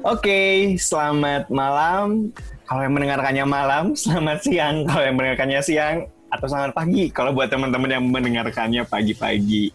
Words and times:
Oke, 0.00 0.80
selamat 0.80 1.52
malam. 1.52 2.32
Kalau 2.64 2.80
yang 2.80 2.96
mendengarkannya 2.96 3.44
malam, 3.44 3.92
selamat 4.00 4.48
siang. 4.48 4.88
Kalau 4.88 5.04
yang 5.04 5.16
mendengarkannya 5.20 5.60
siang, 5.60 5.96
atau 6.32 6.46
selamat 6.48 6.72
pagi. 6.72 7.12
Kalau 7.12 7.36
buat 7.36 7.52
teman-teman 7.52 7.90
yang 8.00 8.04
mendengarkannya 8.08 8.88
pagi-pagi. 8.88 9.68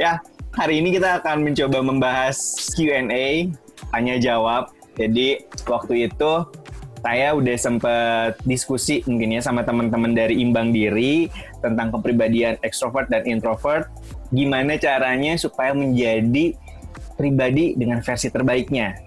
Ya, 0.00 0.24
hari 0.56 0.80
ini 0.80 0.96
kita 0.96 1.20
akan 1.20 1.44
mencoba 1.44 1.84
membahas 1.84 2.40
Q&A, 2.72 3.52
tanya 3.92 4.16
jawab. 4.16 4.72
Jadi 4.96 5.44
waktu 5.68 6.08
itu 6.08 6.32
saya 7.04 7.36
udah 7.36 7.56
sempat 7.60 8.40
diskusi 8.48 9.04
mungkin 9.04 9.36
ya 9.36 9.44
sama 9.44 9.60
teman-teman 9.60 10.16
dari 10.16 10.40
Imbang 10.40 10.72
Diri 10.72 11.28
tentang 11.60 11.92
kepribadian 11.92 12.56
ekstrovert 12.64 13.12
dan 13.12 13.28
introvert. 13.28 13.92
Gimana 14.32 14.80
caranya 14.80 15.36
supaya 15.36 15.76
menjadi 15.76 16.56
pribadi 17.14 17.78
dengan 17.78 18.02
versi 18.02 18.32
terbaiknya. 18.32 19.03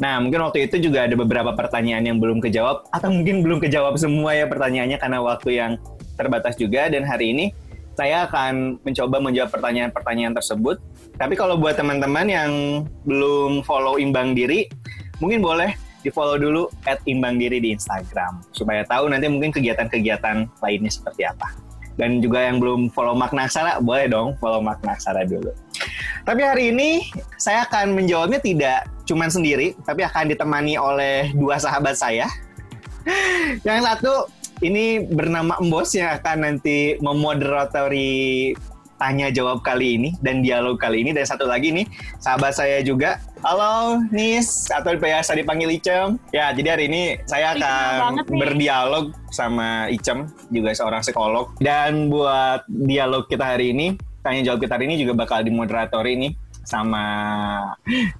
Nah, 0.00 0.16
mungkin 0.16 0.40
waktu 0.40 0.64
itu 0.64 0.80
juga 0.80 1.04
ada 1.04 1.12
beberapa 1.12 1.52
pertanyaan 1.52 2.00
yang 2.08 2.16
belum 2.16 2.40
kejawab, 2.40 2.88
atau 2.88 3.12
mungkin 3.12 3.44
belum 3.44 3.60
kejawab 3.60 4.00
semua 4.00 4.32
ya 4.32 4.48
pertanyaannya 4.48 4.96
karena 4.96 5.20
waktu 5.20 5.60
yang 5.60 5.72
terbatas 6.16 6.56
juga. 6.56 6.88
Dan 6.88 7.04
hari 7.04 7.36
ini 7.36 7.52
saya 7.92 8.24
akan 8.24 8.80
mencoba 8.80 9.20
menjawab 9.20 9.52
pertanyaan-pertanyaan 9.52 10.32
tersebut. 10.32 10.80
Tapi 11.20 11.36
kalau 11.36 11.60
buat 11.60 11.76
teman-teman 11.76 12.26
yang 12.32 12.52
belum 13.04 13.60
follow 13.68 14.00
Imbang 14.00 14.32
Diri, 14.32 14.64
mungkin 15.20 15.44
boleh 15.44 15.76
di-follow 16.00 16.40
dulu 16.40 16.72
at 16.88 17.04
Imbang 17.04 17.36
Diri 17.36 17.60
di 17.60 17.76
Instagram. 17.76 18.40
Supaya 18.56 18.88
tahu 18.88 19.12
nanti 19.12 19.28
mungkin 19.28 19.52
kegiatan-kegiatan 19.52 20.48
lainnya 20.64 20.88
seperti 20.88 21.28
apa. 21.28 21.69
Dan 21.98 22.22
juga 22.22 22.46
yang 22.46 22.62
belum 22.62 22.92
follow 22.94 23.14
Makna 23.14 23.50
Aksara, 23.50 23.82
boleh 23.82 24.06
dong 24.06 24.38
follow 24.38 24.62
Makna 24.62 24.94
Aksara 24.96 25.26
dulu. 25.26 25.50
Tapi 26.24 26.42
hari 26.44 26.70
ini 26.70 27.10
saya 27.40 27.64
akan 27.66 27.96
menjawabnya 27.96 28.38
tidak 28.38 28.86
cuma 29.08 29.26
sendiri, 29.26 29.74
tapi 29.82 30.06
akan 30.06 30.30
ditemani 30.30 30.78
oleh 30.78 31.34
dua 31.34 31.58
sahabat 31.58 31.96
saya. 31.98 32.28
Yang 33.66 33.80
satu 33.88 34.12
ini 34.60 35.00
bernama 35.08 35.56
Embos 35.56 35.96
yang 35.96 36.12
akan 36.20 36.36
nanti 36.44 37.00
memoderatori 37.00 38.52
tanya 39.00 39.32
jawab 39.32 39.64
kali 39.64 39.96
ini 39.96 40.10
dan 40.20 40.44
dialog 40.44 40.76
kali 40.76 41.00
ini 41.00 41.16
dan 41.16 41.24
satu 41.24 41.48
lagi 41.48 41.72
nih 41.72 41.88
sahabat 42.20 42.52
saya 42.52 42.84
juga 42.84 43.16
halo 43.40 44.04
Nis 44.12 44.68
atau 44.68 44.92
biasa 44.92 45.32
dipanggil 45.32 45.80
Icem 45.80 46.20
ya 46.36 46.52
jadi 46.52 46.76
hari 46.76 46.92
ini 46.92 47.16
saya 47.24 47.56
akan 47.56 48.28
berdialog 48.28 49.16
sama 49.32 49.88
Icem 49.88 50.28
juga 50.52 50.76
seorang 50.76 51.00
psikolog 51.00 51.56
dan 51.64 52.12
buat 52.12 52.68
dialog 52.68 53.24
kita 53.32 53.56
hari 53.56 53.72
ini 53.72 53.96
tanya 54.20 54.52
jawab 54.52 54.60
kita 54.68 54.76
hari 54.76 54.84
ini 54.84 55.00
juga 55.00 55.16
bakal 55.16 55.40
dimoderatori 55.40 56.20
nih 56.20 56.32
sama 56.60 57.04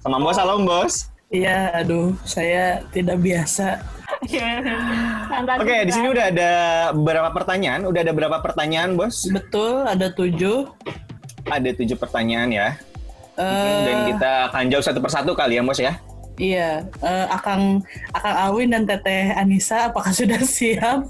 sama 0.01 0.17
Bos. 0.19 0.37
Halo 0.37 0.59
Bos. 0.65 1.07
Iya, 1.31 1.71
aduh, 1.71 2.11
saya 2.27 2.83
tidak 2.91 3.23
biasa. 3.23 3.79
Oke, 4.19 4.43
okay, 5.61 5.79
di 5.87 5.91
sini 5.95 6.07
udah 6.11 6.25
ada 6.31 6.51
berapa 6.91 7.29
pertanyaan? 7.31 7.87
Udah 7.87 8.01
ada 8.03 8.13
berapa 8.13 8.37
pertanyaan, 8.43 8.99
Bos? 8.99 9.27
Betul, 9.31 9.87
ada 9.87 10.11
tujuh. 10.11 10.67
Ada 11.47 11.71
tujuh 11.73 11.97
pertanyaan 11.97 12.49
ya. 12.51 12.69
Uh, 13.39 13.81
Dan 13.87 13.97
kita 14.13 14.31
akan 14.51 14.63
jawab 14.67 14.83
satu 14.85 14.99
persatu 14.99 15.31
kali 15.33 15.57
ya, 15.57 15.63
Bos 15.63 15.79
ya. 15.79 15.93
Iya, 16.41 16.87
uh, 17.05 17.27
Akang 17.29 17.85
Akang 18.15 18.33
Awin 18.49 18.73
dan 18.73 18.83
Teteh 18.89 19.35
Anissa, 19.35 19.91
apakah 19.91 20.09
sudah 20.15 20.41
siap? 20.41 21.05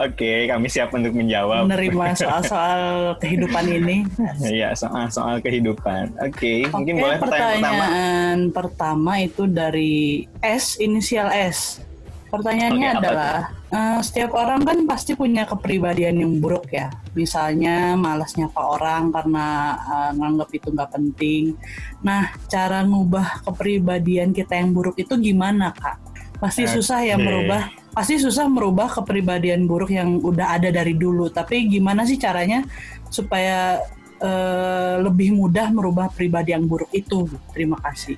Oke, 0.00 0.48
kami 0.48 0.66
siap 0.72 0.94
untuk 0.96 1.12
menjawab. 1.12 1.68
Menerima 1.68 2.16
soal-soal 2.16 3.16
kehidupan 3.20 3.64
ini. 3.68 3.96
Iya, 4.40 4.72
soal-soal 4.72 5.44
kehidupan. 5.44 6.16
Oke, 6.24 6.64
okay, 6.64 6.72
mungkin 6.72 7.02
boleh 7.02 7.18
pertanyaan, 7.20 7.60
pertanyaan 7.60 8.36
pertama. 8.48 8.56
pertama 8.56 9.12
itu 9.20 9.42
dari 9.44 10.24
S, 10.40 10.80
inisial 10.80 11.28
S. 11.28 11.84
Pertanyaannya 12.28 12.88
okay, 12.92 12.98
adalah, 13.00 13.36
uh, 13.72 14.00
setiap 14.04 14.36
orang 14.36 14.60
kan 14.60 14.78
pasti 14.84 15.16
punya 15.16 15.48
kepribadian 15.48 16.20
yang 16.20 16.32
buruk 16.36 16.68
ya. 16.68 16.92
Misalnya 17.16 17.96
malas 17.96 18.36
nyapa 18.36 18.60
orang 18.76 19.08
karena 19.08 19.46
uh, 19.80 20.10
nganggap 20.12 20.48
itu 20.52 20.68
nggak 20.68 20.90
penting. 20.92 21.56
Nah, 22.04 22.28
cara 22.52 22.84
ngubah 22.84 23.48
kepribadian 23.48 24.36
kita 24.36 24.60
yang 24.60 24.76
buruk 24.76 25.00
itu 25.00 25.16
gimana, 25.16 25.72
Kak? 25.72 25.96
Pasti 26.38 26.68
okay. 26.68 26.74
susah 26.76 27.00
ya 27.02 27.16
merubah 27.18 27.66
pasti 27.98 28.14
susah 28.14 28.46
merubah 28.46 28.86
kepribadian 28.86 29.66
buruk 29.66 29.90
yang 29.90 30.22
udah 30.22 30.54
ada 30.54 30.70
dari 30.70 30.94
dulu. 30.94 31.26
Tapi 31.26 31.66
gimana 31.66 32.06
sih 32.06 32.14
caranya 32.14 32.62
supaya 33.10 33.82
uh, 34.22 35.02
lebih 35.02 35.34
mudah 35.34 35.74
merubah 35.74 36.06
pribadi 36.12 36.54
yang 36.54 36.62
buruk 36.70 36.94
itu? 36.94 37.26
Terima 37.50 37.74
kasih. 37.82 38.14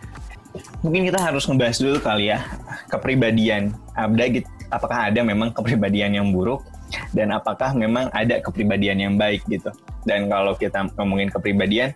Mungkin 0.83 1.07
kita 1.07 1.21
harus 1.23 1.47
ngebahas 1.47 1.79
dulu 1.79 1.99
kali 2.03 2.33
ya 2.33 2.43
kepribadian. 2.91 3.75
Ada 3.95 4.43
apakah 4.71 5.11
ada 5.11 5.21
memang 5.23 5.55
kepribadian 5.55 6.15
yang 6.15 6.31
buruk 6.31 6.63
dan 7.15 7.31
apakah 7.31 7.75
memang 7.75 8.11
ada 8.11 8.43
kepribadian 8.43 8.99
yang 8.99 9.15
baik 9.15 9.47
gitu. 9.47 9.71
Dan 10.07 10.27
kalau 10.27 10.57
kita 10.59 10.91
ngomongin 10.99 11.31
kepribadian, 11.31 11.95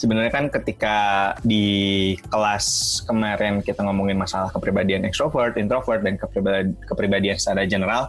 sebenarnya 0.00 0.32
kan 0.32 0.48
ketika 0.48 0.96
di 1.44 2.16
kelas 2.32 3.00
kemarin 3.04 3.60
kita 3.60 3.84
ngomongin 3.84 4.16
masalah 4.16 4.48
kepribadian 4.48 5.04
extrovert, 5.04 5.60
introvert, 5.60 6.00
dan 6.00 6.16
kepribadian, 6.16 6.72
kepribadian 6.88 7.36
secara 7.36 7.68
general, 7.68 8.02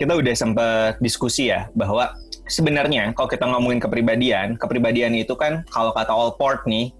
kita 0.00 0.16
udah 0.16 0.34
sempat 0.34 0.96
diskusi 1.04 1.52
ya 1.52 1.68
bahwa 1.76 2.16
sebenarnya 2.48 3.12
kalau 3.12 3.28
kita 3.28 3.44
ngomongin 3.44 3.80
kepribadian, 3.80 4.56
kepribadian 4.56 5.12
itu 5.12 5.36
kan 5.36 5.64
kalau 5.68 5.92
kata 5.92 6.12
Allport 6.12 6.64
nih, 6.64 6.96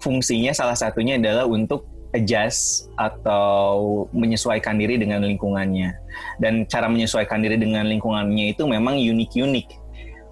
fungsinya 0.00 0.52
salah 0.56 0.76
satunya 0.76 1.20
adalah 1.20 1.46
untuk 1.46 1.86
adjust 2.10 2.90
atau 2.98 4.04
menyesuaikan 4.10 4.74
diri 4.74 4.98
dengan 4.98 5.22
lingkungannya. 5.22 5.94
Dan 6.42 6.66
cara 6.66 6.90
menyesuaikan 6.90 7.38
diri 7.38 7.54
dengan 7.54 7.86
lingkungannya 7.86 8.56
itu 8.56 8.66
memang 8.66 8.98
unik-unik 8.98 9.80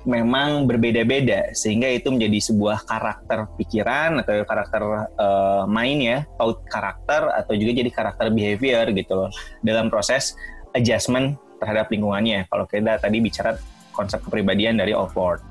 memang 0.08 0.64
berbeda-beda 0.64 1.52
sehingga 1.52 1.84
itu 1.92 2.08
menjadi 2.08 2.38
sebuah 2.40 2.88
karakter 2.88 3.44
pikiran 3.60 4.24
atau 4.24 4.40
karakter 4.48 4.82
uh, 5.20 5.68
main 5.68 6.00
ya 6.00 6.18
out 6.40 6.64
karakter 6.70 7.28
atau 7.36 7.52
juga 7.52 7.76
jadi 7.76 7.90
karakter 7.92 8.32
behavior 8.32 8.88
gitu 8.94 9.12
loh 9.12 9.30
dalam 9.60 9.92
proses 9.92 10.32
adjustment 10.72 11.36
terhadap 11.60 11.92
lingkungannya 11.92 12.48
kalau 12.48 12.64
kita 12.64 12.96
tadi 12.96 13.20
bicara 13.20 13.60
konsep 13.92 14.22
kepribadian 14.24 14.80
dari 14.80 14.96
Allport. 14.96 15.42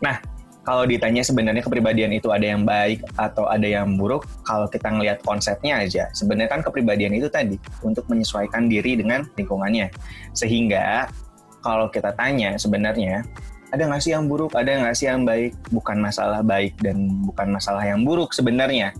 Nah 0.00 0.18
kalau 0.64 0.88
ditanya 0.88 1.20
sebenarnya 1.20 1.60
kepribadian 1.60 2.16
itu 2.16 2.32
ada 2.32 2.48
yang 2.56 2.64
baik 2.64 3.04
atau 3.20 3.44
ada 3.44 3.68
yang 3.68 4.00
buruk, 4.00 4.24
kalau 4.48 4.64
kita 4.64 4.88
ngelihat 4.88 5.20
konsepnya 5.20 5.84
aja, 5.84 6.08
sebenarnya 6.16 6.50
kan 6.56 6.60
kepribadian 6.64 7.12
itu 7.12 7.28
tadi 7.28 7.60
untuk 7.84 8.08
menyesuaikan 8.08 8.66
diri 8.66 8.96
dengan 8.96 9.28
lingkungannya. 9.36 9.92
Sehingga 10.32 11.12
kalau 11.60 11.92
kita 11.92 12.16
tanya 12.16 12.56
sebenarnya 12.56 13.28
ada 13.76 13.82
nggak 13.84 14.00
sih 14.00 14.16
yang 14.16 14.24
buruk, 14.24 14.56
ada 14.56 14.72
nggak 14.72 14.96
sih 14.96 15.04
yang 15.04 15.28
baik, 15.28 15.52
bukan 15.68 16.00
masalah 16.00 16.40
baik 16.40 16.72
dan 16.80 17.12
bukan 17.28 17.52
masalah 17.52 17.84
yang 17.84 18.00
buruk 18.00 18.32
sebenarnya. 18.32 18.96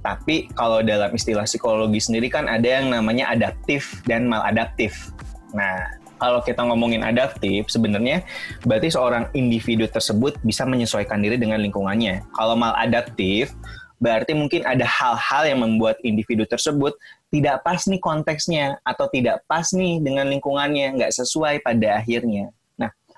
Tapi 0.00 0.48
kalau 0.56 0.80
dalam 0.80 1.12
istilah 1.12 1.44
psikologi 1.44 2.00
sendiri 2.00 2.32
kan 2.32 2.48
ada 2.48 2.64
yang 2.64 2.88
namanya 2.88 3.28
adaptif 3.28 4.00
dan 4.08 4.24
maladaptif. 4.24 5.12
Nah, 5.52 6.00
kalau 6.18 6.40
kita 6.42 6.62
ngomongin 6.64 7.02
adaptif, 7.02 7.68
sebenarnya 7.68 8.22
berarti 8.64 8.90
seorang 8.92 9.30
individu 9.36 9.84
tersebut 9.86 10.38
bisa 10.42 10.64
menyesuaikan 10.64 11.20
diri 11.20 11.36
dengan 11.36 11.60
lingkungannya. 11.60 12.24
Kalau 12.34 12.54
maladaptif, 12.54 13.52
berarti 13.98 14.34
mungkin 14.36 14.66
ada 14.66 14.84
hal-hal 14.84 15.42
yang 15.48 15.60
membuat 15.62 15.96
individu 16.04 16.44
tersebut 16.44 16.96
tidak 17.28 17.62
pas 17.66 17.82
nih 17.86 17.98
konteksnya 17.98 18.78
atau 18.86 19.10
tidak 19.10 19.42
pas 19.50 19.70
nih 19.74 19.98
dengan 19.98 20.30
lingkungannya, 20.30 20.98
nggak 21.00 21.12
sesuai 21.14 21.62
pada 21.62 21.98
akhirnya. 21.98 22.54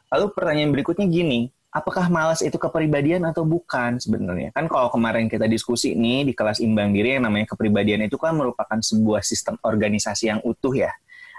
Lalu 0.06 0.30
pertanyaan 0.38 0.70
berikutnya 0.70 1.06
gini, 1.10 1.50
apakah 1.74 2.06
malas 2.06 2.38
itu 2.38 2.54
kepribadian 2.54 3.26
atau 3.26 3.42
bukan 3.42 3.98
sebenarnya? 3.98 4.54
Kan 4.54 4.70
kalau 4.70 4.86
kemarin 4.86 5.26
kita 5.26 5.50
diskusi 5.50 5.98
nih 5.98 6.30
di 6.30 6.32
kelas 6.32 6.62
imbang 6.62 6.94
diri 6.94 7.18
yang 7.18 7.26
namanya 7.26 7.50
kepribadian 7.50 8.06
itu 8.06 8.14
kan 8.14 8.38
merupakan 8.38 8.78
sebuah 8.78 9.26
sistem 9.26 9.58
organisasi 9.66 10.30
yang 10.30 10.40
utuh 10.46 10.72
ya. 10.72 10.94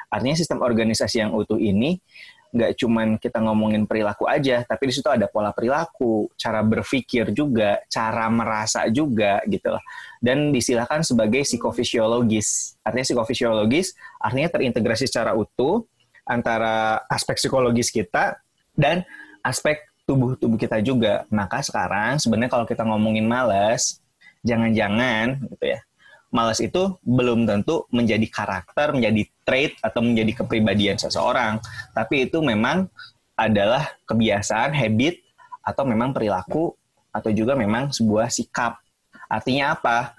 Artinya 0.07 0.35
sistem 0.39 0.63
organisasi 0.63 1.23
yang 1.23 1.31
utuh 1.35 1.59
ini 1.59 1.99
nggak 2.47 2.79
cuman 2.79 3.19
kita 3.19 3.43
ngomongin 3.43 3.83
perilaku 3.83 4.23
aja, 4.25 4.63
tapi 4.63 4.87
di 4.87 4.93
situ 4.95 5.07
ada 5.11 5.27
pola 5.27 5.51
perilaku, 5.51 6.31
cara 6.39 6.63
berpikir 6.63 7.35
juga, 7.35 7.83
cara 7.91 8.31
merasa 8.31 8.87
juga 8.87 9.43
gitu 9.51 9.75
loh. 9.75 9.83
Dan 10.23 10.55
disilahkan 10.55 11.03
sebagai 11.03 11.43
psikofisiologis. 11.43 12.79
Artinya 12.87 13.05
psikofisiologis 13.05 13.93
artinya 14.23 14.47
terintegrasi 14.47 15.11
secara 15.11 15.35
utuh 15.35 15.83
antara 16.23 17.03
aspek 17.11 17.35
psikologis 17.35 17.91
kita 17.91 18.39
dan 18.75 19.03
aspek 19.43 19.83
tubuh-tubuh 20.07 20.55
kita 20.55 20.79
juga. 20.79 21.27
Maka 21.27 21.59
sekarang 21.59 22.19
sebenarnya 22.19 22.51
kalau 22.51 22.65
kita 22.65 22.87
ngomongin 22.87 23.27
malas, 23.27 23.99
jangan-jangan 24.47 25.43
gitu 25.51 25.65
ya, 25.75 25.79
malas 26.27 26.59
itu 26.59 26.95
belum 27.07 27.47
tentu 27.47 27.87
menjadi 27.89 28.27
karakter, 28.27 28.91
menjadi 28.91 29.23
trait 29.47 29.73
atau 29.79 30.03
menjadi 30.03 30.43
kepribadian 30.43 30.99
seseorang, 30.99 31.63
tapi 31.95 32.27
itu 32.27 32.43
memang 32.43 32.91
adalah 33.37 33.95
kebiasaan, 34.09 34.75
habit 34.75 35.21
atau 35.63 35.83
memang 35.87 36.11
perilaku 36.11 36.73
atau 37.13 37.29
juga 37.31 37.55
memang 37.55 37.93
sebuah 37.93 38.27
sikap. 38.27 38.79
Artinya 39.27 39.75
apa? 39.77 40.15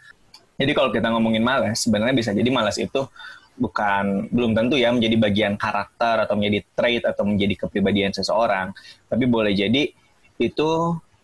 Jadi 0.59 0.75
kalau 0.75 0.91
kita 0.91 1.13
ngomongin 1.13 1.45
malas, 1.45 1.87
sebenarnya 1.87 2.17
bisa 2.17 2.31
jadi 2.35 2.49
malas 2.51 2.77
itu 2.81 3.07
bukan 3.59 4.31
belum 4.31 4.55
tentu 4.55 4.79
ya 4.79 4.95
menjadi 4.95 5.19
bagian 5.19 5.55
karakter 5.59 6.25
atau 6.25 6.39
menjadi 6.39 6.59
trait 6.79 7.03
atau 7.03 7.27
menjadi 7.27 7.67
kepribadian 7.67 8.15
seseorang, 8.15 8.71
tapi 9.11 9.25
boleh 9.27 9.53
jadi 9.53 9.91
itu 10.39 10.71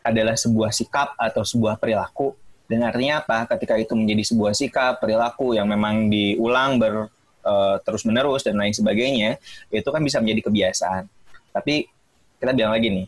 adalah 0.05 0.35
sebuah 0.35 0.75
sikap 0.75 1.15
atau 1.17 1.47
sebuah 1.47 1.79
perilaku. 1.79 2.35
Dan 2.65 2.81
artinya 2.81 3.21
apa? 3.21 3.45
Ketika 3.45 3.77
itu 3.77 3.93
menjadi 3.93 4.25
sebuah 4.25 4.57
sikap, 4.57 5.01
perilaku 5.01 5.53
yang 5.53 5.69
memang 5.69 6.09
diulang 6.09 6.81
ber 6.81 7.13
uh, 7.45 7.77
terus 7.85 8.09
menerus 8.09 8.41
dan 8.41 8.57
lain 8.57 8.73
sebagainya, 8.73 9.37
itu 9.69 9.89
kan 9.89 10.01
bisa 10.01 10.19
menjadi 10.21 10.49
kebiasaan. 10.49 11.05
Tapi 11.53 11.85
kita 12.41 12.57
bilang 12.57 12.73
lagi 12.73 12.89
nih, 12.89 13.07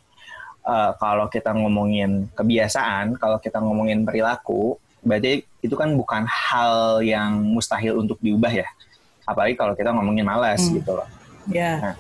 uh, 0.68 0.92
kalau 1.00 1.26
kita 1.32 1.56
ngomongin 1.56 2.28
kebiasaan, 2.36 3.16
kalau 3.16 3.40
kita 3.40 3.58
ngomongin 3.62 4.04
perilaku, 4.04 4.76
berarti 5.00 5.46
itu 5.64 5.74
kan 5.74 5.94
bukan 5.96 6.28
hal 6.28 7.00
yang 7.00 7.40
mustahil 7.40 7.96
untuk 8.02 8.20
diubah 8.20 8.52
ya. 8.52 8.68
Apalagi 9.24 9.56
kalau 9.58 9.72
kita 9.72 9.90
ngomongin 9.90 10.22
malas 10.22 10.68
hmm. 10.68 10.82
gitu 10.82 11.00
loh. 11.00 11.08
Yeah. 11.50 11.78
Nah, 11.80 11.94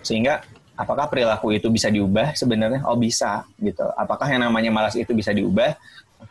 sehingga 0.00 0.44
apakah 0.76 1.08
perilaku 1.12 1.52
itu 1.52 1.68
bisa 1.68 1.92
diubah? 1.92 2.32
Sebenarnya 2.32 2.86
oh 2.88 2.96
bisa 2.96 3.44
gitu. 3.60 3.84
Apakah 3.96 4.28
yang 4.32 4.46
namanya 4.48 4.72
malas 4.72 4.96
itu 4.96 5.12
bisa 5.12 5.32
diubah? 5.34 5.76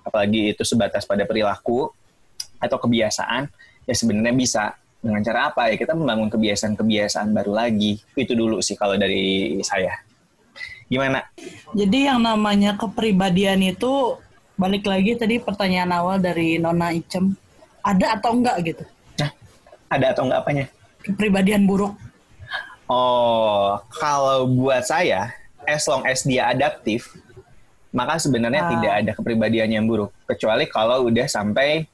Apalagi 0.03 0.53
itu 0.53 0.63
sebatas 0.65 1.05
pada 1.05 1.23
perilaku 1.23 1.89
atau 2.59 2.77
kebiasaan? 2.77 3.49
Ya 3.85 3.93
sebenarnya 3.93 4.35
bisa. 4.35 4.63
Dengan 4.99 5.23
cara 5.23 5.53
apa 5.53 5.71
ya? 5.71 5.79
Kita 5.79 5.95
membangun 5.95 6.27
kebiasaan-kebiasaan 6.27 7.31
baru 7.31 7.55
lagi. 7.55 7.99
Itu 8.13 8.35
dulu 8.35 8.59
sih 8.59 8.75
kalau 8.75 8.99
dari 8.99 9.55
saya. 9.63 9.95
Gimana? 10.89 11.21
Jadi 11.77 12.09
yang 12.09 12.19
namanya 12.19 12.73
kepribadian 12.75 13.61
itu 13.61 14.17
balik 14.59 14.83
lagi 14.89 15.15
tadi 15.15 15.39
pertanyaan 15.39 15.95
awal 15.95 16.19
dari 16.19 16.59
Nona 16.59 16.91
Icem, 16.91 17.31
ada 17.79 18.19
atau 18.19 18.35
enggak 18.35 18.57
gitu? 18.67 18.83
Nah, 19.23 19.31
ada 19.87 20.05
atau 20.11 20.27
enggak 20.27 20.39
apanya? 20.43 20.65
Kepribadian 20.99 21.63
buruk. 21.63 21.95
Oh, 22.91 23.79
kalau 24.01 24.49
buat 24.49 24.83
saya, 24.83 25.31
as 25.63 25.87
long 25.87 26.03
as 26.03 26.25
dia 26.27 26.51
adaptif, 26.51 27.15
maka 27.89 28.21
sebenarnya 28.21 28.61
ah. 28.65 28.69
tidak 28.75 28.93
ada 28.93 29.11
kepribadian 29.17 29.69
yang 29.73 29.85
buruk. 29.89 30.13
Kecuali 30.29 30.69
kalau 30.69 31.09
udah 31.09 31.25
sampai 31.25 31.89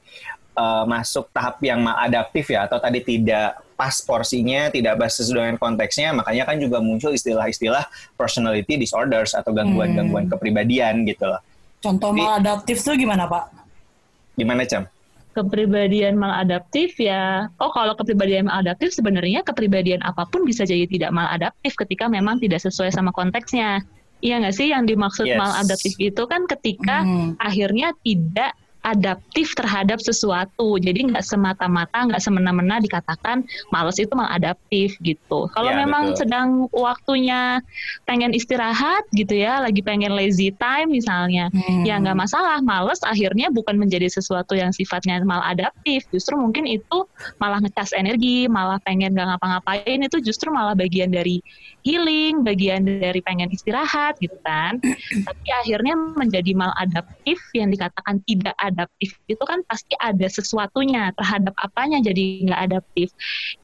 uh, 0.56 0.84
masuk 0.84 1.28
tahap 1.32 1.60
yang 1.64 1.80
maladaptif 1.80 2.52
ya, 2.52 2.68
atau 2.68 2.76
tadi 2.80 3.00
tidak 3.04 3.60
pas 3.76 3.92
porsinya, 4.00 4.72
tidak 4.72 4.96
pas 4.96 5.12
sesuai 5.12 5.52
dengan 5.52 5.58
konteksnya, 5.60 6.16
makanya 6.16 6.48
kan 6.48 6.56
juga 6.56 6.80
muncul 6.80 7.12
istilah-istilah 7.12 7.84
personality 8.16 8.80
disorders 8.80 9.36
atau 9.36 9.52
gangguan-gangguan 9.52 10.26
hmm. 10.26 10.32
kepribadian 10.32 11.04
gitu 11.04 11.28
loh. 11.28 11.40
Contoh 11.84 12.10
Jadi, 12.16 12.24
maladaptif 12.24 12.76
tuh 12.80 12.96
gimana 12.96 13.28
Pak? 13.28 13.44
Gimana 14.40 14.64
Cam? 14.64 14.88
Kepribadian 15.36 16.16
maladaptif 16.16 16.96
ya, 16.96 17.52
oh 17.60 17.68
kalau 17.68 17.92
kepribadian 17.92 18.48
maladaptif 18.48 18.96
sebenarnya 18.96 19.44
kepribadian 19.44 20.00
apa 20.00 20.24
pun 20.24 20.48
bisa 20.48 20.64
jadi 20.64 20.88
tidak 20.88 21.12
maladaptif 21.12 21.76
ketika 21.76 22.08
memang 22.08 22.40
tidak 22.40 22.64
sesuai 22.64 22.88
sama 22.88 23.12
konteksnya. 23.12 23.84
Iya 24.26 24.42
nggak 24.42 24.56
sih 24.58 24.66
yang 24.74 24.90
dimaksud 24.90 25.22
yes. 25.22 25.38
maladaptif 25.38 25.94
itu 26.02 26.22
kan 26.26 26.50
ketika 26.50 27.06
hmm. 27.06 27.38
akhirnya 27.38 27.94
tidak 28.02 28.58
adaptif 28.86 29.58
terhadap 29.58 29.98
sesuatu. 29.98 30.78
Jadi 30.78 31.10
nggak 31.10 31.26
semata-mata, 31.26 32.06
nggak 32.06 32.22
semena-mena 32.22 32.78
dikatakan 32.78 33.42
males 33.74 33.98
itu 33.98 34.14
maladaptif 34.14 34.94
gitu. 35.02 35.50
Kalau 35.50 35.72
ya, 35.74 35.82
memang 35.82 36.14
betul. 36.14 36.18
sedang 36.22 36.48
waktunya 36.70 37.58
pengen 38.06 38.30
istirahat 38.30 39.02
gitu 39.10 39.34
ya, 39.34 39.58
lagi 39.58 39.82
pengen 39.82 40.14
lazy 40.14 40.54
time 40.54 40.94
misalnya, 40.94 41.50
hmm. 41.50 41.82
ya 41.82 41.98
nggak 41.98 42.14
masalah. 42.14 42.62
Males 42.62 43.02
akhirnya 43.02 43.50
bukan 43.50 43.74
menjadi 43.74 44.06
sesuatu 44.06 44.54
yang 44.54 44.70
sifatnya 44.70 45.18
maladaptif. 45.26 46.06
Justru 46.14 46.38
mungkin 46.38 46.70
itu 46.70 47.10
malah 47.42 47.58
ngecas 47.58 47.90
energi, 47.98 48.46
malah 48.46 48.78
pengen 48.86 49.18
nggak 49.18 49.34
ngapa-ngapain 49.34 49.98
itu 49.98 50.22
justru 50.22 50.54
malah 50.54 50.78
bagian 50.78 51.10
dari 51.10 51.42
healing, 51.82 52.42
bagian 52.42 52.82
dari 52.82 53.18
pengen 53.22 53.50
istirahat 53.50 54.18
gitu 54.22 54.34
kan. 54.46 54.78
Tapi 55.26 55.48
akhirnya 55.62 55.94
menjadi 55.94 56.54
maladaptif 56.54 57.38
yang 57.54 57.74
dikatakan 57.74 58.22
tidak 58.26 58.54
adaptif 58.76 59.16
itu 59.24 59.44
kan 59.48 59.64
pasti 59.64 59.96
ada 59.96 60.28
sesuatunya 60.28 61.16
terhadap 61.16 61.56
apanya 61.56 62.04
jadi 62.04 62.44
nggak 62.44 62.60
adaptif. 62.68 63.08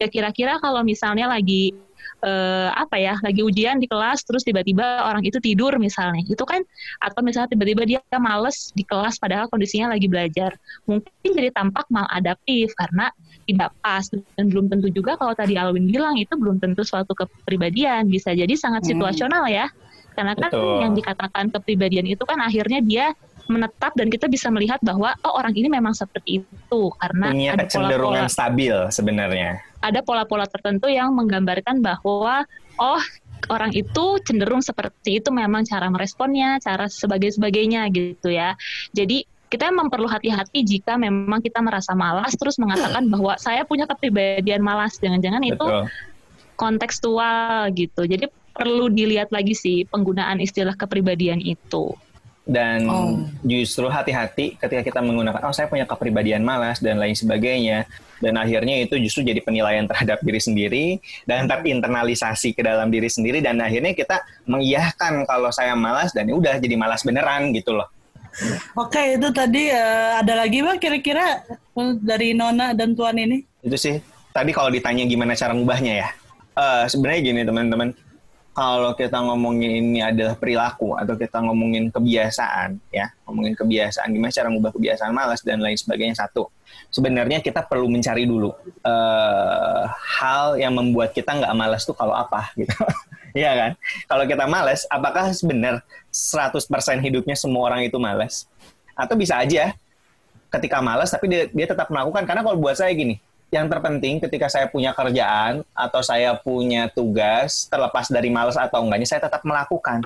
Ya 0.01 0.09
kira-kira 0.09 0.57
kalau 0.65 0.81
misalnya 0.81 1.29
lagi 1.29 1.77
uh, 2.25 2.71
apa 2.73 2.97
ya 2.97 3.15
lagi 3.21 3.43
ujian 3.45 3.83
di 3.83 3.91
kelas 3.91 4.25
terus 4.25 4.47
tiba-tiba 4.47 5.05
orang 5.05 5.23
itu 5.27 5.39
tidur 5.43 5.77
misalnya 5.77 6.23
itu 6.25 6.43
kan 6.47 6.63
atau 7.03 7.21
misalnya 7.21 7.53
tiba-tiba 7.53 7.83
dia 7.85 8.01
males 8.17 8.71
di 8.73 8.87
kelas 8.87 9.19
padahal 9.19 9.51
kondisinya 9.51 9.93
lagi 9.93 10.07
belajar 10.07 10.57
mungkin 10.87 11.31
jadi 11.35 11.51
tampak 11.53 11.87
maladaptif 11.91 12.73
karena 12.79 13.11
tidak 13.45 13.75
pas 13.83 14.07
dan 14.09 14.47
belum 14.49 14.71
tentu 14.71 14.89
juga 14.95 15.19
kalau 15.19 15.35
tadi 15.35 15.59
Alwin 15.59 15.91
bilang 15.91 16.15
itu 16.15 16.33
belum 16.39 16.63
tentu 16.63 16.87
suatu 16.87 17.13
kepribadian 17.13 18.07
bisa 18.07 18.33
jadi 18.33 18.55
sangat 18.55 18.87
hmm. 18.87 18.91
situasional 18.97 19.45
ya 19.51 19.67
karena 20.13 20.37
kan 20.37 20.53
Betul. 20.53 20.77
yang 20.85 20.93
dikatakan 20.93 21.45
kepribadian 21.51 22.05
itu 22.05 22.23
kan 22.29 22.39
akhirnya 22.39 22.85
dia 22.85 23.17
menetap 23.51 23.93
dan 23.99 24.09
kita 24.13 24.31
bisa 24.31 24.51
melihat 24.53 24.79
bahwa 24.83 25.15
oh 25.27 25.35
orang 25.39 25.55
ini 25.57 25.69
memang 25.71 25.95
seperti 25.97 26.43
itu. 26.43 26.83
Karena 26.99 27.33
punya 27.33 27.51
ada 27.57 27.65
kecenderungan 27.67 28.27
pola-pola, 28.27 28.35
stabil 28.35 28.77
sebenarnya. 28.93 29.51
Ada 29.83 30.01
pola-pola 30.05 30.47
tertentu 30.47 30.87
yang 30.87 31.15
menggambarkan 31.17 31.83
bahwa 31.83 32.47
oh 32.79 33.03
orang 33.51 33.75
itu 33.75 34.05
cenderung 34.23 34.63
seperti 34.63 35.19
itu 35.19 35.29
memang 35.35 35.67
cara 35.67 35.91
meresponnya, 35.91 36.63
cara 36.63 36.87
sebagai 36.87 37.35
sebagainya 37.35 37.91
gitu 37.91 38.31
ya. 38.31 38.55
Jadi 38.95 39.27
kita 39.53 39.69
memang 39.69 39.93
perlu 39.93 40.09
hati-hati 40.09 40.65
jika 40.65 40.97
memang 40.97 41.45
kita 41.45 41.61
merasa 41.61 41.93
malas 41.93 42.33
terus 42.39 42.57
mengatakan 42.57 43.05
bahwa 43.13 43.35
saya 43.37 43.67
punya 43.67 43.85
kepribadian 43.91 44.63
malas. 44.63 44.97
Jangan-jangan 45.03 45.43
itu 45.43 45.67
kontekstual 46.55 47.69
gitu. 47.75 48.07
Jadi 48.07 48.31
perlu 48.53 48.93
dilihat 48.93 49.33
lagi 49.33 49.57
sih 49.57 49.89
penggunaan 49.89 50.37
istilah 50.39 50.77
kepribadian 50.77 51.41
itu 51.41 51.97
dan 52.43 52.91
oh. 52.91 53.23
justru 53.47 53.87
hati-hati 53.87 54.59
ketika 54.59 54.83
kita 54.83 54.99
menggunakan 54.99 55.39
oh 55.47 55.55
saya 55.55 55.71
punya 55.71 55.87
kepribadian 55.87 56.43
malas 56.43 56.83
dan 56.83 56.99
lain 56.99 57.15
sebagainya 57.15 57.87
dan 58.19 58.35
akhirnya 58.35 58.83
itu 58.83 58.99
justru 58.99 59.31
jadi 59.31 59.39
penilaian 59.47 59.87
terhadap 59.87 60.19
diri 60.27 60.43
sendiri 60.43 60.85
dan 61.23 61.47
terinternalisasi 61.47 62.55
ke 62.55 62.63
dalam 62.67 62.91
diri 62.91 63.07
sendiri 63.07 63.39
dan 63.39 63.63
akhirnya 63.63 63.95
kita 63.95 64.27
mengiyahkan 64.51 65.23
kalau 65.27 65.55
saya 65.55 65.79
malas 65.79 66.11
dan 66.11 66.27
ya 66.27 66.35
udah 66.35 66.59
jadi 66.59 66.75
malas 66.75 67.07
beneran 67.07 67.55
gitu 67.55 67.79
loh 67.79 67.87
Oke, 68.73 69.21
itu 69.21 69.29
tadi 69.29 69.69
uh, 69.69 70.25
ada 70.25 70.33
lagi 70.41 70.65
bang 70.65 70.81
kira-kira 70.81 71.45
dari 72.01 72.33
Nona 72.33 72.73
dan 72.73 72.97
Tuan 72.97 73.21
ini? 73.21 73.45
Itu 73.61 73.77
sih. 73.77 74.01
Tadi 74.33 74.51
kalau 74.57 74.73
ditanya 74.73 75.05
gimana 75.05 75.37
cara 75.37 75.53
ngubahnya 75.53 76.01
ya. 76.01 76.09
Uh, 76.57 76.89
Sebenarnya 76.89 77.21
gini 77.21 77.41
teman-teman, 77.45 77.93
kalau 78.53 78.93
kita 78.93 79.17
ngomongin 79.17 79.81
ini 79.81 80.01
adalah 80.05 80.37
perilaku 80.37 80.93
atau 80.93 81.17
kita 81.17 81.41
ngomongin 81.41 81.89
kebiasaan 81.89 82.77
ya, 82.93 83.09
ngomongin 83.25 83.57
kebiasaan 83.57 84.13
gimana 84.13 84.29
cara 84.29 84.49
ngubah 84.53 84.73
kebiasaan 84.77 85.13
malas 85.13 85.41
dan 85.41 85.65
lain 85.65 85.77
sebagainya 85.77 86.21
satu. 86.21 86.53
Sebenarnya 86.93 87.41
kita 87.41 87.65
perlu 87.65 87.89
mencari 87.89 88.29
dulu 88.29 88.53
uh, 88.85 89.85
hal 89.89 90.61
yang 90.61 90.77
membuat 90.77 91.17
kita 91.17 91.33
nggak 91.33 91.57
malas 91.57 91.89
tuh 91.89 91.97
kalau 91.97 92.13
apa 92.13 92.53
gitu. 92.57 92.77
Iya 93.33 93.49
kan? 93.57 93.73
Kalau 94.13 94.25
kita 94.29 94.45
males, 94.45 94.85
apakah 94.93 95.33
sebenar 95.33 95.81
100% 96.13 96.69
hidupnya 97.01 97.33
semua 97.33 97.73
orang 97.73 97.81
itu 97.89 97.97
males? 97.97 98.45
Atau 98.93 99.17
bisa 99.17 99.41
aja 99.41 99.73
ketika 100.53 100.85
males 100.85 101.09
tapi 101.09 101.33
dia, 101.33 101.49
dia 101.49 101.65
tetap 101.65 101.89
melakukan 101.89 102.29
karena 102.29 102.45
kalau 102.45 102.61
buat 102.61 102.77
saya 102.77 102.93
gini, 102.93 103.17
yang 103.53 103.69
terpenting 103.69 104.17
ketika 104.17 104.49
saya 104.49 104.65
punya 104.73 104.97
kerjaan 104.97 105.61
atau 105.77 106.01
saya 106.01 106.33
punya 106.41 106.89
tugas 106.89 107.69
terlepas 107.69 108.09
dari 108.09 108.33
males 108.33 108.57
atau 108.57 108.81
enggaknya 108.81 109.05
saya 109.05 109.21
tetap 109.29 109.45
melakukan. 109.45 110.01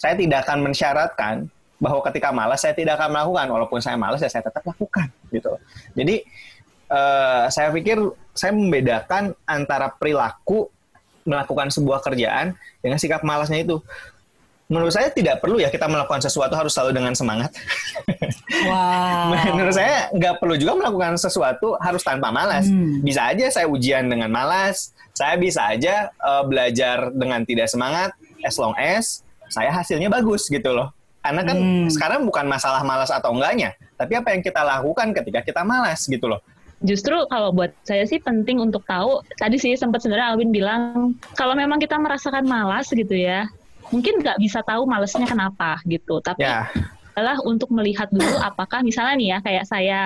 Saya 0.00 0.16
tidak 0.16 0.48
akan 0.48 0.64
mensyaratkan 0.64 1.34
bahwa 1.76 2.00
ketika 2.08 2.32
malas 2.32 2.64
saya 2.64 2.72
tidak 2.72 2.96
akan 2.96 3.12
melakukan 3.12 3.46
walaupun 3.52 3.78
saya 3.84 4.00
malas 4.00 4.24
ya 4.24 4.32
saya 4.32 4.48
tetap 4.48 4.64
lakukan 4.64 5.12
gitu. 5.28 5.60
Jadi 5.92 6.24
uh, 6.88 7.52
saya 7.52 7.68
pikir 7.68 8.00
saya 8.32 8.56
membedakan 8.56 9.36
antara 9.44 9.92
perilaku 9.92 10.72
melakukan 11.28 11.68
sebuah 11.68 12.00
kerjaan 12.00 12.56
dengan 12.80 12.96
sikap 12.96 13.20
malasnya 13.20 13.60
itu. 13.60 13.76
Menurut 14.66 14.90
saya 14.90 15.14
tidak 15.14 15.38
perlu 15.38 15.62
ya 15.62 15.70
kita 15.70 15.86
melakukan 15.86 16.18
sesuatu 16.18 16.58
harus 16.58 16.74
selalu 16.74 17.02
dengan 17.02 17.14
semangat. 17.14 17.54
Wow. 18.46 19.36
Menurut 19.58 19.74
saya 19.74 20.08
nggak 20.14 20.38
perlu 20.40 20.56
juga 20.56 20.78
melakukan 20.78 21.18
sesuatu 21.18 21.76
harus 21.82 22.00
tanpa 22.02 22.30
malas. 22.30 22.66
Hmm. 22.66 23.02
Bisa 23.04 23.28
aja 23.28 23.46
saya 23.52 23.66
ujian 23.68 24.06
dengan 24.06 24.32
malas, 24.32 24.96
saya 25.12 25.36
bisa 25.36 25.66
aja 25.66 26.08
uh, 26.22 26.42
belajar 26.46 27.10
dengan 27.12 27.42
tidak 27.44 27.68
semangat, 27.68 28.16
as 28.42 28.56
long 28.56 28.72
as 28.78 29.22
saya 29.52 29.70
hasilnya 29.70 30.08
bagus 30.08 30.48
gitu 30.48 30.72
loh. 30.72 30.94
Karena 31.20 31.42
kan 31.42 31.58
hmm. 31.58 31.90
sekarang 31.90 32.20
bukan 32.24 32.46
masalah 32.48 32.80
malas 32.86 33.12
atau 33.12 33.34
enggaknya, 33.34 33.74
tapi 33.98 34.14
apa 34.14 34.34
yang 34.34 34.42
kita 34.42 34.62
lakukan 34.62 35.12
ketika 35.12 35.40
kita 35.44 35.62
malas 35.66 36.06
gitu 36.06 36.26
loh 36.30 36.40
justru 36.84 37.16
kalau 37.32 37.56
buat 37.56 37.72
saya 37.88 38.04
sih 38.04 38.20
penting 38.20 38.60
untuk 38.60 38.84
tahu 38.84 39.24
tadi 39.40 39.56
sih 39.56 39.72
sempat 39.80 40.04
sebenarnya 40.04 40.36
Alvin 40.36 40.52
bilang 40.52 41.16
kalau 41.32 41.56
memang 41.56 41.80
kita 41.80 41.96
merasakan 41.96 42.44
malas 42.44 42.92
gitu 42.92 43.16
ya 43.16 43.48
mungkin 43.94 44.22
nggak 44.22 44.38
bisa 44.42 44.62
tahu 44.66 44.86
malasnya 44.88 45.26
kenapa 45.26 45.78
gitu 45.86 46.18
tapi 46.24 46.42
yeah. 46.42 46.66
adalah 47.14 47.38
untuk 47.46 47.70
melihat 47.72 48.10
dulu 48.12 48.38
apakah 48.42 48.82
misalnya 48.82 49.14
nih 49.16 49.28
ya 49.34 49.38
kayak 49.44 49.64
saya 49.66 50.00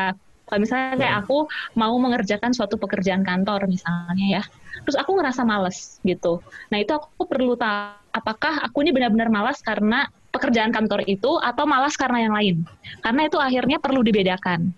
Kalau 0.51 0.67
misalnya 0.67 0.99
kayak 0.99 1.17
aku 1.23 1.47
mau 1.79 1.95
mengerjakan 2.03 2.51
suatu 2.51 2.75
pekerjaan 2.75 3.23
kantor 3.23 3.71
misalnya 3.71 4.43
ya, 4.43 4.43
terus 4.83 4.99
aku 4.99 5.15
ngerasa 5.15 5.47
males 5.47 6.03
gitu. 6.03 6.43
Nah 6.75 6.83
itu 6.83 6.91
aku 6.91 7.23
perlu 7.23 7.55
tahu 7.55 7.95
apakah 8.11 8.59
aku 8.67 8.83
ini 8.83 8.91
benar-benar 8.91 9.31
malas 9.31 9.63
karena 9.63 10.11
pekerjaan 10.35 10.75
kantor 10.75 11.07
itu 11.07 11.39
atau 11.39 11.71
malas 11.71 11.95
karena 11.95 12.27
yang 12.27 12.35
lain. 12.35 12.57
Karena 12.99 13.31
itu 13.31 13.39
akhirnya 13.39 13.79
perlu 13.79 14.03
dibedakan. 14.03 14.75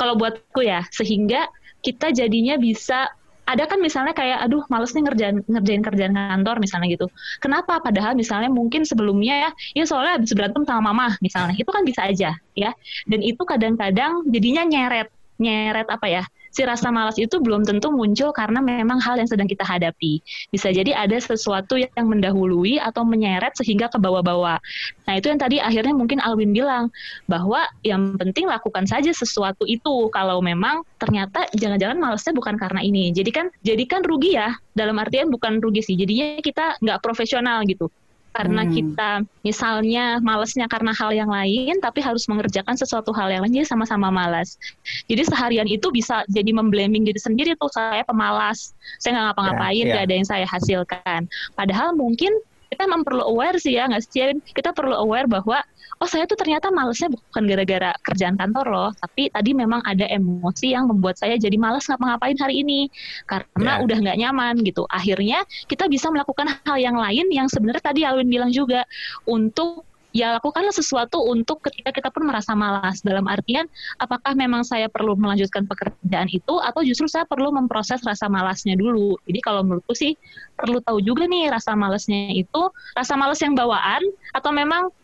Kalau 0.00 0.16
buatku 0.16 0.64
ya, 0.64 0.88
sehingga 0.88 1.52
kita 1.84 2.08
jadinya 2.16 2.56
bisa 2.56 3.12
ada 3.44 3.64
kan 3.68 3.78
misalnya 3.78 4.16
kayak 4.16 4.40
aduh 4.44 4.64
males 4.72 4.92
nih 4.96 5.04
ngerjain 5.04 5.36
ngerjain 5.44 5.82
kerjaan 5.84 6.14
kantor 6.16 6.56
misalnya 6.60 6.88
gitu. 6.92 7.06
Kenapa? 7.40 7.80
Padahal 7.80 8.16
misalnya 8.16 8.48
mungkin 8.48 8.88
sebelumnya 8.88 9.48
ya 9.48 9.50
ya 9.76 9.84
soalnya 9.84 10.20
habis 10.20 10.32
berantem 10.32 10.64
sama 10.64 10.92
mama 10.92 11.16
misalnya. 11.20 11.54
Itu 11.56 11.70
kan 11.70 11.84
bisa 11.84 12.08
aja 12.08 12.36
ya. 12.56 12.70
Dan 13.04 13.20
itu 13.20 13.40
kadang-kadang 13.44 14.24
jadinya 14.32 14.62
nyeret 14.64 15.08
nyeret 15.36 15.88
apa 15.90 16.06
ya? 16.08 16.24
Si 16.54 16.62
rasa 16.62 16.94
malas 16.94 17.18
itu 17.18 17.42
belum 17.42 17.66
tentu 17.66 17.90
muncul 17.90 18.30
karena 18.30 18.62
memang 18.62 19.02
hal 19.02 19.18
yang 19.18 19.26
sedang 19.26 19.50
kita 19.50 19.66
hadapi. 19.66 20.22
Bisa 20.54 20.70
jadi 20.70 20.94
ada 20.94 21.18
sesuatu 21.18 21.74
yang 21.74 22.06
mendahului 22.06 22.78
atau 22.78 23.02
menyeret 23.02 23.58
sehingga 23.58 23.90
ke 23.90 23.98
bawah-bawah. 23.98 24.62
Nah, 25.10 25.14
itu 25.18 25.26
yang 25.34 25.42
tadi 25.42 25.58
akhirnya 25.58 25.90
mungkin 25.90 26.22
Alwin 26.22 26.54
bilang 26.54 26.94
bahwa 27.26 27.66
yang 27.82 28.14
penting 28.14 28.46
lakukan 28.46 28.86
saja 28.86 29.10
sesuatu 29.10 29.66
itu 29.66 30.08
kalau 30.14 30.38
memang 30.38 30.86
ternyata 31.02 31.50
jangan-jangan 31.58 31.98
malasnya 31.98 32.32
bukan 32.32 32.54
karena 32.54 32.80
ini. 32.86 33.10
Jadi 33.10 33.30
kan 33.34 33.46
jadi 33.66 33.82
kan 33.90 34.06
rugi 34.06 34.38
ya 34.38 34.54
dalam 34.78 34.94
artian 35.02 35.34
bukan 35.34 35.58
rugi 35.58 35.82
sih. 35.82 35.98
Jadinya 35.98 36.38
kita 36.38 36.78
nggak 36.78 37.02
profesional 37.02 37.66
gitu 37.66 37.90
karena 38.34 38.66
hmm. 38.66 38.72
kita 38.74 39.10
misalnya 39.46 40.18
malesnya 40.18 40.66
karena 40.66 40.90
hal 40.90 41.14
yang 41.14 41.30
lain 41.30 41.78
tapi 41.78 42.02
harus 42.02 42.26
mengerjakan 42.26 42.74
sesuatu 42.74 43.14
hal 43.14 43.30
yang 43.30 43.46
lain 43.46 43.62
jadi 43.62 43.70
sama-sama 43.70 44.10
malas 44.10 44.58
jadi 45.06 45.22
seharian 45.22 45.70
itu 45.70 45.86
bisa 45.94 46.26
jadi 46.26 46.50
memblaming 46.50 47.06
diri 47.06 47.20
sendiri 47.22 47.54
tuh 47.54 47.70
saya 47.70 48.02
pemalas 48.02 48.74
saya 48.98 49.14
nggak 49.14 49.26
ngapa-ngapain 49.32 49.74
yeah, 49.78 49.86
yeah. 49.86 49.94
gak 49.94 50.04
ada 50.10 50.14
yang 50.18 50.28
saya 50.28 50.46
hasilkan 50.50 51.20
padahal 51.54 51.94
mungkin 51.94 52.34
kita 52.74 52.90
memang 52.90 53.06
perlu 53.06 53.22
aware 53.22 53.54
sih 53.62 53.78
ya 53.78 53.86
nggak 53.86 54.02
sih 54.02 54.34
kita 54.50 54.74
perlu 54.74 54.98
aware 54.98 55.30
bahwa 55.30 55.62
oh 56.02 56.08
saya 56.08 56.24
tuh 56.26 56.38
ternyata 56.38 56.70
malesnya 56.74 57.12
bukan 57.12 57.42
gara-gara 57.46 57.90
kerjaan 58.02 58.34
kantor 58.34 58.66
loh, 58.70 58.90
tapi 58.98 59.30
tadi 59.30 59.50
memang 59.54 59.82
ada 59.86 60.06
emosi 60.10 60.74
yang 60.74 60.90
membuat 60.90 61.20
saya 61.20 61.38
jadi 61.38 61.54
males 61.54 61.86
ngapa-ngapain 61.86 62.38
hari 62.40 62.64
ini 62.66 62.90
karena 63.30 63.78
yeah. 63.78 63.84
udah 63.84 63.96
nggak 64.02 64.18
nyaman 64.18 64.54
gitu. 64.66 64.82
Akhirnya 64.90 65.42
kita 65.70 65.86
bisa 65.86 66.10
melakukan 66.10 66.50
hal 66.64 66.76
yang 66.78 66.98
lain 66.98 67.30
yang 67.30 67.46
sebenarnya 67.46 67.82
tadi 67.82 68.02
Alwin 68.02 68.30
bilang 68.30 68.50
juga 68.50 68.82
untuk 69.28 69.86
ya 70.14 70.38
lakukanlah 70.38 70.70
sesuatu 70.70 71.18
untuk 71.26 71.58
ketika 71.66 71.90
kita 71.90 72.08
pun 72.14 72.22
merasa 72.30 72.54
malas 72.54 73.02
dalam 73.02 73.26
artian 73.26 73.66
apakah 73.98 74.30
memang 74.38 74.62
saya 74.62 74.86
perlu 74.86 75.18
melanjutkan 75.18 75.66
pekerjaan 75.66 76.30
itu 76.30 76.54
atau 76.62 76.86
justru 76.86 77.10
saya 77.10 77.26
perlu 77.26 77.50
memproses 77.50 77.98
rasa 78.06 78.30
malasnya 78.30 78.78
dulu 78.78 79.18
jadi 79.26 79.42
kalau 79.42 79.66
menurutku 79.66 79.90
sih 79.98 80.14
perlu 80.54 80.78
tahu 80.86 81.02
juga 81.02 81.26
nih 81.26 81.50
rasa 81.50 81.74
malasnya 81.74 82.30
itu 82.30 82.62
rasa 82.94 83.18
malas 83.18 83.42
yang 83.42 83.58
bawaan 83.58 84.00
atau 84.30 84.54
memang 84.54 84.94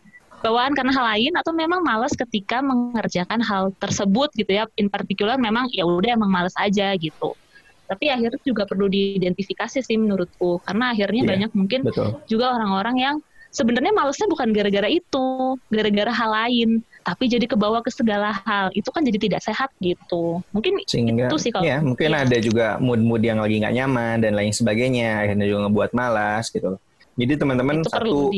bawaan 0.41 0.73
karena 0.73 0.91
hal 0.91 1.05
lain 1.15 1.33
atau 1.37 1.53
memang 1.53 1.85
malas 1.85 2.11
ketika 2.17 2.59
mengerjakan 2.59 3.39
hal 3.39 3.71
tersebut 3.77 4.33
gitu 4.35 4.51
ya. 4.51 4.65
In 4.75 4.89
particular 4.89 5.37
memang 5.37 5.69
ya 5.71 5.85
udah 5.85 6.17
emang 6.17 6.29
malas 6.29 6.53
aja 6.57 6.91
gitu. 6.97 7.37
Tapi 7.87 8.07
akhirnya 8.07 8.39
juga 8.43 8.63
perlu 8.65 8.89
diidentifikasi 8.89 9.83
sih 9.83 9.97
menurutku. 9.99 10.59
Karena 10.65 10.91
akhirnya 10.91 11.23
yeah, 11.23 11.31
banyak 11.31 11.51
mungkin 11.53 11.79
betul. 11.85 12.17
juga 12.25 12.55
orang-orang 12.55 12.95
yang 12.97 13.15
sebenarnya 13.51 13.91
malesnya 13.91 14.31
bukan 14.31 14.55
gara-gara 14.55 14.87
itu 14.87 15.59
gara-gara 15.67 16.11
hal 16.15 16.31
lain 16.31 16.79
tapi 17.03 17.27
jadi 17.27 17.45
kebawa 17.49 17.83
ke 17.83 17.91
segala 17.91 18.31
hal. 18.47 18.71
Itu 18.71 18.89
kan 18.95 19.03
jadi 19.03 19.17
tidak 19.19 19.41
sehat 19.43 19.69
gitu. 19.83 20.39
Mungkin 20.55 20.81
Sehingga, 20.87 21.27
itu 21.27 21.37
sih 21.37 21.51
kalau 21.51 21.67
ya 21.67 21.83
mungkin 21.83 22.15
ya. 22.15 22.23
ada 22.23 22.37
juga 22.39 22.67
mood-mood 22.79 23.21
yang 23.21 23.43
lagi 23.43 23.59
nggak 23.59 23.75
nyaman 23.75 24.15
dan 24.23 24.33
lain 24.39 24.53
sebagainya. 24.55 25.27
Akhirnya 25.27 25.45
juga 25.45 25.67
ngebuat 25.67 25.91
malas 25.91 26.47
gitu 26.49 26.79
jadi 27.19 27.35
teman-teman 27.35 27.83
satu 27.83 28.31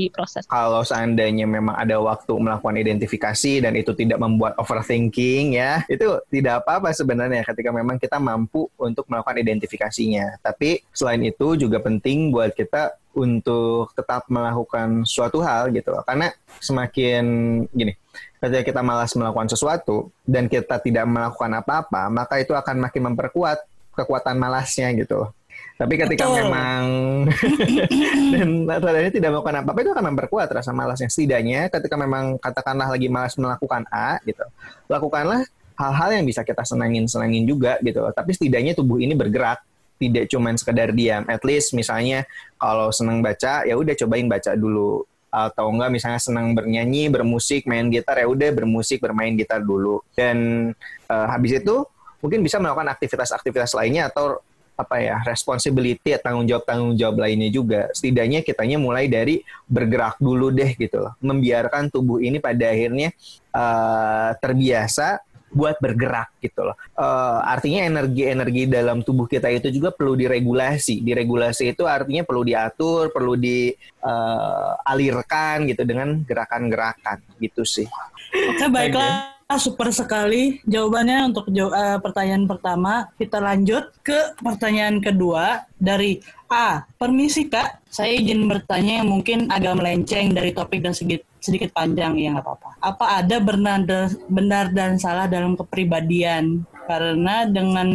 kalau 0.50 0.82
seandainya 0.82 1.46
memang 1.46 1.78
ada 1.78 2.02
waktu 2.02 2.34
melakukan 2.34 2.74
identifikasi 2.82 3.62
dan 3.62 3.78
itu 3.78 3.94
tidak 3.94 4.18
membuat 4.18 4.58
overthinking 4.58 5.54
ya, 5.54 5.86
itu 5.86 6.18
tidak 6.34 6.66
apa-apa 6.66 6.90
sebenarnya 6.90 7.46
ketika 7.46 7.70
memang 7.70 8.02
kita 8.02 8.18
mampu 8.18 8.66
untuk 8.82 9.06
melakukan 9.06 9.38
identifikasinya. 9.46 10.42
Tapi 10.42 10.82
selain 10.90 11.22
itu 11.22 11.54
juga 11.54 11.78
penting 11.86 12.34
buat 12.34 12.50
kita 12.58 12.98
untuk 13.14 13.94
tetap 13.94 14.26
melakukan 14.26 15.06
suatu 15.06 15.46
hal 15.46 15.70
gitu 15.70 15.94
Karena 16.02 16.34
semakin 16.58 17.24
gini, 17.70 17.94
ketika 18.42 18.74
kita 18.74 18.82
malas 18.82 19.14
melakukan 19.14 19.54
sesuatu 19.54 20.10
dan 20.26 20.50
kita 20.50 20.82
tidak 20.82 21.06
melakukan 21.06 21.62
apa-apa, 21.62 22.10
maka 22.10 22.42
itu 22.42 22.58
akan 22.58 22.90
makin 22.90 23.14
memperkuat 23.14 23.62
kekuatan 23.94 24.42
malasnya 24.42 24.90
gitu 24.98 25.30
tapi 25.74 25.98
ketika 25.98 26.30
Betul. 26.30 26.38
memang 26.46 26.84
dan 28.70 28.94
ini 29.02 29.12
tidak 29.12 29.30
melakukan 29.34 29.66
apa-apa 29.66 29.80
itu 29.82 29.92
akan 29.92 30.06
memperkuat 30.14 30.48
rasa 30.54 30.70
malasnya. 30.70 31.10
Setidaknya 31.10 31.68
ketika 31.74 31.98
memang 31.98 32.38
katakanlah 32.38 32.94
lagi 32.94 33.10
malas 33.10 33.34
melakukan 33.42 33.90
A 33.90 34.22
gitu, 34.22 34.46
lakukanlah 34.86 35.42
hal-hal 35.74 36.10
yang 36.22 36.26
bisa 36.30 36.46
kita 36.46 36.62
senangin-senangin 36.62 37.44
juga 37.50 37.82
gitu. 37.82 38.06
Tapi 38.14 38.32
setidaknya 38.38 38.78
tubuh 38.78 39.02
ini 39.02 39.18
bergerak, 39.18 39.66
tidak 39.98 40.30
cuma 40.30 40.54
sekedar 40.54 40.94
diam. 40.94 41.26
At 41.26 41.42
least 41.42 41.74
misalnya 41.74 42.30
kalau 42.62 42.94
senang 42.94 43.26
baca 43.26 43.66
ya 43.66 43.74
udah 43.74 43.98
cobain 43.98 44.30
baca 44.30 44.54
dulu 44.54 45.02
atau 45.34 45.66
enggak 45.74 45.90
misalnya 45.90 46.22
senang 46.22 46.54
bernyanyi, 46.54 47.10
bermusik, 47.10 47.66
main 47.66 47.90
gitar 47.90 48.22
ya 48.22 48.30
udah 48.30 48.54
bermusik, 48.54 49.02
bermain 49.02 49.34
gitar 49.34 49.66
dulu. 49.66 50.06
Dan 50.14 50.70
uh, 51.10 51.28
habis 51.34 51.58
itu 51.58 51.82
mungkin 52.22 52.46
bisa 52.46 52.62
melakukan 52.62 52.94
aktivitas-aktivitas 52.94 53.74
lainnya 53.74 54.14
atau 54.14 54.38
apa 54.74 54.96
ya 54.98 55.22
responsibility 55.22 56.18
tanggung 56.18 56.50
jawab 56.50 56.66
tanggung 56.66 56.98
jawab 56.98 57.22
lainnya 57.22 57.50
juga 57.54 57.94
setidaknya 57.94 58.42
kitanya 58.42 58.82
mulai 58.82 59.06
dari 59.06 59.46
bergerak 59.70 60.18
dulu 60.18 60.50
deh 60.50 60.74
gitu 60.74 60.98
loh 60.98 61.14
membiarkan 61.22 61.94
tubuh 61.94 62.18
ini 62.18 62.42
pada 62.42 62.74
akhirnya 62.74 63.14
uh, 63.54 64.34
terbiasa 64.42 65.22
buat 65.54 65.78
bergerak 65.78 66.34
gitu 66.42 66.66
loh. 66.66 66.74
Uh, 66.98 67.38
artinya 67.46 67.86
energi-energi 67.86 68.66
dalam 68.66 69.06
tubuh 69.06 69.30
kita 69.30 69.54
itu 69.54 69.70
juga 69.70 69.94
perlu 69.94 70.18
diregulasi. 70.18 71.06
Diregulasi 71.06 71.78
itu 71.78 71.86
artinya 71.86 72.26
perlu 72.26 72.42
diatur, 72.42 73.14
perlu 73.14 73.38
dialirkan 73.38 73.78
uh, 75.62 75.68
gitu 75.70 75.86
dengan 75.86 76.26
gerakan-gerakan 76.26 77.22
gitu 77.38 77.62
sih. 77.62 77.86
Oke, 78.34 78.66
baiklah. 78.74 79.33
Ah, 79.44 79.60
super 79.60 79.92
sekali 79.92 80.64
jawabannya 80.64 81.30
untuk 81.30 81.52
uh, 81.52 82.00
pertanyaan 82.00 82.48
pertama. 82.48 83.12
Kita 83.20 83.44
lanjut 83.44 83.92
ke 84.02 84.34
pertanyaan 84.40 85.04
kedua 85.04 85.68
dari 85.76 86.24
A. 86.48 86.88
Permisi 86.96 87.52
Kak, 87.52 87.84
saya 87.92 88.16
izin 88.16 88.48
bertanya 88.48 89.04
yang 89.04 89.10
mungkin 89.12 89.52
agak 89.52 89.78
melenceng 89.78 90.32
dari 90.32 90.56
topik 90.56 90.80
dan 90.80 90.96
sedikit, 90.96 91.28
sedikit 91.44 91.70
panjang, 91.76 92.16
ya 92.18 92.34
nggak 92.34 92.46
apa-apa. 92.46 92.70
Apa 92.80 93.06
ada 93.20 93.36
benar, 93.44 93.80
benar 94.32 94.66
dan 94.72 94.96
salah 94.96 95.28
dalam 95.28 95.60
kepribadian 95.60 96.64
karena 96.84 97.48
dengan 97.48 97.90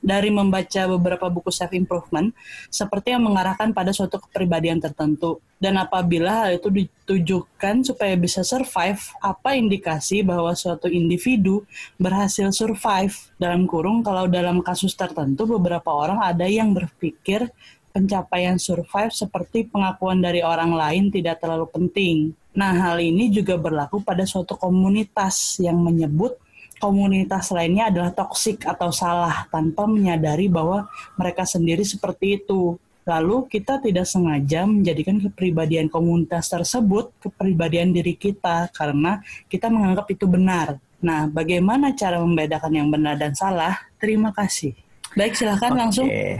dari 0.00 0.32
membaca 0.32 0.88
beberapa 0.88 1.28
buku 1.28 1.52
self 1.52 1.72
improvement 1.76 2.32
seperti 2.72 3.12
yang 3.12 3.24
mengarahkan 3.24 3.76
pada 3.76 3.92
suatu 3.92 4.18
kepribadian 4.18 4.80
tertentu 4.80 5.40
dan 5.58 5.76
apabila 5.76 6.46
hal 6.46 6.56
itu 6.56 6.70
ditujukan 6.70 7.82
supaya 7.82 8.14
bisa 8.14 8.46
survive 8.46 9.00
apa 9.18 9.58
indikasi 9.58 10.22
bahwa 10.22 10.54
suatu 10.54 10.86
individu 10.86 11.66
berhasil 11.98 12.48
survive 12.54 13.14
dalam 13.36 13.66
kurung 13.66 14.00
kalau 14.00 14.30
dalam 14.30 14.62
kasus 14.62 14.94
tertentu 14.94 15.44
beberapa 15.44 15.90
orang 15.90 16.22
ada 16.22 16.46
yang 16.46 16.70
berpikir 16.72 17.50
pencapaian 17.98 18.60
survive 18.60 19.10
seperti 19.10 19.66
pengakuan 19.66 20.22
dari 20.22 20.44
orang 20.44 20.70
lain 20.70 21.10
tidak 21.10 21.42
terlalu 21.42 21.66
penting. 21.66 22.30
Nah, 22.54 22.70
hal 22.70 23.02
ini 23.02 23.30
juga 23.30 23.58
berlaku 23.58 24.02
pada 24.02 24.22
suatu 24.22 24.54
komunitas 24.54 25.58
yang 25.58 25.78
menyebut 25.82 26.38
komunitas 26.78 27.50
lainnya 27.52 27.90
adalah 27.90 28.14
toksik 28.14 28.64
atau 28.64 28.88
salah 28.94 29.46
tanpa 29.50 29.84
menyadari 29.84 30.46
bahwa 30.46 30.86
mereka 31.18 31.44
sendiri 31.44 31.82
seperti 31.84 32.42
itu. 32.42 32.78
Lalu 33.08 33.48
kita 33.48 33.80
tidak 33.80 34.04
sengaja 34.04 34.68
menjadikan 34.68 35.16
kepribadian 35.18 35.88
komunitas 35.88 36.52
tersebut 36.52 37.08
kepribadian 37.20 37.90
diri 37.90 38.12
kita 38.14 38.68
karena 38.72 39.24
kita 39.48 39.72
menganggap 39.72 40.06
itu 40.12 40.28
benar. 40.28 40.76
Nah, 40.98 41.30
bagaimana 41.30 41.94
cara 41.94 42.18
membedakan 42.20 42.72
yang 42.74 42.88
benar 42.90 43.16
dan 43.16 43.32
salah? 43.32 43.80
Terima 43.96 44.34
kasih. 44.34 44.74
Baik, 45.16 45.38
silahkan 45.38 45.72
okay. 45.72 45.80
langsung. 45.80 46.06
Oke, 46.08 46.34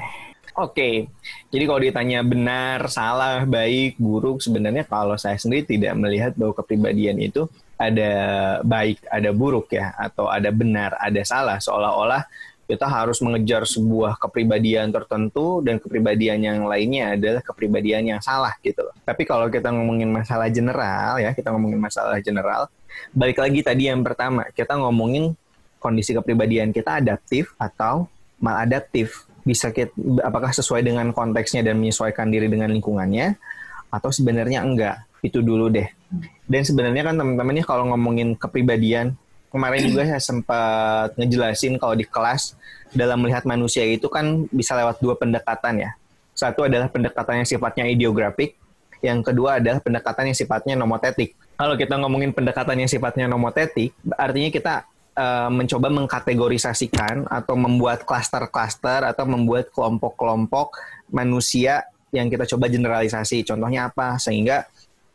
okay. 0.58 0.94
jadi 1.54 1.64
kalau 1.70 1.80
ditanya 1.86 2.18
benar, 2.26 2.90
salah, 2.90 3.46
baik, 3.46 3.94
buruk, 3.94 4.42
sebenarnya 4.42 4.82
kalau 4.82 5.14
saya 5.14 5.38
sendiri 5.38 5.62
tidak 5.62 5.94
melihat 5.94 6.34
bahwa 6.34 6.50
kepribadian 6.50 7.14
itu 7.22 7.46
ada 7.78 8.12
baik, 8.66 9.06
ada 9.06 9.30
buruk 9.30 9.70
ya, 9.72 9.94
atau 9.94 10.26
ada 10.26 10.50
benar, 10.50 10.98
ada 10.98 11.22
salah. 11.22 11.62
Seolah-olah 11.62 12.26
kita 12.68 12.84
harus 12.84 13.24
mengejar 13.24 13.64
sebuah 13.64 14.20
kepribadian 14.20 14.92
tertentu 14.92 15.64
dan 15.64 15.80
kepribadian 15.80 16.44
yang 16.44 16.58
lainnya 16.68 17.16
adalah 17.16 17.40
kepribadian 17.40 18.12
yang 18.12 18.20
salah 18.20 18.52
gitu 18.60 18.84
loh. 18.84 18.92
Tapi 19.08 19.24
kalau 19.24 19.48
kita 19.48 19.72
ngomongin 19.72 20.12
masalah 20.12 20.52
general 20.52 21.16
ya, 21.16 21.32
kita 21.32 21.48
ngomongin 21.48 21.80
masalah 21.80 22.20
general, 22.20 22.68
balik 23.16 23.40
lagi 23.40 23.64
tadi 23.64 23.88
yang 23.88 24.04
pertama, 24.04 24.44
kita 24.52 24.76
ngomongin 24.76 25.32
kondisi 25.80 26.12
kepribadian 26.12 26.74
kita 26.74 27.00
adaptif 27.00 27.56
atau 27.56 28.04
maladaptif. 28.36 29.24
Bisa 29.48 29.72
kita, 29.72 29.96
apakah 30.20 30.52
sesuai 30.52 30.84
dengan 30.84 31.08
konteksnya 31.16 31.64
dan 31.64 31.80
menyesuaikan 31.80 32.28
diri 32.28 32.52
dengan 32.52 32.68
lingkungannya 32.68 33.32
atau 33.88 34.12
sebenarnya 34.12 34.60
enggak. 34.60 35.08
Itu 35.24 35.40
dulu 35.40 35.72
deh. 35.72 35.88
Dan 36.48 36.62
sebenarnya 36.64 37.04
kan 37.04 37.14
teman-teman 37.20 37.60
nih 37.60 37.66
kalau 37.66 37.92
ngomongin 37.92 38.32
kepribadian, 38.32 39.12
kemarin 39.52 39.88
juga 39.88 40.08
saya 40.08 40.22
sempat 40.22 41.16
ngejelasin 41.20 41.76
kalau 41.76 41.92
di 41.96 42.08
kelas 42.08 42.56
dalam 42.92 43.20
melihat 43.20 43.44
manusia 43.44 43.84
itu 43.84 44.08
kan 44.08 44.48
bisa 44.48 44.72
lewat 44.76 45.00
dua 45.00 45.16
pendekatan 45.16 45.84
ya. 45.84 45.90
Satu 46.32 46.64
adalah 46.64 46.88
pendekatan 46.88 47.44
yang 47.44 47.48
sifatnya 47.48 47.84
ideografik, 47.90 48.56
yang 49.04 49.20
kedua 49.20 49.58
adalah 49.60 49.82
pendekatan 49.82 50.32
yang 50.32 50.38
sifatnya 50.38 50.74
nomotetik. 50.78 51.34
Kalau 51.58 51.74
kita 51.74 51.98
ngomongin 51.98 52.30
pendekatan 52.30 52.78
yang 52.78 52.90
sifatnya 52.90 53.26
nomotetik, 53.26 53.90
artinya 54.14 54.50
kita 54.54 54.74
uh, 55.18 55.50
mencoba 55.50 55.90
mengkategorisasikan 55.90 57.26
atau 57.26 57.58
membuat 57.58 58.06
klaster-klaster 58.06 59.02
atau 59.02 59.26
membuat 59.26 59.68
kelompok-kelompok 59.74 60.78
manusia 61.10 61.82
yang 62.14 62.30
kita 62.30 62.46
coba 62.46 62.70
generalisasi. 62.70 63.42
Contohnya 63.42 63.90
apa? 63.90 64.16
Sehingga 64.22 64.70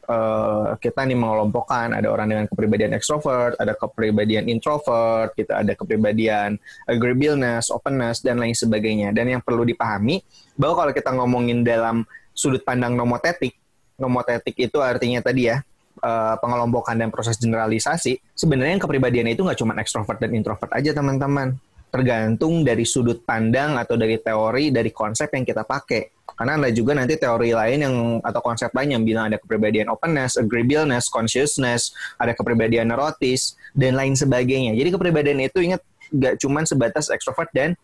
uh, 0.07 0.75
kita 0.79 1.05
nih 1.07 1.17
mengelompokkan 1.17 1.95
ada 1.95 2.07
orang 2.09 2.27
dengan 2.31 2.45
kepribadian 2.49 2.91
extrovert, 2.95 3.55
ada 3.59 3.73
kepribadian 3.75 4.47
introvert, 4.51 5.35
kita 5.35 5.63
ada 5.63 5.73
kepribadian 5.75 6.59
agreeableness, 6.87 7.71
openness 7.71 8.19
dan 8.23 8.39
lain 8.39 8.55
sebagainya. 8.55 9.15
Dan 9.15 9.31
yang 9.31 9.41
perlu 9.43 9.63
dipahami 9.63 10.23
bahwa 10.55 10.85
kalau 10.85 10.91
kita 10.95 11.09
ngomongin 11.15 11.63
dalam 11.63 12.03
sudut 12.33 12.61
pandang 12.65 12.97
nomotetik, 12.97 13.55
nomotetik 13.99 14.57
itu 14.57 14.81
artinya 14.81 15.21
tadi 15.21 15.51
ya 15.53 15.61
uh, 16.01 16.35
pengelompokan 16.39 16.97
dan 16.97 17.09
proses 17.13 17.37
generalisasi. 17.39 18.19
Sebenarnya 18.33 18.79
yang 18.79 18.83
kepribadian 18.83 19.27
itu 19.31 19.45
nggak 19.45 19.59
cuma 19.59 19.77
extrovert 19.79 20.19
dan 20.19 20.33
introvert 20.33 20.71
aja 20.73 20.91
teman-teman 20.91 21.59
tergantung 21.93 22.65
dari 22.65 22.89
sudut 22.89 23.21
pandang 23.21 23.77
atau 23.77 23.93
dari 23.93 24.17
teori 24.17 24.73
dari 24.73 24.89
konsep 24.89 25.29
yang 25.29 25.45
kita 25.45 25.61
pakai. 25.61 26.25
Karena 26.33 26.57
ada 26.57 26.73
juga 26.73 26.97
nanti 26.97 27.13
teori 27.13 27.53
lain 27.53 27.79
yang 27.85 27.95
atau 28.25 28.41
konsep 28.41 28.73
lain 28.73 28.97
yang 28.97 29.03
bilang 29.05 29.29
ada 29.29 29.37
kepribadian 29.37 29.93
openness, 29.93 30.33
agreeableness, 30.33 31.05
consciousness, 31.13 31.93
ada 32.17 32.33
kepribadian 32.33 32.89
neurotis 32.89 33.53
dan 33.77 33.93
lain 33.93 34.17
sebagainya. 34.17 34.73
Jadi 34.73 34.89
kepribadian 34.89 35.45
itu 35.45 35.61
ingat 35.61 35.85
gak 36.09 36.41
cuma 36.41 36.65
sebatas 36.65 37.13
extrovert 37.13 37.53
dan 37.53 37.77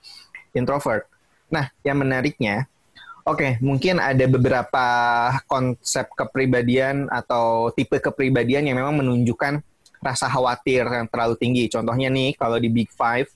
introvert. 0.57 1.05
Nah, 1.53 1.69
yang 1.85 2.01
menariknya, 2.01 2.65
oke, 3.29 3.37
okay, 3.37 3.51
mungkin 3.61 4.01
ada 4.01 4.25
beberapa 4.25 4.85
konsep 5.45 6.09
kepribadian 6.17 7.05
atau 7.13 7.69
tipe 7.77 8.01
kepribadian 8.01 8.65
yang 8.65 8.81
memang 8.81 9.05
menunjukkan 9.05 9.61
rasa 10.01 10.25
khawatir 10.25 10.89
yang 10.89 11.05
terlalu 11.05 11.35
tinggi. 11.37 11.69
Contohnya 11.69 12.09
nih, 12.09 12.33
kalau 12.33 12.57
di 12.57 12.71
Big 12.71 12.89
Five, 12.95 13.29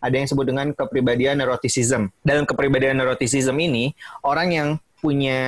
ada 0.00 0.14
yang 0.16 0.24
disebut 0.26 0.46
dengan 0.48 0.66
kepribadian 0.72 1.38
neuroticism. 1.38 2.08
Dalam 2.24 2.48
kepribadian 2.48 2.96
neuroticism 2.98 3.54
ini, 3.60 3.92
orang 4.24 4.48
yang 4.50 4.68
punya 5.00 5.40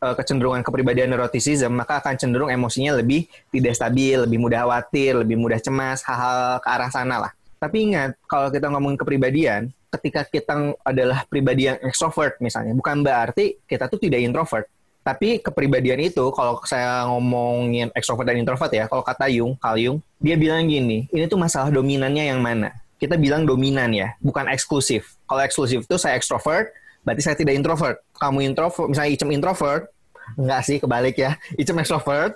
uh, 0.00 0.14
kecenderungan 0.16 0.64
kepribadian 0.64 1.12
neuroticism, 1.12 1.72
maka 1.72 2.00
akan 2.00 2.16
cenderung 2.16 2.50
emosinya 2.52 2.96
lebih 2.96 3.28
tidak 3.52 3.76
stabil, 3.76 4.24
lebih 4.24 4.40
mudah 4.40 4.64
khawatir, 4.64 5.16
lebih 5.16 5.36
mudah 5.40 5.60
cemas, 5.60 6.04
hal-hal 6.04 6.60
ke 6.60 6.68
arah 6.68 6.90
sana 6.92 7.16
lah. 7.28 7.32
Tapi 7.56 7.92
ingat, 7.92 8.20
kalau 8.28 8.52
kita 8.52 8.68
ngomongin 8.68 9.00
kepribadian, 9.00 9.72
ketika 9.96 10.28
kita 10.28 10.76
adalah 10.84 11.24
pribadi 11.24 11.72
yang 11.72 11.80
extrovert 11.80 12.36
misalnya, 12.44 12.76
bukan 12.76 13.00
berarti 13.00 13.56
kita 13.64 13.88
tuh 13.88 13.96
tidak 13.96 14.20
introvert. 14.20 14.68
Tapi 15.06 15.38
kepribadian 15.38 16.02
itu, 16.02 16.34
kalau 16.34 16.58
saya 16.66 17.06
ngomongin 17.06 17.94
extrovert 17.94 18.26
dan 18.26 18.42
introvert 18.42 18.74
ya, 18.74 18.90
kalau 18.90 19.06
kata 19.06 19.30
Jung, 19.30 19.54
Carl 19.56 19.78
Jung, 19.78 19.98
dia 20.18 20.34
bilang 20.34 20.66
gini, 20.66 21.06
ini 21.14 21.24
tuh 21.30 21.38
masalah 21.38 21.70
dominannya 21.70 22.26
yang 22.28 22.42
mana? 22.42 22.74
Kita 22.96 23.20
bilang 23.20 23.44
dominan 23.44 23.92
ya, 23.92 24.16
bukan 24.24 24.48
eksklusif. 24.48 25.20
Kalau 25.28 25.40
eksklusif 25.44 25.84
itu 25.84 25.96
saya 26.00 26.16
ekstrovert, 26.16 26.72
berarti 27.04 27.22
saya 27.22 27.36
tidak 27.36 27.54
introvert. 27.54 28.00
Kamu 28.16 28.40
introvert, 28.40 28.88
misalnya 28.88 29.10
Icem 29.12 29.30
introvert, 29.36 29.92
enggak 30.34 30.60
sih, 30.64 30.76
kebalik 30.80 31.16
ya. 31.20 31.36
Icem 31.60 31.76
extrovert, 31.76 32.32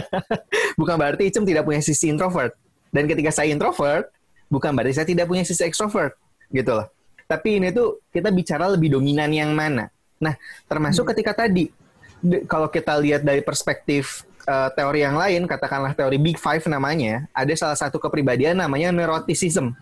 bukan 0.80 0.94
berarti 0.96 1.28
Icem 1.28 1.44
tidak 1.44 1.68
punya 1.68 1.84
sisi 1.84 2.08
introvert. 2.08 2.56
Dan 2.88 3.04
ketika 3.10 3.30
saya 3.34 3.52
introvert, 3.52 4.08
bukan 4.48 4.72
berarti 4.72 4.94
saya 4.96 5.06
tidak 5.08 5.28
punya 5.28 5.44
sisi 5.44 5.62
ekstrovert, 5.66 6.16
gitu 6.48 6.72
loh. 6.72 6.88
Tapi 7.24 7.60
ini 7.60 7.72
tuh 7.72 8.04
kita 8.12 8.28
bicara 8.32 8.68
lebih 8.68 8.92
dominan 8.94 9.32
yang 9.32 9.52
mana. 9.52 9.88
Nah, 10.20 10.36
termasuk 10.68 11.04
hmm. 11.04 11.10
ketika 11.12 11.32
tadi, 11.44 11.68
kalau 12.48 12.72
kita 12.72 12.96
lihat 13.00 13.20
dari 13.20 13.44
perspektif 13.44 14.24
uh, 14.46 14.70
teori 14.72 15.04
yang 15.04 15.16
lain, 15.16 15.48
katakanlah 15.48 15.92
teori 15.96 16.16
Big 16.20 16.36
Five 16.40 16.64
namanya, 16.68 17.28
ada 17.32 17.52
salah 17.56 17.76
satu 17.76 17.96
kepribadian 18.00 18.60
namanya 18.60 18.92
neuroticism. 18.92 19.72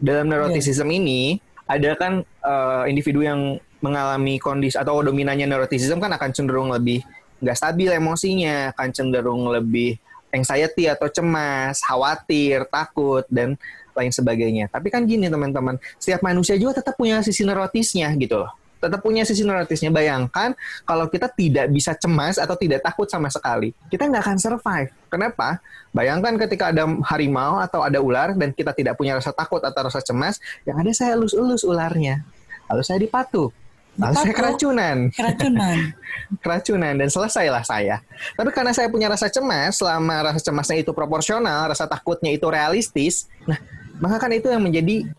Dalam 0.00 0.28
neuroticism 0.28 0.88
yeah. 0.88 0.98
ini 1.00 1.20
ada 1.68 1.90
kan 1.96 2.24
uh, 2.40 2.84
individu 2.88 3.20
yang 3.20 3.60
mengalami 3.80 4.36
kondisi 4.40 4.76
atau 4.76 5.00
dominannya 5.00 5.48
neuroticism 5.48 6.00
kan 6.00 6.12
akan 6.12 6.30
cenderung 6.32 6.68
lebih 6.72 7.04
nggak 7.40 7.56
stabil 7.56 7.88
emosinya, 7.96 8.76
akan 8.76 8.88
cenderung 8.92 9.48
lebih 9.48 9.96
anxiety 10.30 10.86
atau 10.86 11.08
cemas, 11.08 11.80
khawatir, 11.80 12.68
takut 12.68 13.24
dan 13.32 13.56
lain 13.96 14.12
sebagainya. 14.12 14.68
Tapi 14.68 14.92
kan 14.92 15.02
gini 15.08 15.26
teman-teman, 15.26 15.80
setiap 15.96 16.20
manusia 16.22 16.54
juga 16.60 16.84
tetap 16.84 16.94
punya 17.00 17.24
sisi 17.24 17.42
neurotisnya 17.42 18.12
gitu 18.20 18.44
loh 18.44 18.59
tetap 18.80 19.04
punya 19.04 19.22
sisi 19.28 19.44
neurotisnya. 19.44 19.92
Bayangkan 19.92 20.56
kalau 20.88 21.06
kita 21.06 21.28
tidak 21.28 21.68
bisa 21.68 21.92
cemas 21.94 22.40
atau 22.40 22.56
tidak 22.56 22.80
takut 22.80 23.06
sama 23.06 23.28
sekali, 23.28 23.76
kita 23.92 24.08
nggak 24.08 24.24
akan 24.24 24.38
survive. 24.40 24.90
Kenapa? 25.12 25.60
Bayangkan 25.92 26.40
ketika 26.40 26.72
ada 26.72 26.88
harimau 27.12 27.60
atau 27.60 27.84
ada 27.84 28.00
ular 28.00 28.32
dan 28.34 28.56
kita 28.56 28.72
tidak 28.72 28.96
punya 28.96 29.14
rasa 29.20 29.30
takut 29.30 29.60
atau 29.60 29.80
rasa 29.84 30.00
cemas, 30.00 30.40
yang 30.64 30.80
ada 30.80 30.90
saya 30.96 31.14
elus-elus 31.14 31.62
ularnya. 31.62 32.24
Lalu 32.72 32.82
saya 32.82 32.98
dipatu. 32.98 33.52
Lalu 33.98 34.14
saya 34.16 34.32
keracunan. 34.32 34.96
Keracunan. 35.12 35.78
keracunan 36.42 36.94
dan 36.94 37.08
selesailah 37.10 37.64
saya. 37.66 38.00
Tapi 38.38 38.50
karena 38.54 38.72
saya 38.72 38.88
punya 38.88 39.10
rasa 39.10 39.28
cemas, 39.28 39.76
selama 39.76 40.32
rasa 40.32 40.40
cemasnya 40.40 40.80
itu 40.80 40.94
proporsional, 40.94 41.68
rasa 41.68 41.84
takutnya 41.90 42.30
itu 42.32 42.46
realistis, 42.46 43.26
nah 43.44 43.58
maka 44.00 44.16
kan 44.22 44.32
itu 44.32 44.48
yang 44.48 44.62
menjadi 44.62 45.10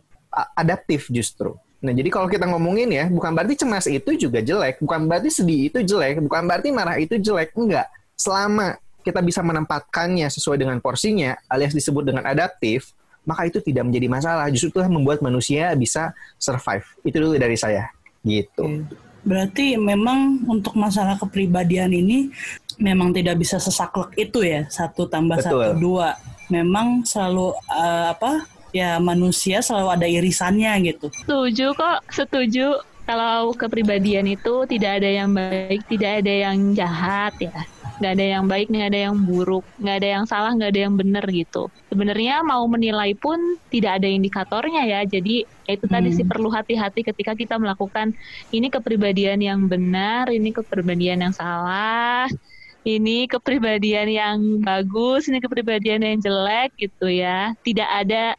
adaptif 0.55 1.11
justru. 1.11 1.53
Nah, 1.81 1.93
jadi 1.97 2.09
kalau 2.13 2.29
kita 2.29 2.45
ngomongin 2.45 2.93
ya, 2.93 3.05
bukan 3.09 3.33
berarti 3.33 3.57
cemas 3.57 3.89
itu 3.89 4.13
juga 4.13 4.37
jelek, 4.37 4.77
bukan 4.85 5.09
berarti 5.09 5.33
sedih 5.33 5.73
itu 5.73 5.81
jelek, 5.81 6.21
bukan 6.21 6.45
berarti 6.45 6.69
marah 6.69 7.01
itu 7.01 7.17
jelek, 7.17 7.57
enggak. 7.57 7.89
Selama 8.13 8.77
kita 9.01 9.17
bisa 9.25 9.41
menempatkannya 9.41 10.29
sesuai 10.29 10.61
dengan 10.61 10.77
porsinya, 10.77 11.33
alias 11.49 11.73
disebut 11.73 12.05
dengan 12.05 12.29
adaptif, 12.29 12.93
maka 13.25 13.49
itu 13.49 13.57
tidak 13.65 13.89
menjadi 13.89 14.07
masalah. 14.13 14.45
Justru 14.53 14.77
itu 14.77 14.79
membuat 14.85 15.25
manusia 15.25 15.73
bisa 15.73 16.13
survive. 16.37 16.85
Itu 17.01 17.17
dulu 17.17 17.33
dari 17.41 17.57
saya. 17.57 17.89
Gitu. 18.21 18.85
Berarti 19.25 19.77
memang 19.77 20.45
untuk 20.45 20.77
masalah 20.77 21.17
kepribadian 21.17 21.93
ini 21.93 22.29
memang 22.81 23.13
tidak 23.13 23.41
bisa 23.41 23.61
sesaklek 23.61 24.13
itu 24.17 24.41
ya, 24.45 24.65
satu 24.69 25.05
tambah 25.09 25.37
Betul. 25.37 25.49
satu 25.49 25.69
dua. 25.77 26.13
Memang 26.49 27.05
selalu 27.05 27.57
uh, 27.73 28.13
apa 28.13 28.45
ya 28.71 28.97
manusia 28.99 29.59
selalu 29.59 29.89
ada 29.91 30.07
irisannya 30.07 30.71
gitu. 30.91 31.07
Setuju 31.11 31.75
kok, 31.75 31.99
setuju. 32.11 32.79
Kalau 33.01 33.51
kepribadian 33.57 34.29
itu 34.29 34.63
tidak 34.69 35.01
ada 35.01 35.09
yang 35.09 35.33
baik, 35.35 35.83
tidak 35.89 36.23
ada 36.23 36.33
yang 36.47 36.71
jahat 36.77 37.33
ya. 37.41 37.65
Nggak 37.99 38.13
ada 38.17 38.25
yang 38.39 38.45
baik, 38.47 38.67
nggak 38.71 38.87
ada 38.93 38.99
yang 39.09 39.15
buruk, 39.25 39.65
nggak 39.81 39.95
ada 39.99 40.07
yang 40.15 40.25
salah, 40.29 40.53
nggak 40.53 40.69
ada 40.71 40.81
yang 40.85 40.95
benar 40.95 41.25
gitu. 41.27 41.67
Sebenarnya 41.91 42.45
mau 42.45 42.63
menilai 42.69 43.11
pun 43.17 43.57
tidak 43.73 43.99
ada 43.99 44.07
indikatornya 44.07 44.85
ya. 44.85 45.01
Jadi 45.03 45.43
itu 45.43 45.85
hmm. 45.85 45.93
tadi 45.93 46.09
sih 46.13 46.23
perlu 46.23 46.53
hati-hati 46.53 47.03
ketika 47.03 47.33
kita 47.35 47.57
melakukan 47.57 48.13
ini 48.53 48.69
kepribadian 48.69 49.41
yang 49.43 49.65
benar, 49.65 50.29
ini 50.31 50.53
kepribadian 50.53 51.25
yang 51.25 51.33
salah 51.33 52.29
ini 52.81 53.29
kepribadian 53.29 54.09
yang 54.09 54.37
bagus, 54.65 55.29
ini 55.29 55.37
kepribadian 55.37 56.01
yang 56.01 56.17
jelek 56.17 56.73
gitu 56.81 57.07
ya. 57.09 57.53
Tidak 57.61 57.85
ada 57.85 58.33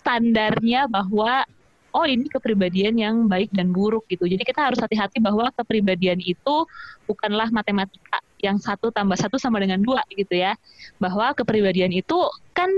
standarnya 0.00 0.88
bahwa 0.88 1.44
oh 1.92 2.06
ini 2.06 2.26
kepribadian 2.30 2.96
yang 2.96 3.16
baik 3.26 3.50
dan 3.52 3.74
buruk 3.74 4.06
gitu. 4.08 4.26
Jadi 4.26 4.42
kita 4.46 4.70
harus 4.70 4.78
hati-hati 4.78 5.18
bahwa 5.18 5.50
kepribadian 5.54 6.22
itu 6.22 6.64
bukanlah 7.04 7.50
matematika 7.50 8.22
yang 8.40 8.56
satu 8.56 8.88
tambah 8.88 9.18
satu 9.18 9.36
sama 9.36 9.60
dengan 9.60 9.82
dua 9.82 10.00
gitu 10.14 10.38
ya. 10.38 10.56
Bahwa 11.02 11.34
kepribadian 11.34 11.90
itu 11.92 12.16
kan 12.54 12.70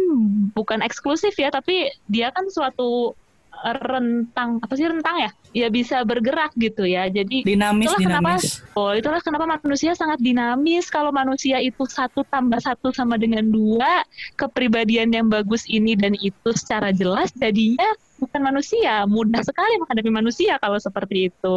bukan 0.57 0.81
eksklusif 0.83 1.37
ya, 1.37 1.53
tapi 1.53 1.93
dia 2.09 2.33
kan 2.33 2.49
suatu 2.49 3.15
rentang 3.62 4.59
apa 4.59 4.75
sih 4.75 4.87
rentang 4.90 5.16
ya? 5.22 5.31
Ya 5.53 5.68
bisa 5.70 6.03
bergerak 6.03 6.53
gitu 6.59 6.83
ya. 6.83 7.07
Jadi 7.07 7.46
dinamis 7.46 7.88
itulah 7.88 8.01
dinamis 8.01 8.42
kenapa, 8.64 8.79
oh 8.81 8.92
itulah 8.92 9.20
kenapa 9.22 9.44
manusia 9.46 9.92
sangat 9.94 10.18
dinamis. 10.18 10.90
Kalau 10.90 11.14
manusia 11.14 11.62
itu 11.62 11.87
satu 11.87 12.27
tambah 12.27 12.59
satu 12.59 12.90
sama 12.90 13.14
dengan 13.16 13.46
dua 13.48 14.03
kepribadian 14.35 15.14
yang 15.14 15.31
bagus 15.31 15.64
ini 15.70 15.94
dan 15.94 16.18
itu 16.18 16.51
secara 16.57 16.90
jelas 16.90 17.31
jadinya 17.38 17.87
bukan 18.18 18.40
manusia. 18.42 19.07
Mudah 19.07 19.42
sekali 19.42 19.79
menghadapi 19.83 20.11
manusia 20.11 20.59
kalau 20.62 20.79
seperti 20.79 21.31
itu. 21.31 21.57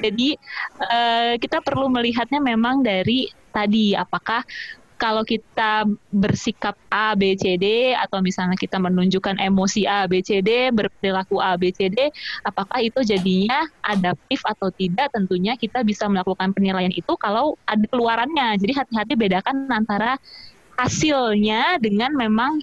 Jadi 0.00 0.36
uh, 0.80 1.36
kita 1.40 1.64
perlu 1.64 1.88
melihatnya 1.92 2.40
memang 2.40 2.80
dari 2.84 3.28
tadi. 3.52 3.92
Apakah 3.96 4.44
kalau 4.98 5.22
kita 5.22 5.86
bersikap 6.10 6.74
A, 6.90 7.14
B, 7.14 7.38
C, 7.38 7.54
D, 7.54 7.94
atau 7.94 8.18
misalnya 8.18 8.58
kita 8.58 8.82
menunjukkan 8.82 9.38
emosi 9.38 9.86
A, 9.86 10.10
B, 10.10 10.20
C, 10.20 10.42
D, 10.42 10.74
berperilaku 10.74 11.38
A, 11.38 11.54
B, 11.54 11.70
C, 11.70 11.86
D, 11.86 12.10
apakah 12.42 12.82
itu 12.82 13.00
jadinya 13.06 13.62
adaptif 13.86 14.42
atau 14.42 14.74
tidak? 14.74 15.14
Tentunya 15.14 15.54
kita 15.54 15.86
bisa 15.86 16.10
melakukan 16.10 16.50
penilaian 16.50 16.90
itu 16.90 17.14
kalau 17.14 17.54
ada 17.64 17.86
keluarannya. 17.86 18.58
Jadi 18.58 18.72
hati-hati 18.74 19.14
bedakan 19.14 19.70
antara 19.70 20.18
hasilnya 20.74 21.78
dengan 21.78 22.12
memang 22.18 22.58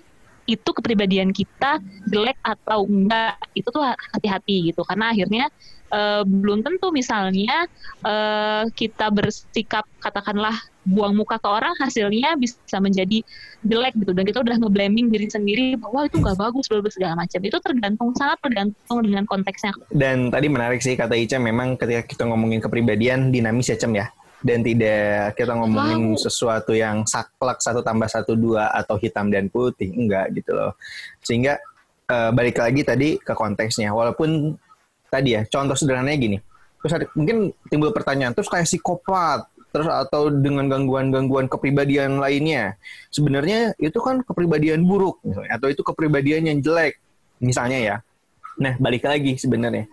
itu 0.45 0.69
kepribadian 0.77 1.33
kita 1.33 1.81
jelek 2.05 2.37
atau 2.45 2.85
enggak 2.85 3.33
itu 3.57 3.65
tuh 3.65 3.81
hati-hati 4.13 4.69
gitu 4.69 4.85
karena 4.85 5.09
akhirnya 5.09 5.49
uh, 5.89 6.21
belum 6.21 6.61
tentu 6.61 6.93
misalnya 6.93 7.65
uh, 8.05 8.69
kita 8.77 9.09
bersikap 9.09 9.89
katakanlah 9.97 10.53
buang 10.85 11.17
muka 11.17 11.41
ke 11.41 11.49
orang 11.49 11.73
hasilnya 11.81 12.37
bisa 12.37 12.77
menjadi 12.77 13.25
jelek 13.65 13.97
gitu. 13.97 14.13
Dan 14.13 14.23
kita 14.23 14.39
udah 14.45 14.55
ngeblaming 14.61 15.09
diri 15.09 15.27
sendiri 15.27 15.75
bahwa 15.75 16.05
itu 16.05 16.21
nggak 16.21 16.37
bagus 16.37 16.69
berbagai 16.69 16.95
segala 16.95 17.25
macam. 17.25 17.39
Itu 17.41 17.57
tergantung 17.59 18.09
sangat 18.13 18.37
tergantung 18.45 18.97
dengan 19.01 19.25
konteksnya. 19.25 19.73
Dan 19.89 20.29
tadi 20.29 20.47
menarik 20.47 20.79
sih 20.85 20.93
kata 20.93 21.17
Ica 21.17 21.41
memang 21.41 21.75
ketika 21.75 22.05
kita 22.05 22.23
ngomongin 22.29 22.61
kepribadian 22.61 23.33
dinamis 23.33 23.73
ya 23.73 23.77
Cem 23.81 23.97
ya. 23.97 24.07
Dan 24.45 24.61
tidak 24.61 25.33
kita 25.41 25.57
ngomongin 25.57 26.13
wow. 26.13 26.21
sesuatu 26.21 26.77
yang 26.77 27.01
saklek 27.09 27.57
satu 27.65 27.81
tambah 27.81 28.05
satu 28.05 28.37
dua 28.37 28.69
atau 28.69 28.93
hitam 29.01 29.33
dan 29.33 29.49
putih 29.49 29.89
enggak 29.89 30.29
gitu 30.37 30.53
loh. 30.53 30.77
Sehingga 31.25 31.57
uh, 32.13 32.29
balik 32.29 32.61
lagi 32.61 32.85
tadi 32.85 33.17
ke 33.17 33.33
konteksnya. 33.33 33.89
Walaupun 33.89 34.53
tadi 35.09 35.33
ya 35.33 35.41
contoh 35.49 35.73
sederhananya 35.73 36.19
gini. 36.21 36.37
Terus 36.85 36.93
ada, 37.01 37.05
mungkin 37.17 37.49
timbul 37.73 37.89
pertanyaan 37.89 38.37
terus 38.37 38.45
kayak 38.45 38.69
psikopat 38.69 39.49
terus 39.75 39.91
atau 39.91 40.31
dengan 40.31 40.71
gangguan-gangguan 40.71 41.51
kepribadian 41.51 42.23
lainnya. 42.23 42.79
Sebenarnya 43.11 43.75
itu 43.75 43.99
kan 43.99 44.23
kepribadian 44.23 44.87
buruk 44.87 45.19
misalnya, 45.27 45.59
atau 45.59 45.67
itu 45.67 45.83
kepribadian 45.83 46.47
yang 46.47 46.57
jelek 46.63 46.95
misalnya 47.43 47.79
ya. 47.83 47.95
Nah 48.55 48.79
balik 48.79 49.03
lagi 49.03 49.35
sebenarnya. 49.35 49.91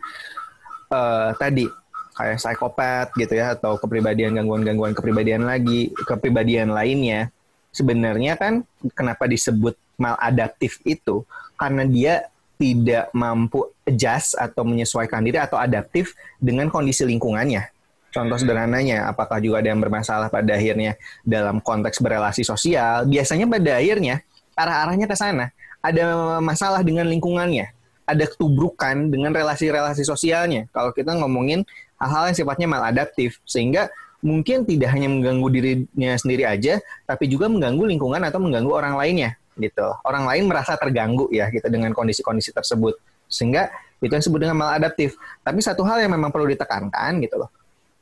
Uh, 0.86 1.34
tadi 1.34 1.66
kayak 2.14 2.38
psikopat 2.38 3.10
gitu 3.18 3.34
ya 3.34 3.58
atau 3.58 3.74
kepribadian 3.74 4.38
gangguan-gangguan 4.38 4.94
kepribadian 4.94 5.48
lagi 5.48 5.88
kepribadian 6.04 6.68
lainnya 6.68 7.32
sebenarnya 7.72 8.36
kan 8.36 8.62
kenapa 8.92 9.26
disebut 9.26 9.74
maladaptif 9.96 10.78
itu? 10.84 11.24
Karena 11.56 11.88
dia 11.88 12.28
tidak 12.60 13.10
mampu 13.10 13.66
adjust 13.82 14.38
atau 14.38 14.62
menyesuaikan 14.62 15.24
diri 15.24 15.40
atau 15.40 15.58
adaptif 15.58 16.14
dengan 16.38 16.70
kondisi 16.70 17.02
lingkungannya. 17.02 17.66
Contoh 18.12 18.36
sederhananya, 18.36 19.08
apakah 19.08 19.40
juga 19.40 19.64
ada 19.64 19.72
yang 19.72 19.80
bermasalah 19.80 20.28
pada 20.28 20.52
akhirnya 20.52 21.00
dalam 21.24 21.64
konteks 21.64 21.96
berelasi 22.04 22.44
sosial? 22.44 23.08
Biasanya 23.08 23.48
pada 23.48 23.80
akhirnya 23.80 24.20
arah-arahnya 24.52 25.08
ke 25.08 25.16
sana. 25.16 25.48
Ada 25.80 26.38
masalah 26.44 26.84
dengan 26.84 27.08
lingkungannya, 27.08 27.72
ada 28.04 28.24
ketubrukan 28.28 29.08
dengan 29.08 29.32
relasi-relasi 29.32 30.04
sosialnya. 30.04 30.68
Kalau 30.70 30.92
kita 30.92 31.16
ngomongin 31.16 31.64
hal-hal 31.96 32.30
yang 32.30 32.36
sifatnya 32.36 32.68
maladaptif 32.68 33.40
sehingga 33.48 33.88
mungkin 34.22 34.62
tidak 34.62 34.94
hanya 34.94 35.10
mengganggu 35.10 35.48
dirinya 35.50 36.14
sendiri 36.14 36.46
aja 36.46 36.78
tapi 37.10 37.26
juga 37.26 37.50
mengganggu 37.50 37.90
lingkungan 37.90 38.22
atau 38.22 38.38
mengganggu 38.38 38.70
orang 38.70 38.94
lainnya 38.94 39.34
gitu 39.58 39.82
orang 40.06 40.30
lain 40.30 40.46
merasa 40.46 40.78
terganggu 40.78 41.26
ya 41.34 41.50
gitu 41.50 41.66
dengan 41.66 41.90
kondisi-kondisi 41.90 42.54
tersebut 42.54 42.94
sehingga 43.26 43.68
itu 43.98 44.14
yang 44.14 44.22
disebut 44.22 44.40
dengan 44.46 44.56
maladaptif 44.62 45.18
tapi 45.42 45.58
satu 45.58 45.82
hal 45.82 46.06
yang 46.06 46.14
memang 46.14 46.30
perlu 46.30 46.46
ditekankan 46.46 47.18
gitu 47.18 47.42
loh 47.42 47.50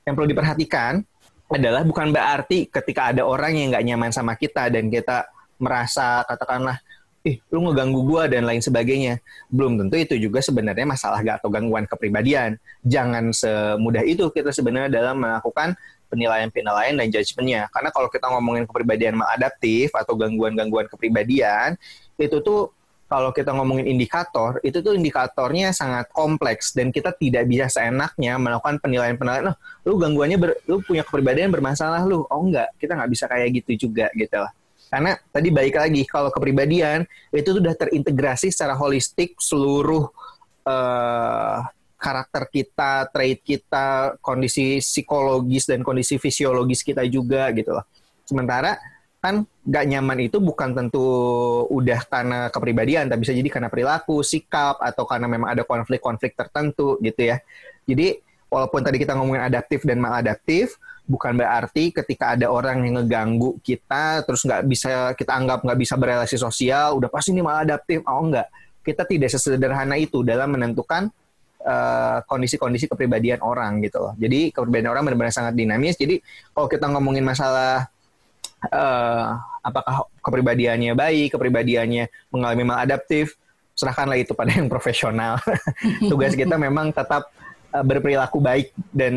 yang 0.04 0.14
perlu 0.16 0.28
diperhatikan 0.30 1.04
adalah 1.50 1.82
bukan 1.82 2.14
berarti 2.14 2.70
ketika 2.70 3.10
ada 3.10 3.26
orang 3.26 3.58
yang 3.58 3.74
nggak 3.74 3.84
nyaman 3.84 4.10
sama 4.14 4.38
kita 4.38 4.70
dan 4.70 4.86
kita 4.86 5.26
merasa 5.58 6.22
katakanlah 6.24 6.78
ih 7.20 7.36
lu 7.52 7.68
ngeganggu 7.68 8.00
gua 8.00 8.24
dan 8.30 8.48
lain 8.48 8.64
sebagainya. 8.64 9.20
Belum 9.52 9.76
tentu 9.76 9.96
itu 10.00 10.14
juga 10.16 10.40
sebenarnya 10.40 10.88
masalah 10.88 11.20
gak 11.20 11.44
atau 11.44 11.52
gangguan 11.52 11.84
kepribadian. 11.84 12.56
Jangan 12.80 13.34
semudah 13.34 14.00
itu 14.08 14.24
kita 14.32 14.54
sebenarnya 14.56 14.88
dalam 14.88 15.20
melakukan 15.20 15.76
penilaian-penilaian 16.08 16.96
dan 16.96 17.06
judgementnya. 17.12 17.68
Karena 17.70 17.92
kalau 17.92 18.08
kita 18.08 18.26
ngomongin 18.32 18.64
kepribadian 18.64 19.14
maladaptif 19.20 19.92
atau 19.92 20.16
gangguan-gangguan 20.16 20.88
kepribadian, 20.88 21.76
itu 22.16 22.40
tuh 22.40 22.72
kalau 23.10 23.34
kita 23.34 23.50
ngomongin 23.50 23.90
indikator, 23.90 24.62
itu 24.62 24.78
tuh 24.78 24.94
indikatornya 24.94 25.74
sangat 25.74 26.06
kompleks 26.14 26.70
dan 26.70 26.94
kita 26.94 27.10
tidak 27.18 27.42
bisa 27.50 27.66
seenaknya 27.66 28.38
melakukan 28.38 28.78
penilaian-penilaian. 28.78 29.50
Oh, 29.50 29.56
lu 29.90 29.98
gangguannya, 29.98 30.38
ber, 30.38 30.54
lu 30.70 30.78
punya 30.78 31.02
kepribadian 31.02 31.50
bermasalah 31.50 32.06
lu. 32.06 32.22
Oh 32.30 32.46
enggak, 32.46 32.70
kita 32.78 32.94
nggak 32.94 33.10
bisa 33.10 33.26
kayak 33.26 33.50
gitu 33.58 33.90
juga 33.90 34.06
gitu 34.14 34.38
lah. 34.38 34.54
Karena 34.86 35.18
tadi 35.34 35.50
baik 35.50 35.74
lagi 35.74 36.02
kalau 36.06 36.30
kepribadian 36.30 37.02
itu 37.34 37.50
sudah 37.50 37.74
terintegrasi 37.74 38.54
secara 38.54 38.78
holistik 38.78 39.34
seluruh 39.42 40.06
uh, 40.70 41.66
karakter 41.98 42.46
kita, 42.46 43.10
trait 43.10 43.42
kita, 43.42 44.18
kondisi 44.22 44.78
psikologis 44.78 45.66
dan 45.66 45.82
kondisi 45.82 46.14
fisiologis 46.14 46.86
kita 46.86 47.02
juga 47.10 47.50
gitu 47.50 47.74
loh. 47.74 47.82
Sementara 48.22 48.78
kan 49.20 49.44
gak 49.68 49.84
nyaman 49.84 50.18
itu 50.24 50.40
bukan 50.40 50.72
tentu 50.72 51.04
udah 51.68 52.00
karena 52.08 52.48
kepribadian, 52.48 53.06
tapi 53.12 53.28
bisa 53.28 53.36
jadi 53.36 53.48
karena 53.52 53.68
perilaku, 53.68 54.24
sikap, 54.24 54.80
atau 54.80 55.04
karena 55.04 55.28
memang 55.28 55.52
ada 55.52 55.62
konflik-konflik 55.62 56.32
tertentu 56.32 56.96
gitu 57.04 57.28
ya. 57.28 57.36
Jadi 57.84 58.16
walaupun 58.48 58.80
tadi 58.80 58.96
kita 58.96 59.12
ngomongin 59.14 59.44
adaptif 59.44 59.84
dan 59.84 60.00
maladaptif, 60.00 60.80
bukan 61.04 61.36
berarti 61.36 61.92
ketika 61.92 62.32
ada 62.32 62.48
orang 62.48 62.80
yang 62.86 63.02
ngeganggu 63.02 63.58
kita 63.66 64.22
terus 64.22 64.46
nggak 64.46 64.62
bisa 64.70 65.10
kita 65.18 65.34
anggap 65.34 65.66
nggak 65.66 65.78
bisa 65.82 65.98
berrelasi 65.98 66.38
sosial 66.38 66.94
udah 67.02 67.10
pasti 67.10 67.34
ini 67.34 67.42
malah 67.42 67.66
adaptif 67.66 68.00
oh 68.06 68.24
enggak. 68.24 68.48
Kita 68.80 69.04
tidak 69.04 69.28
sesederhana 69.28 70.00
itu 70.00 70.24
dalam 70.24 70.56
menentukan 70.56 71.12
eh, 71.60 72.18
kondisi-kondisi 72.24 72.88
uh, 72.88 72.96
kepribadian 72.96 73.44
orang 73.44 73.84
gitu 73.84 74.00
loh. 74.00 74.12
Jadi 74.16 74.48
kepribadian 74.48 74.88
orang 74.96 75.04
benar-benar 75.04 75.34
sangat 75.36 75.52
dinamis. 75.52 76.00
Jadi 76.00 76.16
kalau 76.56 76.64
kita 76.64 76.88
ngomongin 76.88 77.20
masalah 77.20 77.89
uh, 78.68 79.40
apakah 79.64 80.08
kepribadiannya 80.20 80.92
baik 80.92 81.36
kepribadiannya 81.36 82.12
mengalami 82.28 82.64
maladaptif 82.64 83.36
serahkanlah 83.76 84.20
itu 84.20 84.36
pada 84.36 84.52
yang 84.52 84.68
profesional 84.68 85.40
tugas 86.10 86.36
kita 86.36 86.60
memang 86.60 86.92
tetap 86.92 87.32
uh, 87.72 87.84
berperilaku 87.84 88.38
baik 88.42 88.76
dan 88.92 89.14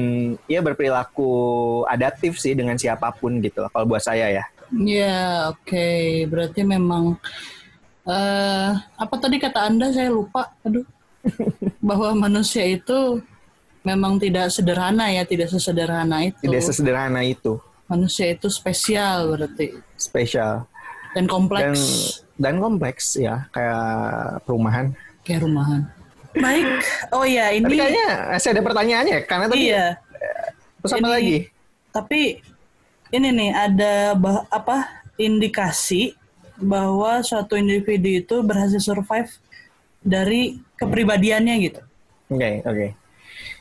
ya 0.48 0.64
berperilaku 0.64 1.32
adaptif 1.90 2.40
sih 2.40 2.56
dengan 2.56 2.80
siapa 2.80 3.12
pun 3.12 3.44
gitu 3.44 3.68
kalau 3.74 3.86
buat 3.88 4.04
saya 4.04 4.32
ya. 4.32 4.46
Ya 4.74 5.52
oke 5.54 5.70
okay. 5.70 6.26
berarti 6.26 6.62
memang 6.66 7.20
uh, 8.08 8.70
apa 8.98 9.16
tadi 9.20 9.38
kata 9.38 9.70
anda 9.70 9.92
saya 9.92 10.10
lupa 10.10 10.50
aduh 10.64 10.86
bahwa 11.88 12.28
manusia 12.28 12.64
itu 12.64 13.20
memang 13.84 14.16
tidak 14.16 14.48
sederhana 14.48 15.12
ya 15.12 15.28
tidak 15.28 15.52
sesederhana 15.52 16.24
itu. 16.32 16.40
Tidak 16.40 16.64
sesederhana 16.64 17.22
itu. 17.28 17.60
Manusia 17.88 18.32
itu 18.32 18.48
spesial 18.48 19.36
berarti. 19.36 19.76
Spesial. 20.00 20.66
Dan 21.14 21.30
kompleks. 21.30 21.80
Dan, 22.40 22.56
dan 22.56 22.56
kompleks 22.64 23.06
ya 23.20 23.46
kayak 23.54 24.42
perumahan. 24.48 24.96
Kayak 25.22 25.46
rumahan. 25.46 25.82
Baik. 26.34 26.66
Oh 27.14 27.26
ya, 27.28 27.54
ini 27.54 27.66
Tapi 27.70 27.78
kayaknya 27.78 28.08
masih 28.34 28.50
ada 28.50 28.62
pertanyaannya 28.66 29.18
karena 29.30 29.46
tadi 29.46 29.64
Iya. 29.70 29.88
Terus 30.82 30.92
apa 30.98 31.08
ini, 31.08 31.14
lagi? 31.14 31.38
Tapi 31.94 32.22
ini 33.14 33.28
nih 33.30 33.52
ada 33.54 33.94
bah, 34.18 34.44
apa 34.50 35.06
indikasi 35.22 36.18
bahwa 36.58 37.22
suatu 37.22 37.54
individu 37.54 38.10
itu 38.24 38.36
berhasil 38.42 38.82
survive 38.82 39.30
dari 40.02 40.58
kepribadiannya 40.76 41.56
gitu. 41.64 41.82
Oke, 42.34 42.40
okay, 42.42 42.54
oke. 42.66 42.76
Okay. 42.76 42.90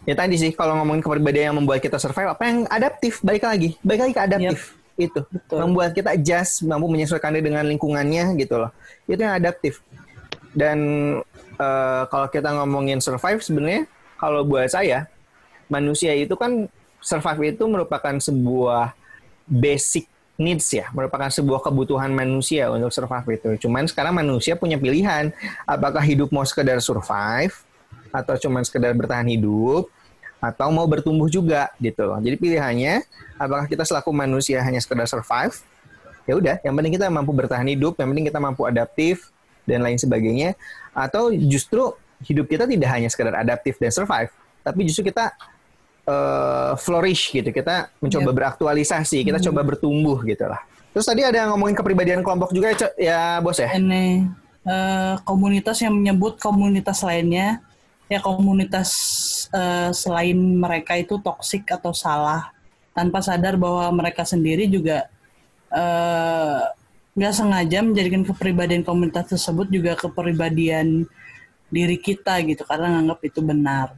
Ya 0.03 0.15
tadi 0.19 0.35
sih 0.35 0.51
kalau 0.55 0.79
ngomongin 0.83 1.03
kepribadian 1.03 1.55
yang 1.55 1.57
membuat 1.63 1.79
kita 1.79 1.97
survive 1.99 2.35
apa 2.35 2.43
yang 2.49 2.67
adaptif, 2.67 3.23
baik 3.23 3.47
lagi, 3.47 3.79
baik 3.83 4.01
lagi 4.09 4.13
ke 4.15 4.23
adaptif. 4.23 4.61
Yep. 4.75 4.81
Itu 4.93 5.21
Betul. 5.31 5.59
membuat 5.65 5.91
kita 5.97 6.13
adjust, 6.13 6.67
mampu 6.69 6.87
menyesuaikan 6.91 7.33
diri 7.33 7.49
dengan 7.49 7.65
lingkungannya 7.65 8.37
gitu 8.37 8.61
loh. 8.61 8.71
Itu 9.09 9.21
yang 9.23 9.39
adaptif. 9.39 9.81
Dan 10.53 10.79
uh, 11.57 12.03
kalau 12.13 12.29
kita 12.29 12.53
ngomongin 12.53 13.01
survive 13.01 13.41
sebenarnya 13.41 13.89
kalau 14.21 14.45
buat 14.45 14.69
saya 14.69 15.09
manusia 15.73 16.13
itu 16.13 16.37
kan 16.37 16.69
survive 17.01 17.57
itu 17.57 17.65
merupakan 17.65 18.15
sebuah 18.21 18.93
basic 19.49 20.07
needs 20.37 20.69
ya, 20.73 20.89
merupakan 20.93 21.29
sebuah 21.29 21.61
kebutuhan 21.65 22.11
manusia 22.13 22.69
untuk 22.69 22.91
survive 22.93 23.39
itu. 23.39 23.67
Cuman 23.67 23.89
sekarang 23.89 24.17
manusia 24.17 24.59
punya 24.59 24.77
pilihan, 24.77 25.31
apakah 25.65 26.01
hidup 26.03 26.29
mau 26.35 26.45
sekedar 26.45 26.81
survive 26.83 27.53
atau 28.12 28.37
cuman 28.37 28.62
sekedar 28.62 28.92
bertahan 28.92 29.27
hidup 29.27 29.88
atau 30.42 30.68
mau 30.75 30.85
bertumbuh 30.85 31.31
juga 31.31 31.70
gitu 31.81 32.03
loh. 32.05 32.18
Jadi 32.20 32.37
pilihannya 32.37 33.03
apakah 33.40 33.66
kita 33.70 33.87
selaku 33.87 34.12
manusia 34.12 34.61
hanya 34.61 34.79
sekedar 34.79 35.09
survive? 35.09 35.55
Ya 36.22 36.38
udah, 36.38 36.57
yang 36.62 36.75
penting 36.79 36.94
kita 36.94 37.11
mampu 37.11 37.35
bertahan 37.35 37.66
hidup, 37.66 37.98
yang 37.98 38.14
penting 38.14 38.27
kita 38.31 38.38
mampu 38.38 38.62
adaptif 38.62 39.35
dan 39.66 39.83
lain 39.83 39.98
sebagainya 39.98 40.55
atau 40.94 41.35
justru 41.35 41.94
hidup 42.22 42.46
kita 42.46 42.66
tidak 42.66 42.90
hanya 42.94 43.09
sekedar 43.11 43.35
adaptif 43.35 43.79
dan 43.83 43.90
survive, 43.90 44.31
tapi 44.62 44.87
justru 44.87 45.11
kita 45.11 45.35
uh, 46.07 46.79
flourish 46.79 47.35
gitu. 47.35 47.51
Kita 47.51 47.90
mencoba 47.98 48.31
yep. 48.31 48.37
beraktualisasi, 48.38 49.27
kita 49.27 49.42
hmm. 49.42 49.46
coba 49.51 49.61
bertumbuh 49.66 50.18
gitu 50.22 50.46
lah. 50.46 50.62
Terus 50.92 51.07
tadi 51.09 51.25
ada 51.25 51.46
yang 51.46 51.57
ngomongin 51.57 51.75
kepribadian 51.75 52.20
kelompok 52.20 52.53
juga 52.53 52.70
ya, 52.70 52.77
ya 53.01 53.20
bos 53.40 53.59
ya? 53.59 53.72
Ini 53.75 54.29
uh, 54.66 55.14
komunitas 55.25 55.81
yang 55.83 55.96
menyebut 55.96 56.38
komunitas 56.38 57.03
lainnya, 57.03 57.64
ya 58.11 58.19
komunitas 58.23 58.91
uh, 59.53 59.91
selain 59.95 60.37
mereka 60.37 60.99
itu 60.99 61.19
toksik 61.21 61.69
atau 61.71 61.95
salah, 61.95 62.51
tanpa 62.93 63.25
sadar 63.25 63.57
bahwa 63.57 63.88
mereka 63.93 64.23
sendiri 64.25 64.69
juga 64.69 65.09
nggak 67.17 67.33
uh, 67.33 67.37
sengaja 67.37 67.81
menjadikan 67.81 68.23
kepribadian 68.29 68.85
komunitas 68.85 69.33
tersebut 69.33 69.73
juga 69.73 69.97
kepribadian 69.97 71.09
diri 71.73 71.97
kita 71.97 72.37
gitu 72.45 72.69
karena 72.69 73.01
nganggap 73.01 73.19
itu 73.25 73.41
benar. 73.41 73.97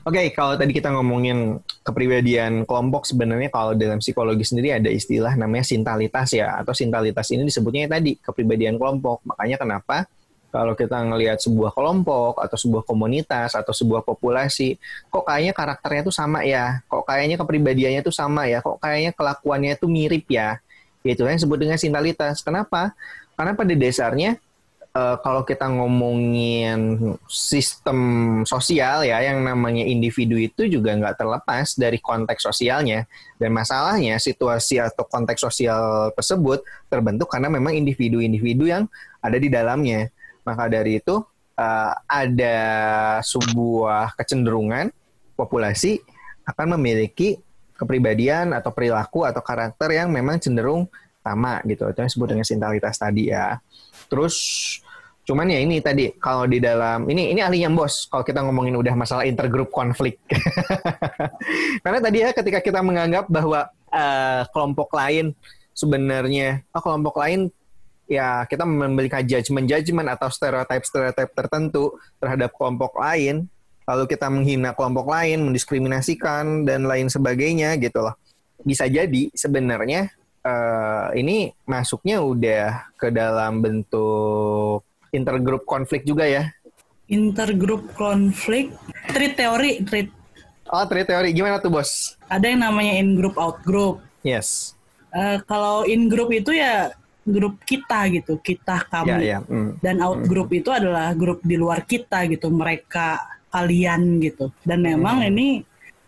Oke, 0.00 0.16
okay, 0.16 0.26
kalau 0.32 0.56
tadi 0.56 0.72
kita 0.72 0.88
ngomongin 0.96 1.60
kepribadian 1.84 2.64
kelompok, 2.64 3.04
sebenarnya 3.04 3.52
kalau 3.52 3.76
dalam 3.76 4.00
psikologi 4.00 4.48
sendiri 4.48 4.80
ada 4.80 4.88
istilah 4.88 5.36
namanya 5.36 5.60
sintalitas 5.60 6.32
ya, 6.32 6.56
atau 6.56 6.72
sintalitas 6.72 7.28
ini 7.28 7.44
disebutnya 7.44 7.84
tadi 7.84 8.16
kepribadian 8.16 8.80
kelompok. 8.80 9.20
Makanya 9.28 9.60
kenapa 9.60 10.08
kalau 10.50 10.74
kita 10.74 10.98
ngelihat 10.98 11.38
sebuah 11.38 11.70
kelompok 11.70 12.42
atau 12.42 12.58
sebuah 12.58 12.82
komunitas 12.82 13.54
atau 13.54 13.70
sebuah 13.70 14.02
populasi, 14.02 14.74
kok 15.06 15.22
kayaknya 15.22 15.54
karakternya 15.54 16.02
tuh 16.02 16.14
sama 16.14 16.42
ya, 16.42 16.82
kok 16.90 17.06
kayaknya 17.06 17.38
kepribadiannya 17.38 18.02
tuh 18.02 18.14
sama 18.14 18.50
ya, 18.50 18.58
kok 18.58 18.82
kayaknya 18.82 19.14
kelakuannya 19.14 19.78
tuh 19.78 19.86
mirip 19.86 20.26
ya. 20.26 20.58
Itu 21.06 21.24
yang 21.24 21.38
disebut 21.38 21.58
dengan 21.58 21.78
sintalitas. 21.78 22.42
Kenapa? 22.42 22.92
Karena 23.38 23.56
pada 23.56 23.72
dasarnya 23.72 24.36
uh, 24.94 25.16
kalau 25.22 25.46
kita 25.46 25.70
ngomongin 25.70 26.98
sistem 27.30 27.98
sosial 28.46 29.06
ya 29.06 29.22
yang 29.22 29.42
namanya 29.42 29.86
individu 29.86 30.36
itu 30.38 30.66
juga 30.66 30.94
nggak 30.98 31.16
terlepas 31.18 31.78
dari 31.78 31.98
konteks 32.02 32.42
sosialnya 32.42 33.06
dan 33.38 33.50
masalahnya 33.54 34.18
situasi 34.18 34.82
atau 34.82 35.06
konteks 35.06 35.40
sosial 35.40 36.10
tersebut 36.14 36.62
terbentuk 36.90 37.30
karena 37.30 37.48
memang 37.48 37.74
individu-individu 37.74 38.66
yang 38.66 38.84
ada 39.20 39.36
di 39.38 39.48
dalamnya 39.48 40.10
maka 40.46 40.68
dari 40.70 40.98
itu 41.00 41.20
uh, 41.56 41.92
ada 42.08 42.58
sebuah 43.24 44.14
kecenderungan 44.16 44.92
populasi 45.34 46.00
akan 46.44 46.80
memiliki 46.80 47.40
kepribadian 47.76 48.52
atau 48.52 48.74
perilaku 48.74 49.24
atau 49.24 49.40
karakter 49.40 49.96
yang 49.96 50.12
memang 50.12 50.36
cenderung 50.36 50.88
sama 51.20 51.60
gitu 51.68 51.88
itu 51.88 51.98
yang 52.00 52.08
disebut 52.08 52.28
dengan 52.32 52.46
sintalitas 52.48 52.96
tadi 52.96 53.32
ya 53.32 53.60
Terus 54.10 54.36
cuman 55.20 55.46
ya 55.46 55.62
ini 55.62 55.78
tadi 55.78 56.10
kalau 56.18 56.50
di 56.50 56.58
dalam 56.58 57.06
ini 57.06 57.30
ini 57.30 57.38
ahlinya 57.38 57.70
bos 57.70 58.10
kalau 58.10 58.26
kita 58.26 58.42
ngomongin 58.42 58.74
udah 58.74 58.94
masalah 58.98 59.22
intergroup 59.22 59.70
konflik. 59.70 60.18
Karena 61.86 62.02
tadi 62.02 62.26
ya 62.26 62.34
ketika 62.34 62.58
kita 62.58 62.82
menganggap 62.82 63.30
bahwa 63.30 63.70
uh, 63.94 64.42
kelompok 64.50 64.90
lain 64.90 65.30
sebenarnya 65.70 66.66
oh, 66.74 66.82
kelompok 66.82 67.22
lain 67.22 67.46
ya 68.10 68.42
kita 68.50 68.66
memberikan 68.66 69.22
judgement-judgement 69.22 70.10
atau 70.10 70.26
stereotip-stereotip 70.26 71.30
tertentu 71.30 71.94
terhadap 72.18 72.50
kelompok 72.58 72.98
lain, 72.98 73.46
lalu 73.86 74.04
kita 74.10 74.26
menghina 74.26 74.74
kelompok 74.74 75.06
lain, 75.06 75.46
mendiskriminasikan 75.46 76.66
dan 76.66 76.90
lain 76.90 77.06
sebagainya 77.06 77.78
gitu 77.78 78.02
loh. 78.02 78.18
Bisa 78.66 78.90
jadi 78.90 79.30
sebenarnya 79.30 80.10
uh, 80.42 81.14
ini 81.14 81.54
masuknya 81.64 82.18
udah 82.18 82.90
ke 82.98 83.14
dalam 83.14 83.62
bentuk 83.62 84.82
intergroup 85.14 85.62
konflik 85.62 86.02
juga 86.02 86.26
ya? 86.26 86.50
Intergroup 87.06 87.94
konflik, 87.94 88.74
treat 89.10 89.34
teori, 89.38 89.82
treat. 89.86 90.10
Oh, 90.70 90.86
treat 90.86 91.06
teori. 91.06 91.34
Gimana 91.34 91.58
tuh, 91.58 91.70
Bos? 91.70 92.14
Ada 92.30 92.46
yang 92.46 92.62
namanya 92.62 92.94
in 92.94 93.18
group, 93.18 93.34
out 93.34 93.58
group. 93.66 93.98
Yes. 94.22 94.78
Uh, 95.10 95.42
kalau 95.50 95.82
in 95.82 96.06
group 96.06 96.30
itu 96.30 96.54
ya 96.54 96.94
grup 97.26 97.60
kita 97.64 98.08
gitu, 98.10 98.40
kita 98.40 98.86
kamu. 98.88 99.20
Yeah, 99.20 99.40
yeah. 99.40 99.40
Mm. 99.46 99.70
Dan 99.80 99.96
out 100.00 100.24
mm. 100.24 100.28
group 100.28 100.50
itu 100.52 100.70
adalah 100.72 101.12
grup 101.12 101.44
di 101.44 101.56
luar 101.56 101.84
kita 101.84 102.24
gitu, 102.28 102.48
mereka, 102.48 103.20
kalian 103.52 104.22
gitu. 104.22 104.52
Dan 104.64 104.84
memang 104.84 105.24
mm. 105.24 105.30
ini 105.30 105.48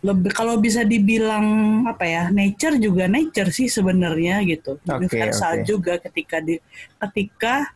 lebih 0.03 0.35
kalau 0.35 0.59
bisa 0.59 0.83
dibilang 0.83 1.47
apa 1.87 2.03
ya 2.03 2.25
nature 2.35 2.75
juga 2.75 3.07
nature 3.07 3.55
sih 3.55 3.71
sebenarnya 3.71 4.43
gitu 4.43 4.75
okay, 4.83 4.99
universal 4.99 5.63
okay. 5.63 5.63
juga 5.63 5.95
ketika 6.03 6.43
di 6.43 6.59
ketika 6.99 7.71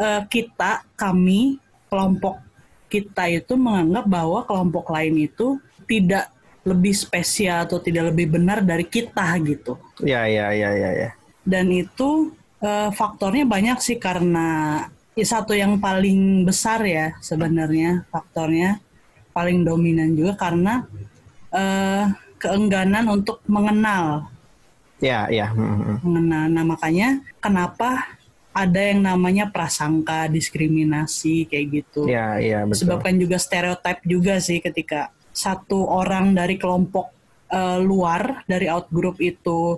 uh, 0.00 0.24
kita 0.24 0.88
kami 0.96 1.60
kelompok 1.92 2.40
kita 2.88 3.28
itu 3.28 3.60
menganggap 3.60 4.08
bahwa 4.08 4.40
kelompok 4.48 4.88
lain 4.88 5.28
itu 5.28 5.60
tidak 5.84 6.32
lebih 6.66 6.94
spesial 6.96 7.68
atau 7.68 7.78
tidak 7.78 8.10
lebih 8.10 8.40
benar 8.40 8.58
dari 8.58 8.82
kita 8.82 9.38
gitu. 9.46 9.78
Ya 10.02 10.26
ya 10.26 10.50
ya 10.50 10.70
ya 10.74 10.90
ya. 10.90 11.10
Dan 11.46 11.70
itu 11.70 12.34
uh, 12.62 12.90
faktornya 12.92 13.44
banyak 13.44 13.78
sih 13.80 13.98
karena 14.00 14.80
ya, 15.16 15.26
satu 15.26 15.56
yang 15.56 15.80
paling 15.80 16.44
besar 16.44 16.84
ya 16.84 17.16
sebenarnya 17.20 18.04
faktornya 18.12 18.80
paling 19.36 19.64
dominan 19.68 20.16
juga 20.16 20.32
karena 20.36 20.88
uh, 21.52 22.08
keengganan 22.40 23.04
untuk 23.08 23.40
mengenal. 23.48 24.28
Ya, 25.00 25.28
ya. 25.28 25.52
Mengenal. 26.00 26.48
Nah, 26.48 26.64
makanya 26.64 27.20
kenapa 27.36 28.16
ada 28.56 28.80
yang 28.80 29.04
namanya 29.04 29.52
prasangka, 29.52 30.32
diskriminasi 30.32 31.44
kayak 31.44 31.66
gitu. 31.84 32.08
Ya, 32.08 32.40
ya, 32.40 32.64
betul. 32.64 32.88
Sebabkan 32.88 33.20
juga 33.20 33.36
stereotip 33.36 34.00
juga 34.08 34.40
sih 34.40 34.64
ketika 34.64 35.12
satu 35.36 35.84
orang 35.84 36.32
dari 36.32 36.56
kelompok 36.56 37.12
uh, 37.52 37.76
luar 37.76 38.40
dari 38.48 38.72
outgroup 38.72 39.20
itu 39.20 39.76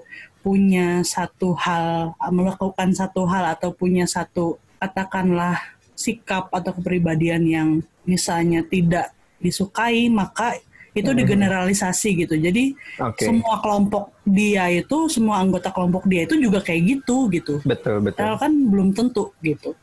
punya 0.48 1.04
satu 1.04 1.52
hal 1.60 2.16
melakukan 2.32 2.96
satu 2.96 3.28
hal 3.28 3.52
atau 3.52 3.68
punya 3.68 4.08
satu 4.08 4.56
katakanlah 4.80 5.60
sikap 5.92 6.48
atau 6.48 6.72
kepribadian 6.72 7.44
yang 7.44 7.68
misalnya 8.08 8.64
tidak 8.64 9.12
disukai 9.44 10.08
maka 10.08 10.56
itu 10.96 11.12
hmm. 11.12 11.20
digeneralisasi 11.20 12.24
gitu. 12.24 12.34
Jadi 12.40 12.72
okay. 12.96 13.28
semua 13.28 13.60
kelompok 13.60 14.16
dia 14.24 14.72
itu, 14.72 15.12
semua 15.12 15.44
anggota 15.44 15.68
kelompok 15.68 16.08
dia 16.08 16.24
itu 16.24 16.40
juga 16.40 16.64
kayak 16.64 16.82
gitu 16.96 17.28
gitu. 17.28 17.60
Betul 17.68 18.00
betul. 18.00 18.24
Padahal 18.24 18.40
kan 18.40 18.52
belum 18.56 18.96
tentu 18.96 19.36
gitu. 19.44 19.76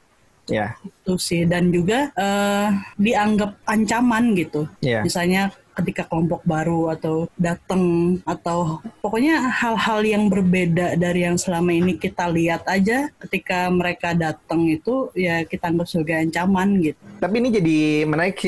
Ya. 0.50 0.74
Yeah. 0.82 0.90
Itu 0.90 1.14
sih 1.22 1.46
dan 1.46 1.70
juga 1.70 2.10
uh, 2.18 2.74
dianggap 2.98 3.62
ancaman 3.70 4.34
gitu. 4.34 4.66
Yeah. 4.82 5.06
Misalnya 5.06 5.54
ketika 5.76 6.08
kelompok 6.08 6.42
baru 6.48 6.96
atau 6.96 7.28
datang 7.36 8.16
atau 8.24 8.80
pokoknya 9.04 9.52
hal-hal 9.52 10.00
yang 10.02 10.32
berbeda 10.32 10.96
dari 10.96 11.28
yang 11.28 11.36
selama 11.36 11.76
ini 11.76 12.00
kita 12.00 12.32
lihat 12.32 12.64
aja 12.66 13.12
ketika 13.20 13.68
mereka 13.68 14.16
datang 14.16 14.66
itu 14.66 15.12
ya 15.14 15.44
kita 15.44 15.70
anggap 15.70 15.88
sebagai 15.92 16.16
ancaman 16.24 16.80
gitu. 16.80 17.00
Tapi 17.20 17.36
ini 17.44 17.50
jadi 17.52 17.80
menarik 18.08 18.40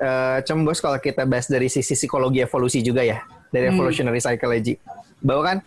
uh, 0.00 0.40
cembos 0.42 0.80
kalau 0.80 0.96
kita 0.98 1.28
bahas 1.28 1.46
dari 1.46 1.68
sisi 1.68 1.92
psikologi 1.92 2.40
evolusi 2.40 2.80
juga 2.80 3.04
ya 3.04 3.20
dari 3.52 3.68
hmm. 3.68 3.74
evolutionary 3.76 4.20
psychology 4.22 4.74
bahwa 5.20 5.42
kan 5.44 5.58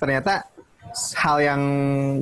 ternyata 0.00 0.48
hal 1.16 1.36
yang 1.40 1.62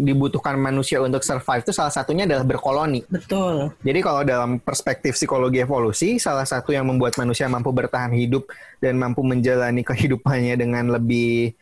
dibutuhkan 0.07 0.55
manusia 0.57 1.03
untuk 1.03 1.21
survive 1.27 1.63
itu 1.67 1.75
salah 1.75 1.93
satunya 1.93 2.25
adalah 2.25 2.47
berkoloni. 2.47 3.03
Betul. 3.11 3.75
Jadi 3.83 3.99
kalau 4.01 4.23
dalam 4.23 4.63
perspektif 4.63 5.19
psikologi 5.19 5.63
evolusi, 5.63 6.17
salah 6.17 6.47
satu 6.47 6.71
yang 6.71 6.87
membuat 6.87 7.19
manusia 7.19 7.51
mampu 7.51 7.75
bertahan 7.75 8.15
hidup 8.15 8.47
dan 8.79 8.97
mampu 8.97 9.21
menjalani 9.27 9.83
kehidupannya 9.83 10.55
dengan 10.55 10.95
lebih 10.95 11.55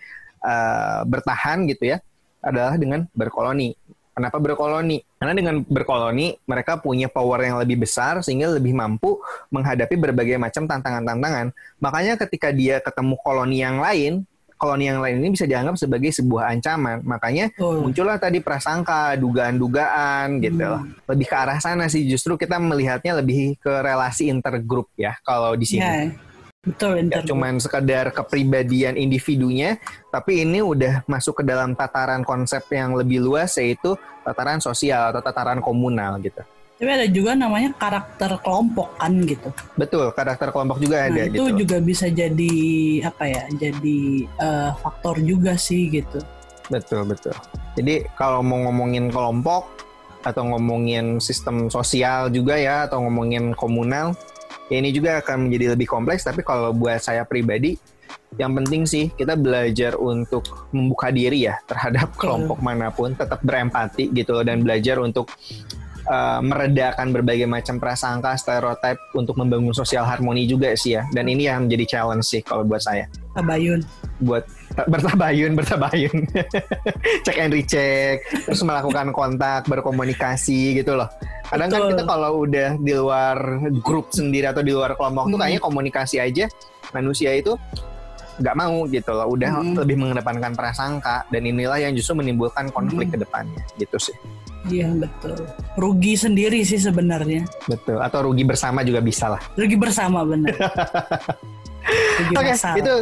uh, 0.45 1.03
bertahan 1.09 1.67
gitu 1.69 1.97
ya, 1.97 1.99
adalah 2.45 2.79
dengan 2.79 3.09
berkoloni. 3.13 3.75
Kenapa 4.19 4.43
berkoloni? 4.43 4.99
Karena 5.15 5.31
dengan 5.31 5.63
berkoloni, 5.63 6.35
mereka 6.43 6.75
punya 6.75 7.07
power 7.07 7.39
yang 7.39 7.63
lebih 7.63 7.87
besar 7.87 8.19
sehingga 8.19 8.51
lebih 8.51 8.75
mampu 8.75 9.23
menghadapi 9.55 9.95
berbagai 9.95 10.35
macam 10.43 10.67
tantangan-tantangan. 10.67 11.55
Makanya 11.79 12.19
ketika 12.27 12.51
dia 12.51 12.83
ketemu 12.83 13.15
koloni 13.23 13.63
yang 13.63 13.79
lain, 13.79 14.27
koloni 14.59 14.91
yang 14.91 15.01
lain 15.01 15.23
ini 15.23 15.33
bisa 15.33 15.47
dianggap 15.47 15.79
sebagai 15.79 16.11
sebuah 16.11 16.53
ancaman. 16.53 17.07
Makanya 17.07 17.55
oh. 17.63 17.87
muncullah 17.87 18.19
tadi 18.19 18.43
prasangka, 18.43 19.15
dugaan-dugaan 19.17 20.43
gitu. 20.43 20.83
Hmm. 20.83 20.93
Lebih 21.07 21.27
ke 21.31 21.37
arah 21.39 21.63
sana 21.63 21.87
sih. 21.87 22.05
Justru 22.05 22.35
kita 22.35 22.59
melihatnya 22.59 23.23
lebih 23.23 23.57
ke 23.63 23.71
relasi 23.71 24.29
intergroup 24.29 24.91
ya 24.99 25.15
kalau 25.23 25.55
di 25.55 25.65
sini. 25.65 25.87
Yeah. 25.87 26.27
Betul, 26.59 27.07
ya, 27.07 27.23
cuman 27.23 27.63
sekadar 27.63 28.11
kepribadian 28.13 28.99
individunya, 28.99 29.79
tapi 30.11 30.43
ini 30.43 30.61
udah 30.61 31.07
masuk 31.07 31.41
ke 31.41 31.43
dalam 31.47 31.73
tataran 31.73 32.27
konsep 32.27 32.61
yang 32.75 32.93
lebih 32.99 33.25
luas 33.25 33.57
yaitu 33.57 33.95
tataran 34.27 34.61
sosial 34.61 35.15
atau 35.15 35.23
tataran 35.23 35.63
komunal 35.63 36.19
gitu. 36.21 36.43
Tapi 36.79 36.91
ada 36.95 37.07
juga 37.11 37.35
namanya 37.35 37.75
karakter 37.75 38.39
kelompok 38.39 38.95
kan 39.03 39.11
gitu. 39.27 39.51
Betul, 39.75 40.15
karakter 40.15 40.55
kelompok 40.55 40.79
juga 40.79 41.03
nah, 41.03 41.11
ada 41.11 41.23
itu 41.27 41.43
gitu. 41.51 41.67
juga 41.67 41.77
bisa 41.83 42.07
jadi 42.07 42.55
apa 43.03 43.25
ya? 43.27 43.43
Jadi 43.51 44.31
uh, 44.39 44.71
faktor 44.79 45.19
juga 45.19 45.59
sih 45.59 45.91
gitu. 45.91 46.23
Betul, 46.71 47.03
betul. 47.11 47.35
Jadi 47.75 48.07
kalau 48.15 48.47
mau 48.47 48.63
ngomongin 48.71 49.11
kelompok 49.11 49.67
atau 50.23 50.47
ngomongin 50.55 51.19
sistem 51.19 51.67
sosial 51.67 52.31
juga 52.31 52.55
ya 52.55 52.87
atau 52.87 53.03
ngomongin 53.03 53.59
komunal, 53.59 54.15
ini 54.71 54.95
juga 54.95 55.19
akan 55.19 55.51
menjadi 55.51 55.75
lebih 55.75 55.91
kompleks 55.91 56.23
tapi 56.29 56.47
kalau 56.47 56.71
buat 56.71 57.01
saya 57.01 57.25
pribadi 57.25 57.75
yang 58.37 58.53
penting 58.53 58.85
sih 58.85 59.09
kita 59.17 59.35
belajar 59.41 59.97
untuk 59.97 60.69
membuka 60.71 61.09
diri 61.09 61.49
ya 61.49 61.57
terhadap 61.65 62.13
kelompok 62.21 62.61
mana 62.61 62.93
pun, 62.93 63.17
tetap 63.17 63.41
berempati 63.41 64.13
gitu 64.13 64.45
dan 64.45 64.61
belajar 64.61 65.01
untuk 65.01 65.33
uh, 66.09 66.41
meredakan 66.41 67.13
berbagai 67.13 67.45
macam 67.45 67.77
prasangka, 67.77 68.35
stereotip 68.35 68.99
untuk 69.13 69.37
membangun 69.37 69.77
sosial 69.77 70.09
harmoni 70.09 70.49
juga 70.49 70.73
sih 70.75 70.97
ya. 70.99 71.05
Dan 71.13 71.29
ini 71.29 71.47
yang 71.47 71.69
menjadi 71.69 71.97
challenge 71.99 72.27
sih 72.27 72.41
kalau 72.43 72.65
buat 72.65 72.83
saya. 72.83 73.07
Tabayun. 73.37 73.85
Buat 74.19 74.51
bertabayun, 74.75 75.55
bertabayun. 75.55 76.19
Cek 77.27 77.37
and 77.39 77.55
recheck, 77.55 78.25
terus 78.49 78.65
melakukan 78.67 79.15
kontak, 79.15 79.69
berkomunikasi 79.71 80.83
gitu 80.83 80.99
loh. 80.99 81.07
Kadang 81.49 81.71
kan 81.71 81.81
kita 81.95 82.05
kalau 82.05 82.45
udah 82.45 82.77
di 82.77 82.93
luar 82.93 83.39
grup 83.81 84.11
sendiri 84.13 84.51
atau 84.51 84.61
di 84.61 84.75
luar 84.75 84.99
kelompok 84.99 85.29
hmm. 85.29 85.33
tuh 85.33 85.39
kayaknya 85.41 85.61
komunikasi 85.65 86.17
aja 86.21 86.45
manusia 86.93 87.33
itu 87.37 87.57
nggak 88.39 88.55
mau 88.55 88.87
gitu 88.87 89.11
loh 89.11 89.35
udah 89.35 89.51
hmm. 89.51 89.75
lebih 89.83 89.97
mengedepankan 89.99 90.55
prasangka 90.55 91.27
dan 91.29 91.43
inilah 91.43 91.79
yang 91.83 91.93
justru 91.93 92.15
menimbulkan 92.15 92.71
konflik 92.71 93.11
hmm. 93.11 93.15
ke 93.19 93.19
depannya 93.27 93.63
gitu 93.81 93.99
sih 93.99 94.17
Iya 94.67 94.91
betul. 94.91 95.39
Rugi 95.79 96.19
sendiri 96.19 96.67
sih 96.67 96.83
sebenarnya. 96.83 97.47
Betul. 97.71 98.03
Atau 98.03 98.27
rugi 98.27 98.43
bersama 98.43 98.83
juga 98.83 98.99
bisa 98.99 99.31
lah. 99.31 99.43
Rugi 99.55 99.79
bersama 99.79 100.27
benar. 100.27 100.59
Oke, 102.35 102.53
okay, 102.53 102.83
itu. 102.83 102.97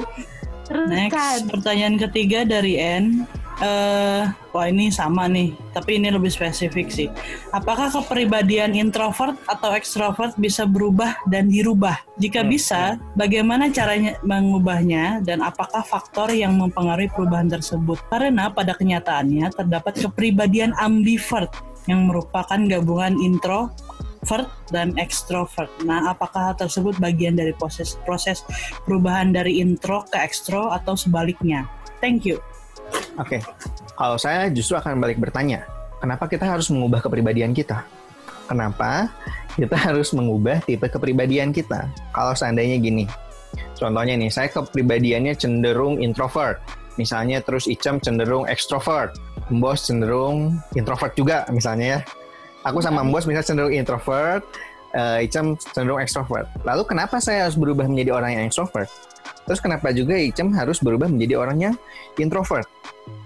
Next, 0.86 1.46
pertanyaan 1.48 1.96
ketiga 1.96 2.44
dari 2.44 2.76
N 2.76 3.24
uh, 3.60 4.28
wah 4.52 4.66
ini 4.68 4.92
sama 4.92 5.28
nih, 5.28 5.52
tapi 5.72 6.00
ini 6.00 6.12
lebih 6.12 6.32
spesifik 6.32 6.88
sih. 6.92 7.08
Apakah 7.52 7.92
kepribadian 7.92 8.76
introvert 8.76 9.36
atau 9.48 9.72
extrovert 9.72 10.36
bisa 10.36 10.64
berubah 10.68 11.20
dan 11.28 11.48
dirubah? 11.48 11.96
Jika 12.20 12.44
hmm. 12.44 12.50
bisa, 12.50 13.00
bagaimana 13.16 13.68
caranya 13.72 14.16
mengubahnya 14.24 15.24
dan 15.24 15.40
apakah 15.44 15.84
faktor 15.84 16.32
yang 16.32 16.56
mempengaruhi 16.56 17.12
perubahan 17.12 17.48
tersebut? 17.48 18.00
Karena 18.12 18.52
pada 18.52 18.76
kenyataannya 18.76 19.52
terdapat 19.52 20.00
kepribadian 20.00 20.76
ambivert 20.76 21.52
yang 21.86 22.10
merupakan 22.10 22.58
gabungan 22.66 23.14
introvert 23.22 24.50
dan 24.74 24.90
extrovert. 24.98 25.70
Nah, 25.86 26.10
apakah 26.10 26.50
hal 26.50 26.56
tersebut 26.58 26.98
bagian 26.98 27.38
dari 27.38 27.54
proses 27.54 27.94
proses 28.02 28.42
perubahan 28.82 29.30
dari 29.30 29.62
intro 29.62 30.02
ke 30.10 30.18
ekstro 30.18 30.74
atau 30.74 30.98
sebaliknya? 30.98 31.70
Thank 32.02 32.26
you. 32.26 32.42
Oke, 33.16 33.40
okay. 33.40 33.40
kalau 33.96 34.20
saya 34.20 34.52
justru 34.52 34.76
akan 34.76 35.00
balik 35.00 35.16
bertanya, 35.16 35.64
kenapa 35.98 36.28
kita 36.28 36.44
harus 36.44 36.68
mengubah 36.68 37.00
kepribadian 37.00 37.56
kita? 37.56 37.80
Kenapa 38.46 39.10
kita 39.56 39.74
harus 39.74 40.12
mengubah 40.12 40.60
tipe 40.62 40.86
kepribadian 40.86 41.50
kita? 41.50 41.88
Kalau 42.12 42.36
seandainya 42.36 42.76
gini, 42.76 43.08
contohnya 43.74 44.14
nih, 44.20 44.28
saya 44.28 44.52
kepribadiannya 44.52 45.32
cenderung 45.34 45.98
introvert, 45.98 46.60
misalnya 47.00 47.40
terus 47.40 47.66
Icam 47.66 47.98
cenderung 47.98 48.44
extrovert, 48.46 49.16
Bos 49.48 49.88
cenderung 49.88 50.60
introvert 50.76 51.16
juga 51.16 51.48
misalnya 51.48 51.98
ya. 51.98 52.00
Aku 52.68 52.84
sama 52.84 53.00
Bos 53.06 53.24
misalnya 53.24 53.48
cenderung 53.48 53.72
introvert, 53.72 54.44
uh, 54.92 55.24
Icam 55.24 55.56
cenderung 55.56 56.04
extrovert. 56.04 56.46
Lalu 56.68 56.82
kenapa 56.84 57.16
saya 57.18 57.48
harus 57.48 57.56
berubah 57.56 57.88
menjadi 57.88 58.12
orang 58.12 58.30
yang 58.36 58.44
extrovert? 58.46 58.92
Terus 59.46 59.62
kenapa 59.62 59.94
juga 59.94 60.18
Icem 60.18 60.50
harus 60.54 60.82
berubah 60.82 61.06
menjadi 61.06 61.38
orang 61.38 61.58
yang 61.62 61.74
introvert? 62.18 62.65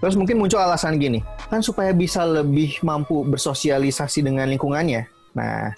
Terus 0.01 0.17
mungkin 0.17 0.41
muncul 0.41 0.57
alasan 0.57 0.97
gini, 0.97 1.21
kan 1.45 1.61
supaya 1.61 1.93
bisa 1.93 2.25
lebih 2.25 2.81
mampu 2.81 3.21
bersosialisasi 3.21 4.25
dengan 4.25 4.49
lingkungannya. 4.49 5.05
Nah, 5.37 5.69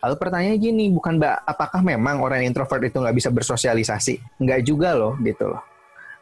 lalu 0.00 0.14
pertanyaannya 0.16 0.56
gini, 0.56 0.84
bukan 0.88 1.20
mbak, 1.20 1.44
apakah 1.44 1.84
memang 1.84 2.24
orang 2.24 2.40
yang 2.42 2.56
introvert 2.56 2.80
itu 2.88 2.96
nggak 2.96 3.12
bisa 3.12 3.28
bersosialisasi? 3.28 4.40
Nggak 4.40 4.60
juga 4.64 4.96
loh, 4.96 5.20
gitu 5.20 5.52
loh. 5.52 5.60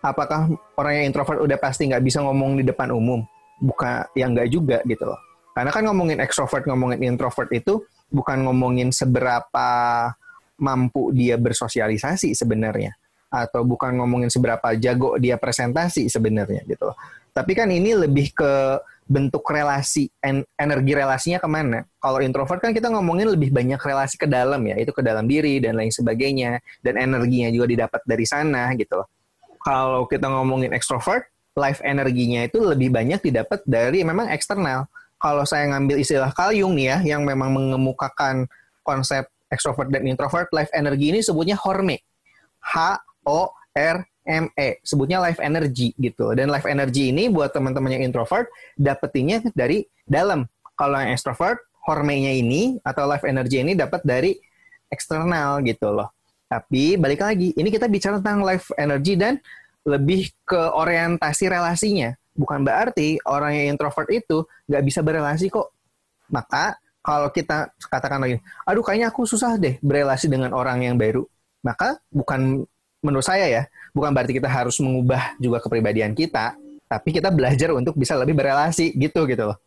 Apakah 0.02 0.50
orang 0.74 0.92
yang 0.98 1.14
introvert 1.14 1.38
udah 1.38 1.58
pasti 1.62 1.86
nggak 1.86 2.02
bisa 2.02 2.18
ngomong 2.18 2.58
di 2.58 2.66
depan 2.66 2.90
umum? 2.90 3.22
Bukan, 3.62 4.10
yang 4.18 4.34
nggak 4.34 4.50
juga 4.50 4.82
gitu 4.82 5.06
loh. 5.06 5.20
Karena 5.54 5.70
kan 5.70 5.86
ngomongin 5.86 6.18
extrovert, 6.18 6.66
ngomongin 6.66 6.98
introvert 7.14 7.48
itu 7.54 7.86
bukan 8.10 8.42
ngomongin 8.42 8.90
seberapa 8.90 9.70
mampu 10.58 11.14
dia 11.14 11.38
bersosialisasi 11.38 12.34
sebenarnya 12.34 12.96
atau 13.26 13.66
bukan 13.66 13.98
ngomongin 13.98 14.30
seberapa 14.30 14.72
jago 14.78 15.18
dia 15.20 15.36
presentasi 15.36 16.08
sebenarnya 16.08 16.62
gitu 16.64 16.94
Tapi 17.36 17.52
kan 17.52 17.68
ini 17.68 17.92
lebih 17.92 18.32
ke 18.32 18.80
bentuk 19.04 19.44
relasi, 19.46 20.08
en 20.24 20.40
energi 20.56 20.96
relasinya 20.96 21.36
ke 21.36 21.44
mana. 21.44 21.84
Kalau 22.00 22.18
introvert 22.24 22.64
kan 22.64 22.72
kita 22.72 22.88
ngomongin 22.88 23.28
lebih 23.28 23.52
banyak 23.52 23.76
relasi 23.76 24.16
ke 24.16 24.24
dalam 24.24 24.64
ya, 24.64 24.80
itu 24.80 24.90
ke 24.90 25.04
dalam 25.04 25.28
diri 25.28 25.60
dan 25.60 25.76
lain 25.76 25.92
sebagainya. 25.92 26.64
Dan 26.80 26.96
energinya 26.96 27.52
juga 27.52 27.68
didapat 27.68 28.00
dari 28.08 28.24
sana 28.24 28.72
gitu 28.74 29.04
Kalau 29.60 30.08
kita 30.08 30.26
ngomongin 30.32 30.72
extrovert, 30.72 31.28
life 31.54 31.84
energinya 31.84 32.48
itu 32.48 32.58
lebih 32.64 32.88
banyak 32.88 33.20
didapat 33.20 33.60
dari 33.68 34.00
memang 34.00 34.32
eksternal. 34.32 34.88
Kalau 35.20 35.44
saya 35.44 35.68
ngambil 35.76 36.00
istilah 36.00 36.32
Kalyung 36.32 36.72
nih 36.72 36.86
ya, 36.88 37.16
yang 37.16 37.22
memang 37.22 37.52
mengemukakan 37.52 38.48
konsep 38.80 39.28
extrovert 39.52 39.92
dan 39.92 40.08
introvert, 40.08 40.50
life 40.50 40.72
energi 40.74 41.14
ini 41.14 41.20
sebutnya 41.22 41.54
horme. 41.60 42.02
H 42.64 42.98
O 43.28 43.52
R 43.76 43.96
M 44.26 44.50
E 44.58 44.82
sebutnya 44.82 45.22
life 45.22 45.38
energy 45.38 45.94
gitu. 45.96 46.34
Dan 46.34 46.50
life 46.50 46.66
energy 46.66 47.14
ini 47.14 47.30
buat 47.30 47.54
teman-teman 47.54 47.94
yang 47.96 48.02
introvert 48.04 48.50
dapetinnya 48.74 49.46
dari 49.54 49.86
dalam. 50.04 50.44
Kalau 50.76 51.00
yang 51.00 51.14
extrovert 51.14 51.62
hormonnya 51.86 52.34
ini 52.34 52.82
atau 52.82 53.06
life 53.06 53.24
energy 53.24 53.62
ini 53.62 53.78
dapat 53.78 54.02
dari 54.02 54.34
eksternal 54.90 55.62
gitu 55.62 55.94
loh. 55.94 56.10
Tapi 56.50 56.98
balik 56.98 57.22
lagi 57.22 57.54
ini 57.54 57.70
kita 57.70 57.86
bicara 57.86 58.18
tentang 58.18 58.42
life 58.42 58.70
energy 58.76 59.14
dan 59.14 59.38
lebih 59.86 60.34
ke 60.42 60.58
orientasi 60.58 61.46
relasinya. 61.46 62.14
Bukan 62.36 62.66
berarti 62.66 63.16
orang 63.24 63.56
yang 63.56 63.78
introvert 63.78 64.10
itu 64.12 64.44
nggak 64.68 64.82
bisa 64.84 65.00
berelasi 65.00 65.48
kok. 65.48 65.72
Maka 66.28 66.76
kalau 67.00 67.30
kita 67.30 67.70
katakan 67.86 68.18
lagi 68.18 68.42
aduh 68.66 68.82
kayaknya 68.82 69.14
aku 69.14 69.22
susah 69.24 69.54
deh 69.56 69.78
berelasi 69.80 70.26
dengan 70.26 70.52
orang 70.52 70.82
yang 70.84 70.98
baru. 70.98 71.22
Maka 71.64 71.98
bukan 72.12 72.66
menurut 73.06 73.22
saya 73.22 73.46
ya, 73.46 73.62
bukan 73.94 74.10
berarti 74.10 74.34
kita 74.34 74.50
harus 74.50 74.82
mengubah 74.82 75.38
juga 75.38 75.62
kepribadian 75.62 76.10
kita, 76.18 76.58
tapi 76.90 77.14
kita 77.14 77.30
belajar 77.30 77.70
untuk 77.70 77.94
bisa 77.94 78.18
lebih 78.18 78.34
berelasi 78.34 78.90
gitu 78.98 79.22
gitu 79.30 79.54
loh. 79.54 79.58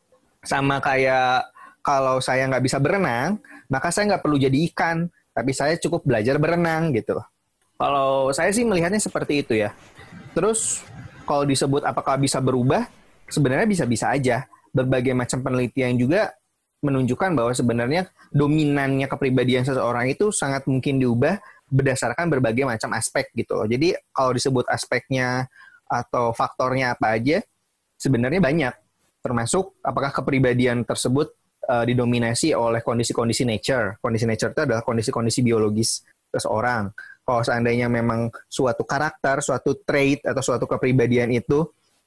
Sama 0.43 0.83
kayak 0.83 1.47
kalau 1.79 2.19
saya 2.19 2.43
nggak 2.51 2.63
bisa 2.63 2.77
berenang, 2.83 3.39
maka 3.71 3.87
saya 3.95 4.11
nggak 4.15 4.23
perlu 4.23 4.35
jadi 4.35 4.57
ikan, 4.71 5.07
tapi 5.31 5.55
saya 5.55 5.79
cukup 5.79 6.03
belajar 6.03 6.35
berenang 6.35 6.91
gitu 6.91 7.15
loh. 7.15 7.25
Kalau 7.79 8.35
saya 8.35 8.51
sih 8.51 8.67
melihatnya 8.67 8.99
seperti 8.99 9.39
itu 9.39 9.55
ya. 9.55 9.71
Terus 10.35 10.83
kalau 11.23 11.47
disebut 11.47 11.87
apakah 11.87 12.19
bisa 12.19 12.43
berubah, 12.43 12.91
sebenarnya 13.31 13.63
bisa-bisa 13.63 14.11
aja. 14.11 14.43
Berbagai 14.69 15.15
macam 15.15 15.41
penelitian 15.41 15.95
juga 15.97 16.35
menunjukkan 16.83 17.35
bahwa 17.35 17.51
sebenarnya 17.51 18.07
dominannya 18.31 19.07
kepribadian 19.09 19.67
seseorang 19.67 20.11
itu 20.11 20.31
sangat 20.31 20.63
mungkin 20.69 20.99
diubah 21.01 21.39
berdasarkan 21.69 22.27
berbagai 22.29 22.65
macam 22.65 22.91
aspek 22.97 23.29
gitu 23.37 23.55
loh. 23.55 23.65
Jadi 23.69 23.93
kalau 24.11 24.33
disebut 24.33 24.65
aspeknya 24.69 25.45
atau 25.89 26.33
faktornya 26.33 26.93
apa 26.97 27.17
aja, 27.17 27.41
sebenarnya 27.97 28.41
banyak. 28.41 28.73
Termasuk 29.19 29.79
apakah 29.81 30.13
kepribadian 30.13 30.85
tersebut 30.85 31.33
uh, 31.69 31.85
didominasi 31.85 32.57
oleh 32.57 32.81
kondisi-kondisi 32.81 33.45
nature. 33.45 34.01
Kondisi 34.01 34.25
nature 34.25 34.51
itu 34.53 34.61
adalah 34.65 34.81
kondisi-kondisi 34.81 35.45
biologis 35.45 36.03
seseorang. 36.29 36.89
Kalau 37.25 37.41
seandainya 37.45 37.85
memang 37.85 38.33
suatu 38.49 38.81
karakter, 38.81 39.45
suatu 39.45 39.77
trait 39.85 40.25
atau 40.25 40.41
suatu 40.41 40.65
kepribadian 40.65 41.29
itu 41.29 41.61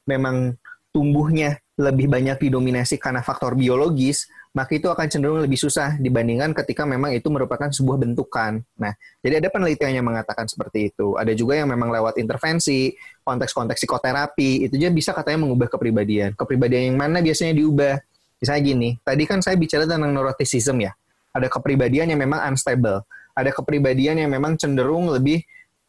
memang 0.06 0.58
tumbuhnya 0.90 1.62
lebih 1.78 2.10
banyak 2.10 2.42
didominasi 2.50 2.98
karena 2.98 3.22
faktor 3.22 3.54
biologis, 3.54 4.26
maka 4.52 4.76
itu 4.76 4.84
akan 4.92 5.08
cenderung 5.08 5.40
lebih 5.40 5.56
susah 5.56 5.96
dibandingkan 5.96 6.52
ketika 6.52 6.84
memang 6.84 7.16
itu 7.16 7.24
merupakan 7.32 7.72
sebuah 7.72 7.96
bentukan. 8.04 8.60
Nah, 8.76 8.92
jadi 9.24 9.40
ada 9.40 9.48
penelitian 9.48 9.96
yang 9.96 10.06
mengatakan 10.06 10.44
seperti 10.44 10.92
itu. 10.92 11.16
Ada 11.16 11.32
juga 11.32 11.56
yang 11.56 11.72
memang 11.72 11.88
lewat 11.88 12.20
intervensi, 12.20 12.92
konteks-konteks 13.24 13.80
psikoterapi, 13.80 14.68
itu 14.68 14.76
juga 14.76 14.92
bisa 14.92 15.10
katanya 15.16 15.48
mengubah 15.48 15.72
kepribadian. 15.72 16.36
Kepribadian 16.36 16.92
yang 16.92 16.98
mana 17.00 17.24
biasanya 17.24 17.56
diubah? 17.56 17.96
Misalnya 18.44 18.62
gini, 18.62 18.88
tadi 19.00 19.22
kan 19.24 19.40
saya 19.40 19.56
bicara 19.56 19.88
tentang 19.88 20.12
neuroticism 20.12 20.84
ya. 20.84 20.92
Ada 21.32 21.48
kepribadian 21.48 22.12
yang 22.12 22.20
memang 22.20 22.44
unstable. 22.52 23.08
Ada 23.32 23.56
kepribadian 23.56 24.20
yang 24.20 24.28
memang 24.28 24.60
cenderung 24.60 25.08
lebih 25.08 25.40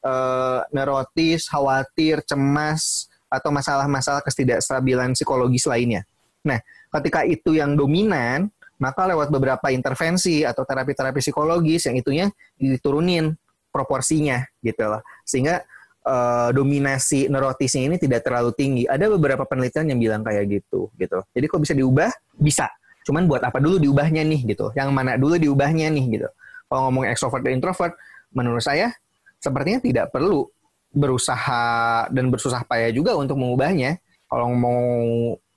uh, 0.07 0.63
neurotis, 0.71 1.51
khawatir, 1.51 2.23
cemas, 2.23 3.11
atau 3.27 3.51
masalah-masalah 3.51 4.23
ketidakstabilan 4.23 5.11
psikologis 5.17 5.67
lainnya. 5.67 6.07
Nah, 6.45 6.59
ketika 6.99 7.25
itu 7.25 7.57
yang 7.57 7.73
dominan, 7.73 8.51
maka 8.83 9.07
lewat 9.07 9.31
beberapa 9.31 9.71
intervensi 9.71 10.43
atau 10.43 10.67
terapi-terapi 10.67 11.23
psikologis 11.23 11.87
yang 11.87 11.95
itunya 11.95 12.27
diturunin 12.59 13.31
proporsinya 13.71 14.43
gitu 14.59 14.83
loh. 14.83 14.99
Sehingga 15.23 15.63
uh, 16.03 16.51
dominasi 16.51 17.31
neurotisnya 17.31 17.87
ini 17.87 17.95
tidak 17.95 18.27
terlalu 18.27 18.51
tinggi. 18.51 18.83
Ada 18.83 19.07
beberapa 19.07 19.47
penelitian 19.47 19.95
yang 19.95 19.99
bilang 20.03 20.21
kayak 20.27 20.51
gitu 20.51 20.91
gitu. 20.99 21.23
Jadi 21.31 21.45
kok 21.47 21.61
bisa 21.63 21.73
diubah? 21.73 22.11
Bisa. 22.35 22.67
Cuman 23.07 23.23
buat 23.23 23.39
apa 23.39 23.63
dulu 23.63 23.79
diubahnya 23.79 24.27
nih 24.27 24.51
gitu. 24.51 24.75
Yang 24.75 24.89
mana 24.91 25.15
dulu 25.15 25.39
diubahnya 25.39 25.87
nih 25.87 26.19
gitu. 26.19 26.27
Kalau 26.67 26.91
ngomong 26.91 27.07
extrovert 27.07 27.43
dan 27.47 27.55
introvert, 27.55 27.95
menurut 28.35 28.63
saya 28.63 28.91
sepertinya 29.39 29.79
tidak 29.79 30.05
perlu 30.11 30.47
berusaha 30.93 32.05
dan 32.11 32.29
bersusah 32.29 32.67
payah 32.67 32.91
juga 32.91 33.15
untuk 33.15 33.39
mengubahnya. 33.39 33.97
Kalau 34.27 34.49
mau 34.51 34.81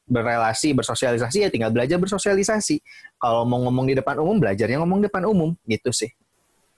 berrelasi, 0.06 0.72
bersosialisasi 0.72 1.38
ya 1.42 1.48
tinggal 1.50 1.74
belajar 1.74 1.98
bersosialisasi. 1.98 2.78
Kalau 3.18 3.42
mau 3.42 3.58
ngomong 3.66 3.90
di 3.90 3.94
depan 3.98 4.22
umum, 4.22 4.38
belajarnya 4.38 4.78
ngomong 4.80 5.02
di 5.02 5.06
depan 5.10 5.26
umum 5.26 5.50
gitu 5.66 5.90
sih. 5.90 6.08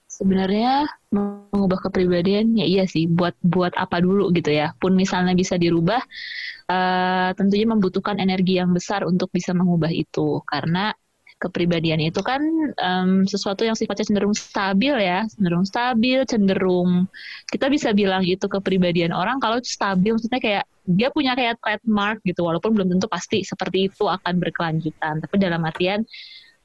Sebenarnya 0.09 0.89
mengubah 1.15 1.79
kepribadian 1.79 2.59
ya 2.59 2.67
iya 2.67 2.85
sih 2.89 3.07
buat 3.07 3.39
buat 3.45 3.77
apa 3.77 4.03
dulu 4.03 4.33
gitu 4.35 4.51
ya. 4.51 4.75
Pun 4.81 4.97
misalnya 4.97 5.37
bisa 5.37 5.55
dirubah 5.61 6.01
uh, 6.67 7.31
tentunya 7.37 7.69
membutuhkan 7.69 8.19
energi 8.19 8.59
yang 8.59 8.73
besar 8.75 9.05
untuk 9.07 9.31
bisa 9.31 9.55
mengubah 9.55 9.93
itu 9.93 10.43
karena 10.49 10.97
kepribadian 11.39 12.03
itu 12.03 12.19
kan 12.19 12.43
um, 12.83 13.23
sesuatu 13.23 13.63
yang 13.63 13.79
sifatnya 13.79 14.11
cenderung 14.11 14.35
stabil 14.35 14.91
ya, 14.99 15.23
cenderung 15.31 15.63
stabil, 15.63 16.27
cenderung 16.27 17.07
kita 17.47 17.71
bisa 17.71 17.95
bilang 17.95 18.27
itu 18.27 18.51
kepribadian 18.51 19.15
orang 19.15 19.39
kalau 19.39 19.63
stabil 19.63 20.19
maksudnya 20.19 20.43
kayak 20.43 20.65
dia 20.89 21.13
punya 21.13 21.37
kayak 21.37 21.61
trademark 21.61 22.25
gitu 22.25 22.49
walaupun 22.49 22.73
belum 22.73 22.89
tentu 22.97 23.07
pasti 23.13 23.45
seperti 23.45 23.93
itu 23.93 24.09
akan 24.09 24.41
berkelanjutan, 24.41 25.21
tapi 25.21 25.37
dalam 25.37 25.61
artian 25.69 26.09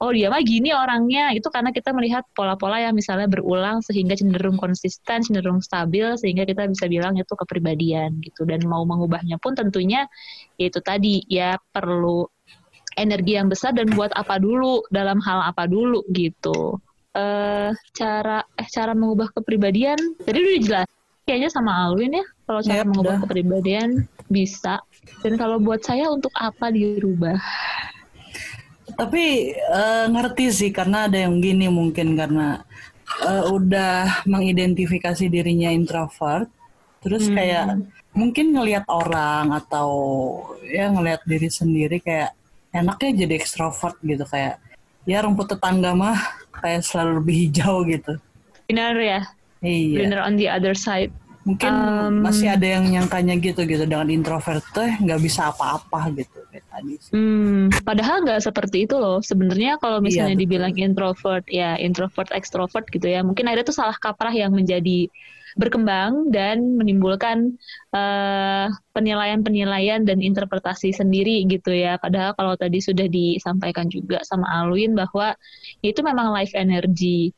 oh 0.03 0.11
dia 0.11 0.27
mah 0.27 0.43
gini 0.43 0.75
orangnya 0.75 1.31
itu 1.31 1.47
karena 1.47 1.71
kita 1.71 1.95
melihat 1.95 2.27
pola-pola 2.35 2.75
yang 2.83 2.91
misalnya 2.91 3.31
berulang 3.31 3.79
sehingga 3.79 4.19
cenderung 4.19 4.59
konsisten, 4.59 5.23
cenderung 5.23 5.63
stabil 5.63 6.19
sehingga 6.19 6.43
kita 6.43 6.67
bisa 6.67 6.91
bilang 6.91 7.15
itu 7.15 7.31
kepribadian 7.31 8.19
gitu. 8.19 8.43
Dan 8.43 8.67
mau 8.67 8.83
mengubahnya 8.83 9.39
pun 9.39 9.55
tentunya 9.55 10.03
itu 10.59 10.75
tadi 10.83 11.23
ya 11.31 11.55
perlu 11.71 12.27
energi 12.99 13.39
yang 13.39 13.47
besar 13.47 13.71
dan 13.71 13.87
buat 13.95 14.11
apa 14.11 14.37
dulu 14.43 14.83
dalam 14.91 15.23
hal 15.23 15.39
apa 15.47 15.71
dulu 15.71 16.03
gitu. 16.11 16.77
Uh, 17.13 17.69
cara 17.93 18.41
eh 18.57 18.65
cara 18.73 18.97
mengubah 18.97 19.29
kepribadian 19.37 20.17
tadi 20.25 20.33
udah 20.33 20.61
jelas 20.65 20.89
kayaknya 21.29 21.53
sama 21.53 21.85
Alwin 21.85 22.17
ya 22.17 22.25
kalau 22.43 22.59
yep, 22.65 22.87
mengubah 22.87 23.23
kepribadian 23.23 24.07
bisa 24.27 24.83
dan 25.23 25.33
kalau 25.39 25.59
buat 25.59 25.83
saya 25.83 26.09
untuk 26.11 26.31
apa 26.35 26.71
dirubah 26.71 27.39
tapi 28.93 29.55
uh, 29.73 30.05
ngerti 30.11 30.45
sih 30.53 30.69
karena 30.69 31.09
ada 31.09 31.17
yang 31.17 31.41
gini 31.41 31.71
mungkin 31.71 32.13
karena 32.13 32.61
uh, 33.25 33.49
udah 33.49 34.25
mengidentifikasi 34.27 35.27
dirinya 35.31 35.71
introvert 35.71 36.47
terus 37.03 37.27
hmm. 37.27 37.35
kayak 37.35 37.65
mungkin 38.13 38.53
ngelihat 38.53 38.85
orang 38.87 39.51
atau 39.57 39.89
ya 40.61 40.87
ngelihat 40.93 41.25
diri 41.25 41.49
sendiri 41.49 41.97
kayak 41.99 42.37
enaknya 42.73 43.25
jadi 43.25 43.33
ekstrovert 43.41 43.97
gitu 44.05 44.23
kayak 44.29 44.61
ya 45.03 45.25
rumput 45.25 45.57
tetangga 45.57 45.91
mah 45.97 46.17
kayak 46.53 46.85
selalu 46.85 47.19
lebih 47.19 47.35
hijau 47.47 47.83
gitu. 47.89 48.13
Benar 48.69 48.95
ya. 48.97 49.21
Iya. 49.63 49.97
Benar 50.07 50.19
on 50.23 50.35
the 50.39 50.47
other 50.47 50.77
side. 50.77 51.11
Mungkin 51.43 51.71
um, 51.75 52.23
masih 52.23 52.55
ada 52.55 52.63
yang 52.63 52.87
nyangkanya 52.87 53.35
gitu 53.35 53.67
gitu 53.67 53.83
dengan 53.83 54.07
introvert 54.07 54.63
tuh 54.71 54.87
nggak 54.87 55.19
bisa 55.19 55.51
apa-apa 55.51 56.07
gitu 56.15 56.39
kayak 56.47 56.65
tadi. 56.71 56.93
Sih. 56.95 57.11
Hmm, 57.11 57.67
padahal 57.83 58.23
nggak 58.23 58.47
seperti 58.47 58.87
itu 58.87 58.95
loh. 58.95 59.19
Sebenarnya 59.19 59.75
kalau 59.83 59.99
iya, 59.99 60.05
misalnya 60.07 60.35
iya, 60.39 60.43
dibilang 60.47 60.73
introvert 60.79 61.43
ya 61.51 61.75
introvert 61.75 62.31
ekstrovert 62.31 62.87
gitu 62.87 63.11
ya, 63.11 63.27
mungkin 63.27 63.51
ada 63.51 63.59
tuh 63.67 63.75
salah 63.75 63.95
kaprah 63.99 64.31
yang 64.31 64.55
menjadi 64.55 65.11
berkembang 65.53 66.33
dan 66.33 66.79
menimbulkan 66.79 67.53
eh, 67.93 68.67
penilaian-penilaian 68.93 70.01
dan 70.05 70.17
interpretasi 70.21 70.93
sendiri 70.93 71.45
gitu 71.45 71.73
ya. 71.73 72.01
Padahal 72.01 72.33
kalau 72.33 72.57
tadi 72.57 72.81
sudah 72.81 73.05
disampaikan 73.05 73.89
juga 73.89 74.21
sama 74.25 74.49
Alwin 74.49 74.97
bahwa 74.97 75.37
itu 75.85 76.01
memang 76.01 76.33
life 76.33 76.53
energy. 76.57 77.33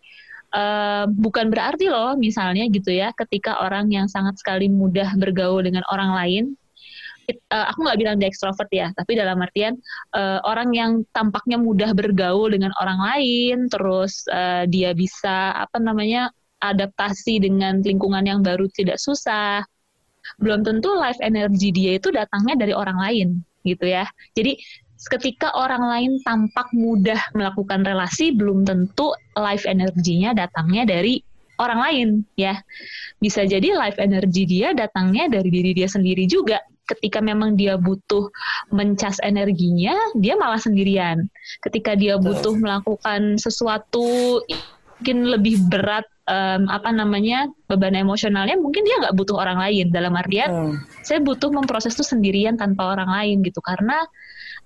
Uh, 0.55 1.03
bukan 1.11 1.51
berarti 1.51 1.91
loh 1.91 2.15
misalnya 2.15 2.63
gitu 2.71 2.87
ya 2.87 3.11
ketika 3.11 3.59
orang 3.59 3.91
yang 3.91 4.07
sangat 4.07 4.39
sekali 4.39 4.71
mudah 4.71 5.11
bergaul 5.19 5.59
dengan 5.59 5.83
orang 5.91 6.15
lain 6.15 6.55
uh, 7.31 7.65
aku 7.71 7.85
nggak 7.85 7.99
bilang 7.99 8.15
dia 8.21 8.29
ekstrovert 8.29 8.69
ya, 8.69 8.93
tapi 8.93 9.17
dalam 9.17 9.41
artian 9.41 9.77
uh, 10.13 10.39
orang 10.45 10.69
yang 10.73 10.91
tampaknya 11.11 11.57
mudah 11.57 11.91
bergaul 11.97 12.51
dengan 12.51 12.71
orang 12.77 12.99
lain, 13.01 13.57
terus 13.69 14.25
uh, 14.29 14.63
dia 14.69 14.93
bisa 14.93 15.55
apa 15.55 15.81
namanya 15.81 16.29
adaptasi 16.61 17.41
dengan 17.41 17.81
lingkungan 17.81 18.25
yang 18.25 18.39
baru 18.45 18.69
tidak 18.73 19.01
susah. 19.01 19.65
Belum 20.41 20.65
tentu 20.65 20.89
life 20.97 21.21
energy 21.21 21.69
dia 21.69 22.01
itu 22.01 22.09
datangnya 22.09 22.57
dari 22.57 22.73
orang 22.73 22.97
lain 22.97 23.27
gitu 23.65 23.85
ya. 23.85 24.05
Jadi 24.33 24.57
ketika 24.95 25.51
orang 25.53 25.83
lain 25.83 26.11
tampak 26.23 26.71
mudah 26.71 27.19
melakukan 27.35 27.83
relasi 27.83 28.31
belum 28.31 28.63
tentu 28.63 29.11
life 29.35 29.67
energinya 29.67 30.31
datangnya 30.31 30.87
dari 30.87 31.19
orang 31.59 31.79
lain 31.79 32.09
ya. 32.39 32.59
Bisa 33.19 33.43
jadi 33.47 33.75
life 33.75 33.99
energy 33.99 34.47
dia 34.47 34.71
datangnya 34.75 35.31
dari 35.31 35.49
diri 35.51 35.71
dia 35.75 35.87
sendiri 35.87 36.27
juga. 36.27 36.59
Ketika 36.85 37.17
memang 37.17 37.57
dia 37.57 37.81
butuh 37.81 38.29
mencas 38.69 39.17
energinya, 39.25 39.97
dia 40.21 40.37
malah 40.37 40.61
sendirian. 40.61 41.25
Ketika 41.65 41.97
dia 41.97 42.21
butuh 42.21 42.53
melakukan 42.53 43.41
sesuatu 43.41 44.37
mungkin 44.95 45.27
lebih 45.27 45.59
berat 45.67 46.07
um, 46.29 46.71
apa 46.71 46.87
namanya 46.89 47.51
beban 47.67 47.99
emosionalnya 47.99 48.55
mungkin 48.55 48.87
dia 48.87 48.95
nggak 49.03 49.15
butuh 49.17 49.35
orang 49.35 49.59
lain 49.59 49.91
dalam 49.91 50.15
artian 50.15 50.49
hmm. 50.49 50.75
saya 51.03 51.19
butuh 51.19 51.51
memproses 51.51 51.93
itu 51.99 52.05
sendirian 52.07 52.55
tanpa 52.55 52.95
orang 52.95 53.11
lain 53.11 53.43
gitu 53.43 53.59
karena 53.59 53.99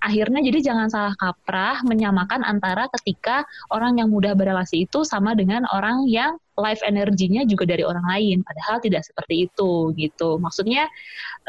akhirnya 0.00 0.40
jadi 0.40 0.72
jangan 0.72 0.88
salah 0.88 1.14
kaprah 1.16 1.84
menyamakan 1.84 2.40
antara 2.42 2.88
ketika 2.98 3.44
orang 3.68 4.00
yang 4.00 4.08
mudah 4.08 4.32
berrelasi 4.32 4.88
itu 4.88 5.04
sama 5.04 5.36
dengan 5.36 5.68
orang 5.70 6.08
yang 6.08 6.40
life 6.56 6.80
energinya 6.84 7.44
juga 7.44 7.68
dari 7.68 7.84
orang 7.84 8.04
lain. 8.04 8.40
Padahal 8.44 8.80
tidak 8.80 9.04
seperti 9.04 9.48
itu 9.48 9.92
gitu. 9.96 10.40
Maksudnya 10.40 10.88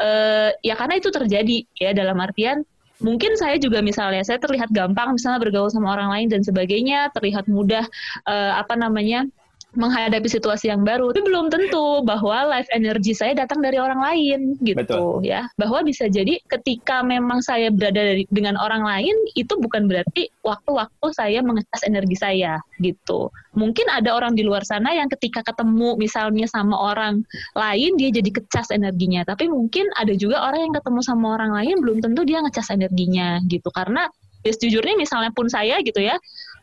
uh, 0.00 0.52
ya 0.60 0.76
karena 0.76 1.00
itu 1.00 1.08
terjadi 1.08 1.56
ya 1.76 1.90
dalam 1.96 2.20
artian 2.20 2.64
mungkin 3.02 3.34
saya 3.34 3.58
juga 3.58 3.82
misalnya 3.82 4.22
saya 4.22 4.38
terlihat 4.38 4.70
gampang 4.70 5.18
misalnya 5.18 5.42
bergaul 5.42 5.68
sama 5.68 5.90
orang 5.98 6.14
lain 6.14 6.26
dan 6.30 6.40
sebagainya 6.46 7.10
terlihat 7.10 7.50
mudah 7.50 7.82
uh, 8.30 8.52
apa 8.62 8.78
namanya 8.78 9.26
menghadapi 9.72 10.28
situasi 10.28 10.68
yang 10.68 10.84
baru. 10.84 11.12
Tapi 11.12 11.24
belum 11.24 11.48
tentu 11.48 12.04
bahwa 12.04 12.48
life 12.48 12.68
energy 12.72 13.16
saya 13.16 13.32
datang 13.32 13.64
dari 13.64 13.80
orang 13.80 14.00
lain 14.00 14.56
gitu 14.60 14.78
Betul. 14.78 15.24
ya. 15.24 15.48
Bahwa 15.56 15.80
bisa 15.80 16.08
jadi 16.08 16.36
ketika 16.48 17.00
memang 17.00 17.40
saya 17.40 17.72
berada 17.72 18.00
dari, 18.00 18.28
dengan 18.28 18.60
orang 18.60 18.84
lain 18.84 19.16
itu 19.32 19.52
bukan 19.56 19.88
berarti 19.88 20.28
waktu-waktu 20.44 21.06
saya 21.16 21.40
mengecas 21.40 21.82
energi 21.88 22.16
saya 22.16 22.60
gitu. 22.84 23.32
Mungkin 23.56 23.88
ada 23.88 24.16
orang 24.16 24.36
di 24.36 24.44
luar 24.44 24.64
sana 24.64 24.92
yang 24.92 25.08
ketika 25.12 25.44
ketemu 25.44 25.96
misalnya 25.96 26.48
sama 26.48 26.76
orang 26.76 27.24
lain 27.56 27.96
dia 27.96 28.12
jadi 28.12 28.30
kecas 28.32 28.72
energinya. 28.72 29.24
Tapi 29.24 29.48
mungkin 29.48 29.88
ada 29.96 30.12
juga 30.12 30.44
orang 30.44 30.68
yang 30.68 30.74
ketemu 30.76 31.00
sama 31.00 31.36
orang 31.40 31.52
lain 31.56 31.76
belum 31.80 31.98
tentu 32.04 32.24
dia 32.28 32.44
ngecas 32.44 32.72
energinya 32.72 33.40
gitu. 33.48 33.68
Karena 33.72 34.08
ya 34.42 34.52
sejujurnya 34.52 34.98
misalnya 34.98 35.30
pun 35.30 35.46
saya 35.46 35.78
gitu 35.80 36.02
ya 36.02 36.18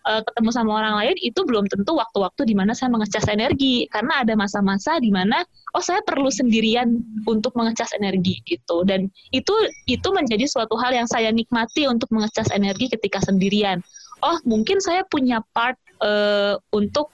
uh, 0.05 0.21
ketemu 0.23 0.49
sama 0.53 0.71
orang 0.79 0.95
lain 0.99 1.15
itu 1.19 1.41
belum 1.43 1.65
tentu 1.67 1.97
waktu-waktu 1.97 2.47
di 2.47 2.55
mana 2.55 2.71
saya 2.77 2.93
mengecas 2.93 3.25
energi. 3.27 3.89
Karena 3.89 4.23
ada 4.23 4.37
masa-masa 4.37 4.99
di 5.01 5.09
mana 5.09 5.43
oh 5.75 5.83
saya 5.83 5.99
perlu 6.05 6.29
sendirian 6.31 6.99
untuk 7.27 7.55
mengecas 7.55 7.91
energi 7.97 8.39
gitu. 8.47 8.85
Dan 8.87 9.11
itu 9.35 9.53
itu 9.89 10.07
menjadi 10.13 10.45
suatu 10.47 10.77
hal 10.79 10.95
yang 10.95 11.07
saya 11.09 11.33
nikmati 11.33 11.89
untuk 11.89 12.07
mengecas 12.13 12.47
energi 12.53 12.91
ketika 12.91 13.19
sendirian. 13.23 13.83
Oh 14.23 14.37
mungkin 14.43 14.83
saya 14.83 15.03
punya 15.07 15.43
part 15.55 15.79
uh, 16.03 16.59
untuk 16.75 17.11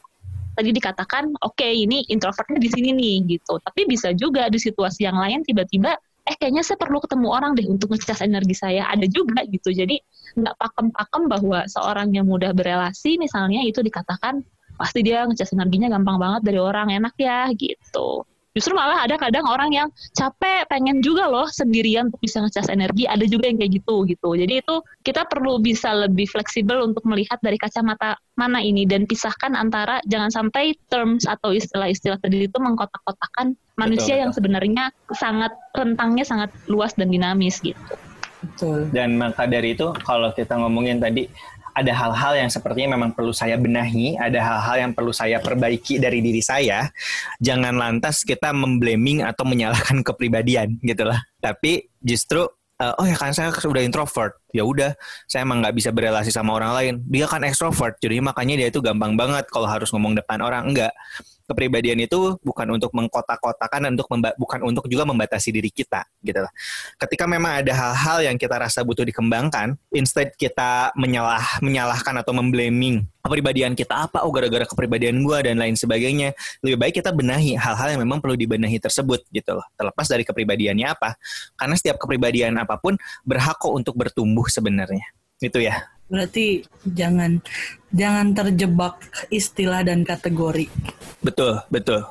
tadi 0.55 0.71
dikatakan 0.71 1.35
oke 1.43 1.59
okay, 1.59 1.83
ini 1.83 2.07
introvertnya 2.07 2.57
di 2.57 2.69
sini 2.71 2.89
nih 2.95 3.15
gitu. 3.37 3.59
Tapi 3.61 3.85
bisa 3.85 4.15
juga 4.15 4.47
di 4.47 4.57
situasi 4.57 5.05
yang 5.05 5.19
lain 5.19 5.43
tiba-tiba 5.43 5.99
eh 6.25 6.35
kayaknya 6.41 6.65
saya 6.65 6.81
perlu 6.81 6.97
ketemu 6.97 7.27
orang 7.29 7.51
deh 7.53 7.69
untuk 7.69 7.93
ngecas 7.93 8.25
energi 8.25 8.57
saya. 8.57 8.89
Ada 8.89 9.05
juga 9.05 9.45
gitu. 9.45 9.69
Jadi 9.69 10.01
nggak 10.35 10.55
pakem-pakem 10.57 11.23
bahwa 11.29 11.59
seorang 11.69 12.09
yang 12.11 12.25
mudah 12.25 12.51
berelasi 12.51 13.21
misalnya 13.21 13.61
itu 13.61 13.79
dikatakan 13.85 14.41
pasti 14.75 14.99
dia 15.05 15.23
ngecas 15.23 15.55
energinya 15.55 15.87
gampang 15.87 16.19
banget 16.19 16.41
dari 16.51 16.59
orang 16.59 16.91
enak 16.91 17.15
ya 17.15 17.47
gitu 17.55 18.27
Justru 18.55 18.71
malah 18.71 19.03
ada 19.03 19.19
kadang 19.19 19.43
orang 19.51 19.67
yang 19.75 19.87
capek 20.15 20.63
pengen 20.71 21.03
juga 21.03 21.27
loh 21.27 21.43
sendirian 21.51 22.07
untuk 22.07 22.23
bisa 22.23 22.39
ngecas 22.39 22.71
energi, 22.71 23.03
ada 23.03 23.27
juga 23.27 23.51
yang 23.51 23.59
kayak 23.59 23.83
gitu 23.83 24.07
gitu. 24.07 24.29
Jadi 24.31 24.63
itu 24.63 24.75
kita 25.03 25.27
perlu 25.27 25.59
bisa 25.59 25.91
lebih 25.91 26.23
fleksibel 26.31 26.79
untuk 26.87 27.03
melihat 27.03 27.35
dari 27.43 27.59
kacamata 27.59 28.15
mana 28.39 28.63
ini 28.63 28.87
dan 28.87 29.03
pisahkan 29.03 29.59
antara 29.59 29.99
jangan 30.07 30.31
sampai 30.31 30.71
terms 30.87 31.27
atau 31.27 31.51
istilah-istilah 31.51 32.15
tadi 32.23 32.47
itu 32.47 32.55
mengkotak-kotakan 32.55 33.59
manusia 33.75 34.15
betul, 34.15 34.23
yang 34.23 34.31
sebenarnya 34.31 34.83
sangat 35.11 35.51
rentangnya 35.75 36.23
sangat 36.23 36.49
luas 36.71 36.95
dan 36.95 37.11
dinamis 37.11 37.59
gitu. 37.59 37.75
Betul. 38.39 38.87
Dan 38.95 39.19
maka 39.19 39.49
dari 39.49 39.75
itu 39.75 39.91
kalau 40.05 40.31
kita 40.31 40.55
ngomongin 40.55 41.03
tadi 41.03 41.27
ada 41.75 41.91
hal-hal 41.91 42.33
yang 42.39 42.47
sepertinya 42.47 42.95
memang 42.95 43.11
perlu 43.11 43.35
saya 43.35 43.59
benahi, 43.59 44.15
ada 44.15 44.39
hal-hal 44.39 44.87
yang 44.87 44.91
perlu 44.95 45.11
saya 45.11 45.43
perbaiki 45.43 45.99
dari 45.99 46.23
diri 46.23 46.39
saya. 46.39 46.87
Jangan 47.43 47.75
lantas 47.75 48.23
kita 48.23 48.55
memblaming 48.55 49.27
atau 49.27 49.43
menyalahkan 49.43 49.99
kepribadian 50.07 50.79
gitu 50.79 51.03
lah. 51.03 51.19
Tapi 51.43 51.91
justru 51.99 52.47
uh, 52.79 52.93
oh 52.99 53.05
ya 53.07 53.15
kan 53.19 53.35
saya 53.35 53.51
sudah 53.51 53.83
introvert 53.83 54.39
ya 54.51 54.63
udah 54.63 54.95
saya 55.27 55.43
emang 55.43 55.63
nggak 55.63 55.75
bisa 55.75 55.89
berrelasi 55.91 56.31
sama 56.31 56.55
orang 56.55 56.71
lain 56.75 56.93
dia 57.07 57.27
kan 57.27 57.43
ekstrovert 57.43 57.99
jadi 57.99 58.19
makanya 58.19 58.55
dia 58.59 58.67
itu 58.71 58.79
gampang 58.83 59.15
banget 59.15 59.47
kalau 59.51 59.67
harus 59.67 59.91
ngomong 59.91 60.15
depan 60.15 60.39
orang 60.43 60.71
enggak 60.71 60.91
kepribadian 61.45 62.01
itu 62.01 62.37
bukan 62.41 62.67
untuk 62.75 62.91
mengkotak-kotakan 62.93 63.89
dan 63.89 63.91
untuk 63.97 64.09
bukan 64.37 64.59
untuk 64.65 64.85
juga 64.89 65.05
membatasi 65.05 65.53
diri 65.53 65.69
kita 65.69 66.05
gitu 66.25 66.41
lah. 66.41 66.51
Ketika 66.97 67.29
memang 67.29 67.61
ada 67.61 67.73
hal-hal 67.73 68.33
yang 68.33 68.37
kita 68.37 68.57
rasa 68.57 68.81
butuh 68.81 69.05
dikembangkan, 69.05 69.77
instead 69.93 70.33
kita 70.35 70.93
menyalah 70.97 71.61
menyalahkan 71.61 72.17
atau 72.21 72.33
memblaming 72.33 73.05
kepribadian 73.25 73.73
kita 73.73 74.05
apa 74.05 74.21
oh 74.21 74.29
gara-gara 74.29 74.69
kepribadian 74.69 75.25
gue 75.25 75.37
dan 75.49 75.57
lain 75.57 75.73
sebagainya 75.73 76.37
lebih 76.61 76.77
baik 76.77 76.93
kita 77.01 77.09
benahi 77.09 77.57
hal-hal 77.57 77.97
yang 77.97 78.01
memang 78.05 78.21
perlu 78.21 78.37
dibenahi 78.37 78.77
tersebut 78.77 79.25
gitu 79.33 79.57
loh. 79.57 79.65
Terlepas 79.77 80.05
dari 80.05 80.21
kepribadiannya 80.25 80.87
apa. 80.89 81.17
Karena 81.57 81.73
setiap 81.77 81.97
kepribadian 82.01 82.57
apa 82.61 82.77
pun 82.77 82.97
berhak 83.25 83.57
kok 83.57 83.73
untuk 83.73 83.97
bertumbuh 83.97 84.45
sebenarnya 84.45 85.05
itu 85.43 85.59
ya 85.59 85.95
Berarti 86.05 86.61
jangan 86.85 87.41
jangan 87.89 88.37
terjebak 88.37 89.01
istilah 89.33 89.81
dan 89.81 90.05
kategori. 90.05 90.69
Betul, 91.25 91.65
betul. 91.73 92.05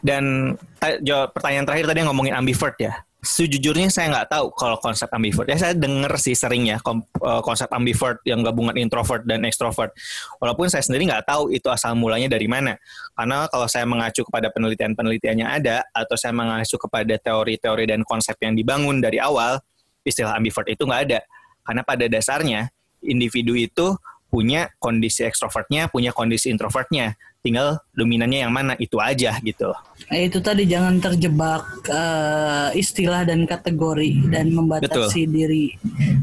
Dan 0.00 0.54
jawab 1.02 1.36
pertanyaan 1.36 1.66
terakhir 1.68 1.86
tadi 1.90 1.98
yang 2.00 2.08
ngomongin 2.14 2.32
ambivert 2.38 2.78
ya. 2.80 2.96
Sejujurnya 3.26 3.90
saya 3.90 4.14
nggak 4.14 4.28
tahu 4.30 4.46
kalau 4.54 4.78
konsep 4.78 5.10
ambivert. 5.10 5.50
Ya 5.50 5.58
saya 5.58 5.74
denger 5.74 6.14
sih 6.16 6.38
sering 6.38 6.70
ya 6.70 6.78
eh, 6.78 7.40
konsep 7.42 7.66
ambivert 7.74 8.22
yang 8.22 8.40
gabungan 8.40 8.78
introvert 8.78 9.26
dan 9.26 9.42
extrovert. 9.44 9.92
Walaupun 10.38 10.70
saya 10.70 10.86
sendiri 10.86 11.10
nggak 11.10 11.26
tahu 11.26 11.50
itu 11.50 11.66
asal 11.66 11.98
mulanya 11.98 12.30
dari 12.30 12.46
mana. 12.46 12.78
Karena 13.18 13.50
kalau 13.50 13.66
saya 13.66 13.84
mengacu 13.84 14.22
kepada 14.24 14.48
penelitian-penelitiannya 14.54 15.44
ada, 15.44 15.82
atau 15.90 16.14
saya 16.14 16.32
mengacu 16.32 16.78
kepada 16.78 17.18
teori-teori 17.18 17.84
dan 17.90 18.00
konsep 18.06 18.38
yang 18.40 18.54
dibangun 18.54 19.02
dari 19.02 19.18
awal, 19.18 19.58
istilah 20.06 20.38
ambivert 20.38 20.70
itu 20.70 20.86
nggak 20.86 21.02
ada. 21.10 21.20
Karena 21.66 21.82
pada 21.82 22.06
dasarnya 22.06 22.70
individu 23.02 23.58
itu 23.58 23.98
punya 24.30 24.70
kondisi 24.78 25.26
ekstrovertnya, 25.26 25.90
punya 25.90 26.14
kondisi 26.14 26.50
introvertnya. 26.50 27.18
Tinggal 27.46 27.78
dominannya 27.94 28.42
yang 28.42 28.50
mana 28.50 28.74
itu 28.74 28.98
aja 28.98 29.38
gitu. 29.38 29.70
Nah, 30.10 30.18
itu 30.18 30.42
tadi 30.42 30.66
jangan 30.66 30.98
terjebak 30.98 31.62
uh, 31.86 32.74
istilah 32.74 33.22
dan 33.22 33.46
kategori 33.46 34.34
dan 34.34 34.50
membatasi 34.50 35.30
Betul. 35.30 35.30
diri 35.30 35.66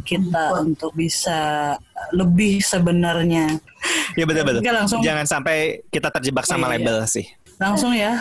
kita 0.03 0.59
untuk 0.67 0.91
bisa 0.91 1.71
lebih 2.11 2.59
sebenarnya. 2.59 3.55
Ya 4.19 4.27
betul 4.27 4.43
betul. 4.43 4.67
Langsung, 4.67 4.99
jangan 4.99 5.23
sampai 5.23 5.87
kita 5.87 6.11
terjebak 6.11 6.43
sama 6.43 6.67
iya, 6.67 6.71
label 6.75 6.97
iya. 7.03 7.07
sih. 7.07 7.25
Langsung 7.55 7.95
ya 7.95 8.19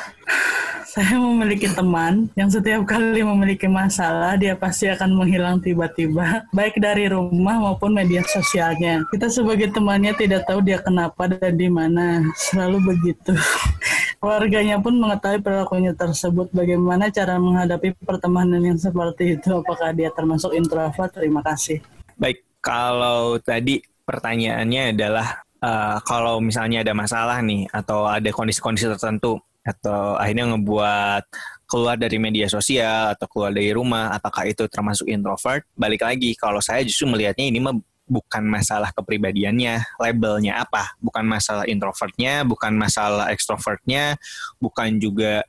saya 0.92 1.16
memiliki 1.16 1.72
teman 1.72 2.28
yang 2.36 2.52
setiap 2.52 2.84
kali 2.84 3.24
memiliki 3.24 3.64
masalah 3.64 4.36
dia 4.36 4.52
pasti 4.52 4.92
akan 4.92 5.16
menghilang 5.16 5.56
tiba-tiba 5.56 6.44
baik 6.52 6.76
dari 6.76 7.08
rumah 7.08 7.56
maupun 7.56 7.96
media 7.96 8.20
sosialnya. 8.28 9.00
Kita 9.08 9.32
sebagai 9.32 9.72
temannya 9.72 10.12
tidak 10.12 10.44
tahu 10.44 10.60
dia 10.60 10.76
kenapa 10.84 11.32
dan 11.32 11.56
di 11.56 11.72
mana. 11.72 12.20
Selalu 12.36 12.92
begitu. 12.92 13.32
Keluarganya 14.20 14.84
pun 14.84 15.00
mengetahui 15.00 15.40
perilakunya 15.40 15.96
tersebut. 15.96 16.52
Bagaimana 16.52 17.08
cara 17.08 17.40
menghadapi 17.40 17.96
pertemanan 18.04 18.60
yang 18.60 18.76
seperti 18.76 19.40
itu? 19.40 19.48
Apakah 19.64 19.96
dia 19.96 20.12
termasuk 20.12 20.52
introvert? 20.52 21.08
Terima 21.08 21.40
kasih. 21.40 21.80
Baik, 22.20 22.44
kalau 22.60 23.40
tadi 23.40 23.80
pertanyaannya 24.04 24.92
adalah 24.92 25.40
uh, 25.64 25.96
kalau 26.04 26.36
misalnya 26.44 26.84
ada 26.84 26.92
masalah 26.92 27.40
nih 27.40 27.64
atau 27.72 28.04
ada 28.04 28.28
kondisi-kondisi 28.28 28.92
tertentu 28.92 29.40
atau 29.62 30.18
akhirnya 30.18 30.50
ngebuat 30.54 31.24
keluar 31.70 31.96
dari 31.96 32.18
media 32.20 32.50
sosial 32.50 33.16
atau 33.16 33.24
keluar 33.30 33.54
dari 33.54 33.72
rumah, 33.72 34.12
apakah 34.12 34.44
itu 34.44 34.66
termasuk 34.68 35.08
introvert? 35.08 35.64
Balik 35.72 36.04
lagi, 36.04 36.36
kalau 36.36 36.60
saya 36.60 36.84
justru 36.84 37.08
melihatnya 37.08 37.48
ini 37.48 37.62
mah 37.62 37.72
bukan 38.04 38.44
masalah 38.44 38.92
kepribadiannya, 38.92 39.80
labelnya 39.96 40.60
apa, 40.60 40.92
bukan 41.00 41.24
masalah 41.24 41.64
introvertnya, 41.64 42.44
bukan 42.44 42.76
masalah 42.76 43.32
extrovertnya, 43.32 44.20
bukan 44.60 45.00
juga 45.00 45.46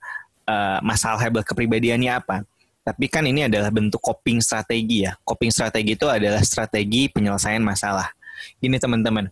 uh, 0.47 0.79
masalah 0.79 1.27
label 1.27 1.43
kepribadiannya 1.43 2.11
apa. 2.13 2.47
Tapi 2.83 3.07
kan 3.07 3.23
ini 3.27 3.47
adalah 3.47 3.71
bentuk 3.71 3.99
coping 3.99 4.43
strategi 4.43 5.07
ya. 5.07 5.15
Coping 5.23 5.51
strategi 5.51 5.95
itu 5.95 6.07
adalah 6.07 6.43
strategi 6.43 7.07
penyelesaian 7.07 7.63
masalah. 7.63 8.11
Ini 8.59 8.75
teman-teman, 8.75 9.31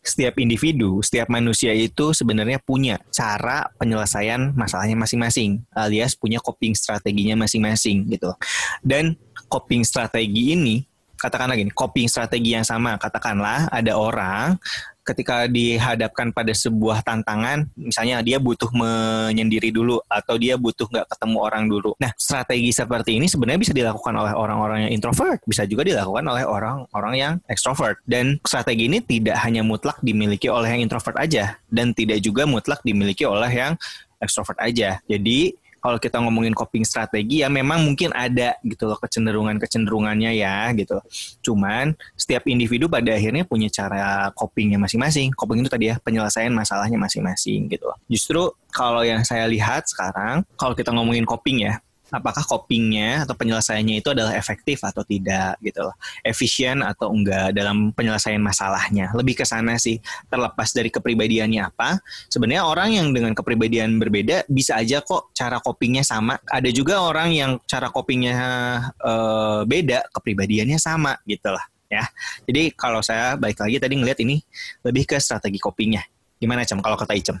setiap 0.00 0.40
individu, 0.40 1.04
setiap 1.04 1.28
manusia 1.28 1.76
itu 1.76 2.16
sebenarnya 2.16 2.56
punya 2.60 2.96
cara 3.12 3.68
penyelesaian 3.76 4.56
masalahnya 4.56 4.96
masing-masing, 4.96 5.60
alias 5.76 6.16
punya 6.16 6.40
coping 6.40 6.72
strateginya 6.72 7.36
masing-masing 7.44 8.08
gitu. 8.08 8.32
Dan 8.80 9.16
coping 9.52 9.84
strategi 9.84 10.56
ini 10.56 10.80
katakanlah 11.20 11.52
gini, 11.52 11.68
coping 11.68 12.08
strategi 12.08 12.56
yang 12.56 12.64
sama, 12.64 12.96
katakanlah 12.96 13.68
ada 13.68 13.92
orang 13.92 14.56
ketika 15.04 15.48
dihadapkan 15.48 16.30
pada 16.30 16.52
sebuah 16.52 17.02
tantangan, 17.02 17.66
misalnya 17.74 18.20
dia 18.20 18.36
butuh 18.36 18.68
menyendiri 18.70 19.72
dulu 19.72 19.98
atau 20.06 20.36
dia 20.36 20.54
butuh 20.60 20.86
nggak 20.86 21.08
ketemu 21.08 21.36
orang 21.40 21.64
dulu. 21.66 21.96
Nah, 21.98 22.12
strategi 22.14 22.70
seperti 22.70 23.16
ini 23.16 23.26
sebenarnya 23.26 23.60
bisa 23.60 23.74
dilakukan 23.74 24.14
oleh 24.14 24.32
orang-orang 24.36 24.88
yang 24.88 24.92
introvert, 24.94 25.40
bisa 25.48 25.64
juga 25.64 25.82
dilakukan 25.86 26.24
oleh 26.24 26.44
orang-orang 26.44 27.14
yang 27.16 27.32
extrovert. 27.48 27.98
Dan 28.04 28.38
strategi 28.44 28.86
ini 28.86 29.00
tidak 29.02 29.40
hanya 29.42 29.64
mutlak 29.64 29.98
dimiliki 30.04 30.46
oleh 30.46 30.70
yang 30.76 30.84
introvert 30.84 31.16
aja, 31.18 31.56
dan 31.72 31.96
tidak 31.96 32.20
juga 32.22 32.44
mutlak 32.46 32.80
dimiliki 32.84 33.24
oleh 33.24 33.50
yang 33.50 33.72
extrovert 34.20 34.60
aja. 34.60 35.00
Jadi 35.08 35.56
kalau 35.80 35.98
kita 35.98 36.20
ngomongin 36.20 36.52
coping 36.52 36.84
strategi 36.84 37.42
ya 37.42 37.48
memang 37.48 37.82
mungkin 37.82 38.12
ada 38.12 38.56
gitu 38.62 38.86
loh 38.86 39.00
kecenderungan-kecenderungannya 39.00 40.36
ya 40.36 40.70
gitu. 40.76 41.00
Cuman 41.40 41.96
setiap 42.14 42.46
individu 42.46 42.86
pada 42.86 43.16
akhirnya 43.16 43.48
punya 43.48 43.72
cara 43.72 44.28
copingnya 44.36 44.76
masing-masing. 44.76 45.32
Coping 45.32 45.64
itu 45.64 45.70
tadi 45.72 45.90
ya 45.90 45.96
penyelesaian 45.98 46.52
masalahnya 46.52 47.00
masing-masing 47.00 47.66
gitu 47.72 47.88
loh. 47.88 47.98
Justru 48.06 48.52
kalau 48.70 49.02
yang 49.02 49.24
saya 49.26 49.48
lihat 49.50 49.88
sekarang 49.88 50.46
kalau 50.54 50.76
kita 50.76 50.94
ngomongin 50.94 51.26
coping 51.26 51.66
ya 51.66 51.80
apakah 52.10 52.42
copingnya 52.42 53.24
atau 53.24 53.34
penyelesaiannya 53.38 54.02
itu 54.02 54.10
adalah 54.10 54.34
efektif 54.34 54.82
atau 54.82 55.06
tidak 55.06 55.56
gitu 55.62 55.86
loh. 55.86 55.94
Efisien 56.26 56.82
atau 56.82 57.10
enggak 57.14 57.54
dalam 57.54 57.94
penyelesaian 57.94 58.42
masalahnya. 58.42 59.14
Lebih 59.14 59.40
ke 59.40 59.44
sana 59.46 59.78
sih 59.78 60.02
terlepas 60.28 60.70
dari 60.74 60.90
kepribadiannya 60.90 61.62
apa. 61.62 62.02
Sebenarnya 62.28 62.66
orang 62.66 62.94
yang 62.94 63.06
dengan 63.14 63.32
kepribadian 63.32 63.96
berbeda 63.96 64.44
bisa 64.50 64.76
aja 64.78 65.00
kok 65.00 65.30
cara 65.32 65.62
copingnya 65.62 66.02
sama. 66.02 66.36
Ada 66.50 66.68
juga 66.74 67.02
orang 67.02 67.32
yang 67.32 67.50
cara 67.64 67.88
copingnya 67.88 68.36
uh, 69.00 69.62
beda, 69.64 70.10
kepribadiannya 70.10 70.76
sama 70.76 71.16
gitu 71.24 71.54
lah 71.54 71.64
ya. 71.90 72.06
Jadi 72.46 72.74
kalau 72.74 73.02
saya 73.02 73.34
baik 73.34 73.58
lagi 73.58 73.76
tadi 73.82 73.94
ngelihat 73.98 74.18
ini 74.22 74.42
lebih 74.86 75.06
ke 75.10 75.16
strategi 75.18 75.58
copingnya. 75.58 76.02
Gimana 76.40 76.64
Cem 76.64 76.80
kalau 76.80 76.96
kata 76.96 77.12
Icem? 77.12 77.36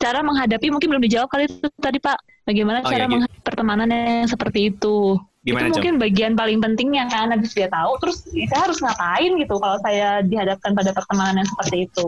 cara 0.00 0.24
menghadapi 0.24 0.72
mungkin 0.72 0.88
belum 0.96 1.04
dijawab 1.04 1.28
kali 1.28 1.44
itu 1.46 1.68
tadi 1.76 2.00
Pak. 2.00 2.18
Bagaimana 2.50 2.82
oh, 2.82 2.90
cara 2.90 3.06
iya, 3.06 3.10
menghadapi 3.14 3.40
pertemanan 3.46 3.88
yang 3.94 4.26
seperti 4.26 4.74
itu? 4.74 5.14
Gimana, 5.46 5.70
itu 5.70 5.78
mungkin 5.78 5.96
bagian 6.02 6.32
paling 6.34 6.58
pentingnya 6.58 7.06
kan 7.08 7.30
habis 7.30 7.54
dia 7.54 7.70
tahu 7.70 7.96
terus 8.02 8.26
saya 8.28 8.60
harus 8.66 8.82
ngapain 8.82 9.32
gitu 9.38 9.54
kalau 9.56 9.78
saya 9.80 10.20
dihadapkan 10.26 10.74
pada 10.74 10.90
pertemanan 10.90 11.40
yang 11.40 11.48
seperti 11.48 11.86
itu. 11.86 12.06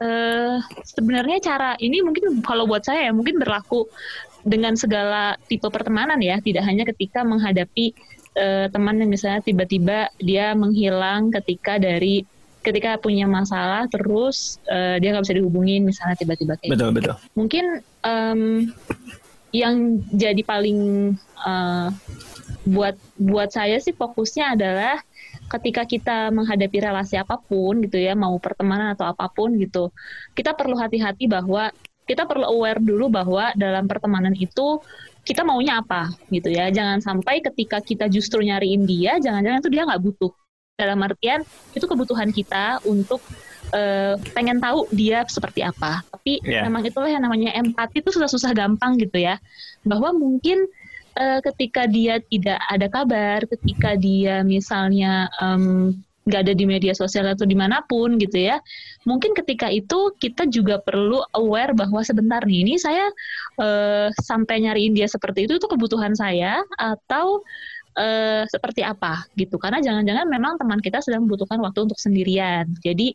Uh, 0.00 0.58
sebenarnya 0.82 1.38
cara 1.38 1.70
ini 1.78 2.02
mungkin 2.02 2.42
kalau 2.42 2.66
buat 2.66 2.82
saya 2.82 3.06
ya 3.06 3.12
mungkin 3.14 3.38
berlaku 3.38 3.86
dengan 4.42 4.74
segala 4.74 5.36
tipe 5.46 5.68
pertemanan 5.68 6.18
ya, 6.18 6.40
tidak 6.40 6.64
hanya 6.64 6.88
ketika 6.88 7.22
menghadapi 7.22 7.92
uh, 8.40 8.66
teman 8.72 8.98
yang 8.98 9.12
misalnya 9.12 9.44
tiba-tiba 9.44 10.10
dia 10.18 10.56
menghilang 10.56 11.28
ketika 11.30 11.76
dari 11.76 12.24
ketika 12.64 12.96
punya 12.96 13.28
masalah 13.28 13.84
terus 13.92 14.56
uh, 14.72 14.96
dia 14.96 15.12
nggak 15.12 15.28
bisa 15.28 15.36
dihubungin 15.36 15.84
misalnya 15.84 16.16
tiba-tiba 16.16 16.56
kayak 16.56 16.72
betul 16.72 16.90
gitu. 16.90 16.96
betul 16.96 17.16
mungkin 17.36 17.64
um, 18.00 18.40
yang 19.54 20.02
jadi 20.10 20.42
paling 20.42 21.14
uh, 21.46 21.94
buat 22.66 22.98
buat 23.14 23.54
saya 23.54 23.78
sih 23.78 23.94
fokusnya 23.94 24.58
adalah 24.58 24.98
ketika 25.46 25.86
kita 25.86 26.18
menghadapi 26.34 26.82
relasi 26.82 27.14
apa 27.14 27.38
pun 27.38 27.84
gitu 27.86 28.00
ya 28.00 28.18
mau 28.18 28.34
pertemanan 28.42 28.98
atau 28.98 29.06
apa 29.06 29.30
pun 29.30 29.54
gitu 29.60 29.94
kita 30.34 30.56
perlu 30.58 30.74
hati-hati 30.74 31.30
bahwa 31.30 31.70
kita 32.04 32.28
perlu 32.28 32.44
aware 32.44 32.80
dulu 32.80 33.08
bahwa 33.08 33.52
dalam 33.56 33.88
pertemanan 33.88 34.36
itu 34.36 34.80
kita 35.24 35.40
maunya 35.40 35.80
apa 35.80 36.12
gitu 36.28 36.52
ya. 36.52 36.68
Jangan 36.68 37.00
sampai 37.00 37.40
ketika 37.40 37.80
kita 37.80 38.06
justru 38.12 38.44
nyariin 38.44 38.84
dia 38.84 39.16
jangan-jangan 39.16 39.64
itu 39.64 39.70
dia 39.72 39.82
nggak 39.88 40.02
butuh. 40.04 40.32
Dalam 40.74 41.00
artian 41.06 41.40
itu 41.72 41.86
kebutuhan 41.86 42.28
kita 42.34 42.82
untuk 42.84 43.22
uh, 43.72 44.18
pengen 44.36 44.60
tahu 44.60 44.84
dia 44.92 45.24
seperti 45.24 45.64
apa. 45.64 46.04
Tapi 46.12 46.42
yeah. 46.44 46.66
memang 46.66 46.84
itulah 46.84 47.08
yang 47.08 47.24
namanya 47.24 47.54
empati 47.56 48.04
itu 48.04 48.10
susah-susah 48.12 48.52
gampang 48.52 48.98
gitu 49.00 49.22
ya. 49.22 49.40
Bahwa 49.86 50.12
mungkin 50.12 50.68
uh, 51.16 51.40
ketika 51.52 51.88
dia 51.88 52.20
tidak 52.20 52.60
ada 52.68 52.86
kabar, 52.90 53.46
ketika 53.48 53.96
dia 53.96 54.44
misalnya 54.44 55.30
um, 55.40 55.96
nggak 56.24 56.40
ada 56.48 56.54
di 56.56 56.64
media 56.64 56.96
sosial 56.96 57.28
atau 57.28 57.44
di 57.44 57.52
mana 57.52 57.84
pun 57.84 58.16
gitu 58.16 58.48
ya 58.48 58.56
mungkin 59.04 59.36
ketika 59.36 59.68
itu 59.68 60.12
kita 60.16 60.48
juga 60.48 60.80
perlu 60.80 61.20
aware 61.36 61.76
bahwa 61.76 62.00
sebentar 62.00 62.40
nih 62.48 62.64
ini 62.64 62.74
saya 62.80 63.12
uh, 63.60 64.08
sampai 64.24 64.64
nyariin 64.64 64.96
dia 64.96 65.04
seperti 65.04 65.44
itu 65.44 65.60
itu 65.60 65.68
kebutuhan 65.68 66.16
saya 66.16 66.64
atau 66.80 67.44
uh, 68.00 68.42
seperti 68.48 68.80
apa 68.80 69.28
gitu 69.36 69.60
karena 69.60 69.84
jangan-jangan 69.84 70.24
memang 70.24 70.56
teman 70.56 70.80
kita 70.80 71.04
sedang 71.04 71.28
membutuhkan 71.28 71.60
waktu 71.60 71.92
untuk 71.92 72.00
sendirian 72.00 72.72
jadi 72.80 73.12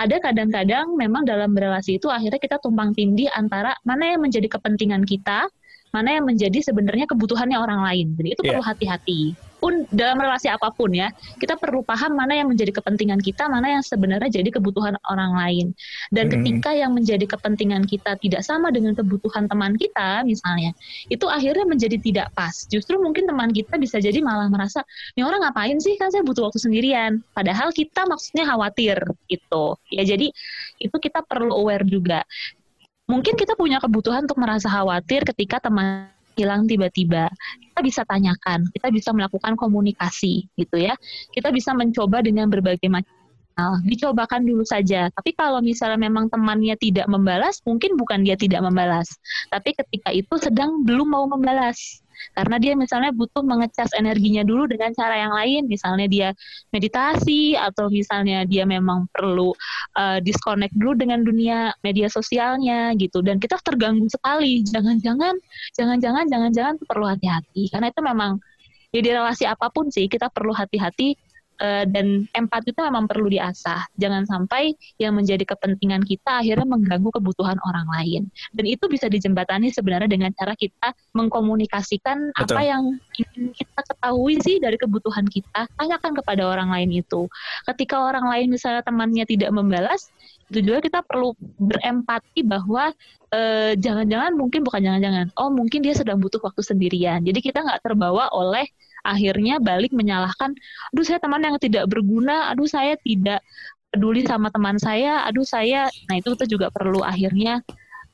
ada 0.00 0.16
kadang-kadang 0.16 0.96
memang 0.96 1.28
dalam 1.28 1.52
relasi 1.52 2.00
itu 2.00 2.08
akhirnya 2.08 2.40
kita 2.40 2.56
tumpang 2.64 2.96
tindih 2.96 3.28
antara 3.36 3.76
mana 3.84 4.16
yang 4.16 4.24
menjadi 4.24 4.48
kepentingan 4.48 5.04
kita 5.04 5.44
mana 5.90 6.16
yang 6.16 6.24
menjadi 6.24 6.62
sebenarnya 6.62 7.10
kebutuhannya 7.10 7.58
orang 7.58 7.82
lain. 7.82 8.06
Jadi 8.14 8.28
itu 8.38 8.42
yeah. 8.46 8.50
perlu 8.54 8.64
hati-hati. 8.64 9.20
Pun 9.60 9.84
dalam 9.92 10.16
relasi 10.16 10.48
apa 10.48 10.72
pun 10.72 10.90
ya, 10.90 11.12
kita 11.36 11.60
perlu 11.60 11.84
paham 11.84 12.16
mana 12.16 12.32
yang 12.32 12.48
menjadi 12.48 12.72
kepentingan 12.80 13.20
kita, 13.20 13.46
mana 13.46 13.78
yang 13.78 13.84
sebenarnya 13.84 14.32
jadi 14.32 14.48
kebutuhan 14.48 14.96
orang 15.12 15.36
lain. 15.36 15.66
Dan 16.08 16.26
mm 16.26 16.32
-hmm. 16.32 16.36
ketika 16.40 16.70
yang 16.72 16.96
menjadi 16.96 17.28
kepentingan 17.28 17.84
kita 17.84 18.16
tidak 18.18 18.42
sama 18.42 18.72
dengan 18.72 18.96
kebutuhan 18.96 19.46
teman 19.46 19.76
kita, 19.76 20.24
misalnya, 20.24 20.72
itu 21.12 21.28
akhirnya 21.28 21.68
menjadi 21.68 22.00
tidak 22.00 22.32
pas. 22.32 22.66
Justru 22.72 22.96
mungkin 22.96 23.28
teman 23.28 23.52
kita 23.52 23.76
bisa 23.76 24.00
jadi 24.00 24.18
malah 24.24 24.48
merasa, 24.48 24.80
ini 25.14 25.22
orang 25.22 25.44
ngapain 25.44 25.76
sih? 25.78 26.00
Kan 26.00 26.08
saya 26.08 26.24
butuh 26.24 26.48
waktu 26.48 26.58
sendirian. 26.58 27.20
Padahal 27.36 27.70
kita 27.70 28.08
maksudnya 28.08 28.48
khawatir 28.48 28.96
gitu. 29.28 29.76
Ya 29.92 30.02
jadi 30.08 30.32
itu 30.80 30.96
kita 30.96 31.20
perlu 31.22 31.52
aware 31.52 31.84
juga 31.84 32.24
mungkin 33.10 33.34
kita 33.34 33.58
punya 33.58 33.82
kebutuhan 33.82 34.22
untuk 34.22 34.38
merasa 34.38 34.70
khawatir 34.70 35.26
ketika 35.26 35.58
teman 35.58 36.06
hilang 36.34 36.66
tiba-tiba. 36.66 37.30
Kita 37.60 37.80
bisa 37.80 38.02
tanyakan, 38.04 38.66
kita 38.72 38.88
bisa 38.92 39.10
melakukan 39.14 39.54
komunikasi 39.56 40.48
gitu 40.56 40.76
ya. 40.76 40.94
Kita 41.32 41.52
bisa 41.54 41.72
mencoba 41.76 42.20
dengan 42.24 42.50
berbagai 42.50 42.88
macam 42.90 43.19
hal. 43.58 43.82
Dicobakan 43.86 44.46
dulu 44.46 44.62
saja. 44.66 45.08
Tapi 45.10 45.34
kalau 45.34 45.62
misalnya 45.64 45.98
memang 45.98 46.28
temannya 46.28 46.76
tidak 46.78 47.06
membalas, 47.10 47.58
mungkin 47.64 47.96
bukan 47.96 48.22
dia 48.22 48.36
tidak 48.38 48.62
membalas. 48.62 49.10
Tapi 49.50 49.74
ketika 49.74 50.10
itu 50.14 50.34
sedang 50.38 50.82
belum 50.86 51.10
mau 51.10 51.24
membalas 51.26 52.02
karena 52.36 52.56
dia 52.60 52.72
misalnya 52.76 53.10
butuh 53.16 53.40
mengecas 53.40 53.90
energinya 53.96 54.44
dulu 54.44 54.68
dengan 54.68 54.92
cara 54.92 55.16
yang 55.16 55.32
lain 55.32 55.62
misalnya 55.66 56.06
dia 56.06 56.28
meditasi 56.70 57.56
atau 57.56 57.88
misalnya 57.88 58.44
dia 58.44 58.68
memang 58.68 59.08
perlu 59.10 59.56
uh, 59.96 60.18
disconnect 60.20 60.76
dulu 60.76 60.94
dengan 61.00 61.24
dunia 61.24 61.72
media 61.80 62.12
sosialnya 62.12 62.92
gitu 63.00 63.24
dan 63.24 63.40
kita 63.40 63.56
terganggu 63.64 64.06
sekali 64.12 64.62
jangan-jangan 64.68 65.34
jangan-jangan 65.74 66.24
jangan-jangan 66.28 66.74
perlu 66.84 67.08
hati-hati 67.08 67.72
karena 67.72 67.88
itu 67.88 68.00
memang 68.04 68.32
ya 68.90 69.00
di 69.00 69.10
relasi 69.10 69.44
apa 69.46 69.70
pun 69.70 69.88
sih 69.88 70.10
kita 70.10 70.28
perlu 70.30 70.50
hati-hati 70.52 71.14
uh, 71.60 71.84
dan 71.86 72.26
empati 72.32 72.72
itu 72.72 72.80
memang 72.80 73.06
perlu 73.06 73.28
diasah. 73.28 73.86
Jangan 74.00 74.24
sampai 74.26 74.74
yang 74.96 75.14
menjadi 75.14 75.44
kepentingan 75.44 76.02
kita 76.08 76.40
akhirnya 76.40 76.66
mengganggu 76.66 77.12
kebutuhan 77.12 77.60
orang 77.68 77.86
lain. 77.86 78.22
Dan 78.56 78.64
itu 78.66 78.88
bisa 78.88 79.06
dijembatani 79.06 79.70
sebenarnya 79.70 80.10
dengan 80.10 80.32
cara 80.34 80.56
kita 80.56 80.96
mengkomunikasikan 81.14 82.32
Betul. 82.34 82.56
apa 82.56 82.60
yang 82.64 82.82
ingin 83.20 83.52
kita 83.52 83.80
ketahui 83.84 84.34
sih 84.40 84.56
dari 84.58 84.80
kebutuhan 84.80 85.28
kita. 85.28 85.68
Tanyakan 85.76 86.12
kepada 86.18 86.42
orang 86.48 86.72
lain 86.72 86.90
itu. 87.04 87.28
Ketika 87.68 88.00
orang 88.00 88.26
lain 88.26 88.48
misalnya 88.50 88.82
temannya 88.82 89.24
tidak 89.28 89.52
membalas, 89.52 90.08
itu 90.50 90.66
juga 90.66 90.82
kita 90.82 91.00
perlu 91.06 91.36
berempati 91.62 92.42
bahwa 92.42 92.90
jangan 93.30 93.78
jangan-jangan 93.78 94.32
mungkin 94.34 94.60
bukan 94.66 94.80
jangan-jangan, 94.82 95.26
oh 95.38 95.50
mungkin 95.54 95.86
dia 95.86 95.94
sedang 95.94 96.18
butuh 96.18 96.42
waktu 96.42 96.62
sendirian. 96.66 97.22
Jadi 97.22 97.38
kita 97.38 97.62
nggak 97.62 97.86
terbawa 97.86 98.26
oleh 98.34 98.66
akhirnya 99.06 99.62
balik 99.62 99.94
menyalahkan, 99.94 100.52
aduh 100.90 101.06
saya 101.06 101.22
teman 101.22 101.40
yang 101.40 101.56
tidak 101.62 101.86
berguna, 101.86 102.50
aduh 102.50 102.66
saya 102.66 102.98
tidak 103.00 103.40
peduli 103.90 104.22
sama 104.26 104.50
teman 104.50 104.78
saya, 104.78 105.26
aduh 105.26 105.46
saya, 105.46 105.86
nah 106.10 106.14
itu 106.18 106.34
kita 106.34 106.46
juga 106.46 106.66
perlu 106.70 107.02
akhirnya 107.02 107.62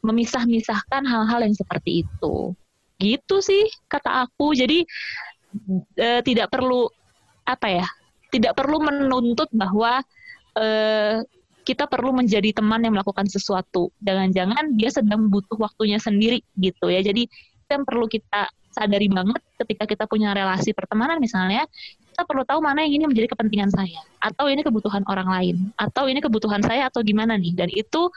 memisah-misahkan 0.04 1.02
hal-hal 1.04 1.40
yang 1.42 1.56
seperti 1.56 2.04
itu. 2.04 2.54
Gitu 2.96 3.36
sih 3.44 3.68
kata 3.90 4.24
aku. 4.24 4.56
Jadi 4.56 4.86
e, 5.98 6.08
tidak 6.24 6.48
perlu 6.48 6.88
apa 7.44 7.68
ya? 7.68 7.86
Tidak 8.32 8.52
perlu 8.56 8.80
menuntut 8.80 9.52
bahwa 9.52 10.00
e, 10.56 10.66
kita 11.66 11.90
perlu 11.90 12.14
menjadi 12.14 12.54
teman 12.54 12.78
yang 12.86 12.94
melakukan 12.94 13.26
sesuatu. 13.26 13.90
Jangan-jangan 14.06 14.78
dia 14.78 14.94
sedang 14.94 15.26
butuh 15.26 15.58
waktunya 15.58 15.98
sendiri 15.98 16.46
gitu 16.54 16.86
ya. 16.86 17.02
Jadi 17.02 17.26
yang 17.66 17.82
perlu 17.82 18.06
kita 18.06 18.46
sadari 18.70 19.10
banget 19.10 19.42
ketika 19.58 19.84
kita 19.88 20.04
punya 20.06 20.30
relasi 20.36 20.70
pertemanan 20.70 21.18
misalnya, 21.18 21.66
kita 22.12 22.22
perlu 22.28 22.44
tahu 22.44 22.60
mana 22.60 22.84
yang 22.84 23.02
ini 23.02 23.04
menjadi 23.08 23.32
kepentingan 23.32 23.72
saya, 23.72 24.00
atau 24.20 24.48
ini 24.48 24.60
kebutuhan 24.60 25.04
orang 25.08 25.28
lain, 25.28 25.56
atau 25.80 26.08
ini 26.08 26.20
kebutuhan 26.20 26.60
saya 26.60 26.88
atau 26.88 27.00
gimana 27.00 27.40
nih. 27.40 27.56
Dan 27.56 27.68
itu 27.72 28.08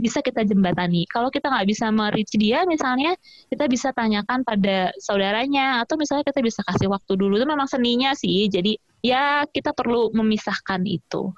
bisa 0.00 0.24
kita 0.24 0.44
jembatani. 0.44 1.04
Kalau 1.08 1.28
kita 1.28 1.48
nggak 1.52 1.68
bisa 1.68 1.88
merich 1.92 2.32
dia 2.36 2.64
misalnya, 2.64 3.16
kita 3.52 3.68
bisa 3.68 3.92
tanyakan 3.92 4.44
pada 4.48 4.92
saudaranya, 4.96 5.84
atau 5.84 6.00
misalnya 6.00 6.24
kita 6.24 6.40
bisa 6.40 6.60
kasih 6.64 6.88
waktu 6.88 7.12
dulu. 7.16 7.36
Itu 7.36 7.46
memang 7.48 7.68
seninya 7.68 8.16
sih. 8.16 8.48
Jadi 8.48 8.80
ya 9.04 9.44
kita 9.48 9.76
perlu 9.76 10.10
memisahkan 10.12 10.82
itu 10.88 11.30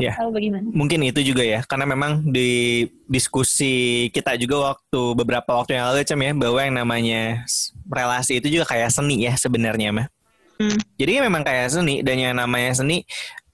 ya. 0.00 0.12
bagaimana? 0.28 0.68
Mungkin 0.68 1.00
itu 1.08 1.20
juga 1.24 1.42
ya, 1.42 1.60
karena 1.64 1.88
memang 1.88 2.20
di 2.28 2.84
diskusi 3.08 4.08
kita 4.12 4.36
juga 4.36 4.72
waktu 4.72 5.00
beberapa 5.16 5.50
waktu 5.56 5.76
yang 5.80 5.92
lalu 5.92 6.04
Cem 6.04 6.20
ya, 6.20 6.32
bahwa 6.36 6.60
yang 6.60 6.76
namanya 6.76 7.22
relasi 7.88 8.38
itu 8.38 8.60
juga 8.60 8.68
kayak 8.68 8.92
seni 8.92 9.24
ya 9.24 9.32
sebenarnya 9.36 9.90
mah. 9.92 10.08
Hmm. 10.60 10.78
Jadi 11.00 11.24
memang 11.24 11.42
kayak 11.42 11.72
seni 11.74 12.04
dan 12.04 12.16
yang 12.20 12.34
namanya 12.36 12.76
seni 12.76 13.02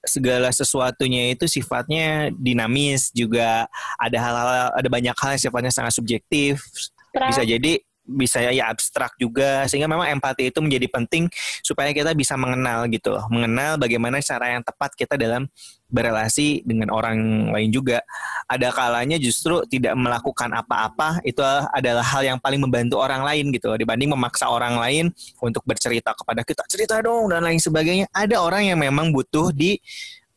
segala 0.03 0.47
sesuatunya 0.51 1.35
itu 1.35 1.43
sifatnya 1.47 2.31
dinamis 2.31 3.11
juga 3.11 3.67
ada 3.99 4.17
hal-hal 4.19 4.49
ada 4.71 4.89
banyak 4.89 5.15
hal 5.15 5.35
yang 5.35 5.43
sifatnya 5.43 5.73
sangat 5.73 5.93
subjektif. 5.95 6.63
Bisa 7.09 7.41
jadi 7.41 7.81
bisa 8.09 8.41
ya 8.41 8.73
abstrak 8.73 9.13
juga 9.21 9.69
sehingga 9.69 9.85
memang 9.85 10.09
empati 10.17 10.49
itu 10.49 10.59
menjadi 10.59 10.89
penting 10.89 11.29
supaya 11.61 11.93
kita 11.93 12.17
bisa 12.17 12.33
mengenal 12.33 12.89
gitu 12.89 13.13
loh. 13.13 13.25
Mengenal 13.29 13.77
bagaimana 13.77 14.17
cara 14.25 14.57
yang 14.57 14.65
tepat 14.65 14.97
kita 14.97 15.13
dalam 15.13 15.45
berelasi 15.89 16.61
dengan 16.65 16.93
orang 16.93 17.49
lain 17.49 17.69
juga. 17.73 18.01
Ada 18.45 18.73
kalanya 18.73 19.17
justru 19.17 19.61
tidak 19.69 19.97
melakukan 19.97 20.53
apa-apa 20.53 21.21
itu 21.25 21.41
adalah 21.73 22.05
hal 22.05 22.25
yang 22.25 22.39
paling 22.41 22.61
membantu 22.61 23.01
orang 23.01 23.25
lain 23.25 23.53
gitu 23.53 23.69
loh 23.69 23.77
dibanding 23.77 24.09
memaksa 24.13 24.49
orang 24.49 24.77
lain 24.77 25.05
untuk 25.41 25.65
bercerita 25.65 26.13
kepada 26.13 26.41
kita 26.45 26.63
cerita 26.69 27.01
dong 27.01 27.29
dan 27.29 27.45
lain 27.45 27.61
sebagainya. 27.61 28.09
Ada 28.13 28.41
orang 28.41 28.69
yang 28.69 28.79
memang 28.81 29.13
butuh 29.13 29.53
di 29.53 29.77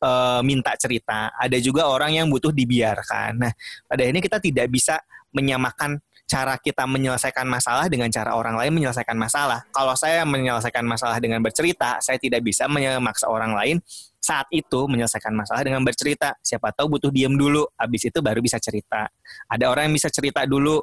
uh, 0.02 0.40
minta 0.44 0.74
cerita. 0.76 1.30
Ada 1.36 1.60
juga 1.62 1.86
orang 1.88 2.16
yang 2.16 2.26
butuh 2.28 2.50
dibiarkan. 2.50 3.30
Nah 3.38 3.52
pada 3.86 4.02
ini 4.04 4.18
kita 4.18 4.42
tidak 4.42 4.68
bisa 4.68 4.98
menyamakan 5.32 5.96
cara 6.32 6.56
kita 6.56 6.88
menyelesaikan 6.88 7.44
masalah 7.44 7.92
dengan 7.92 8.08
cara 8.08 8.32
orang 8.32 8.56
lain 8.56 8.72
menyelesaikan 8.72 9.20
masalah. 9.20 9.68
Kalau 9.68 9.92
saya 9.92 10.24
menyelesaikan 10.24 10.80
masalah 10.80 11.20
dengan 11.20 11.44
bercerita, 11.44 12.00
saya 12.00 12.16
tidak 12.16 12.40
bisa 12.40 12.64
memaksa 12.64 13.28
orang 13.28 13.52
lain 13.52 13.76
saat 14.16 14.48
itu 14.48 14.88
menyelesaikan 14.88 15.36
masalah 15.36 15.60
dengan 15.60 15.84
bercerita. 15.84 16.32
Siapa 16.40 16.72
tahu 16.72 16.96
butuh 16.96 17.12
diam 17.12 17.36
dulu, 17.36 17.68
habis 17.76 18.08
itu 18.08 18.24
baru 18.24 18.40
bisa 18.40 18.56
cerita. 18.56 19.12
Ada 19.44 19.68
orang 19.68 19.92
yang 19.92 19.94
bisa 20.00 20.08
cerita 20.08 20.48
dulu, 20.48 20.80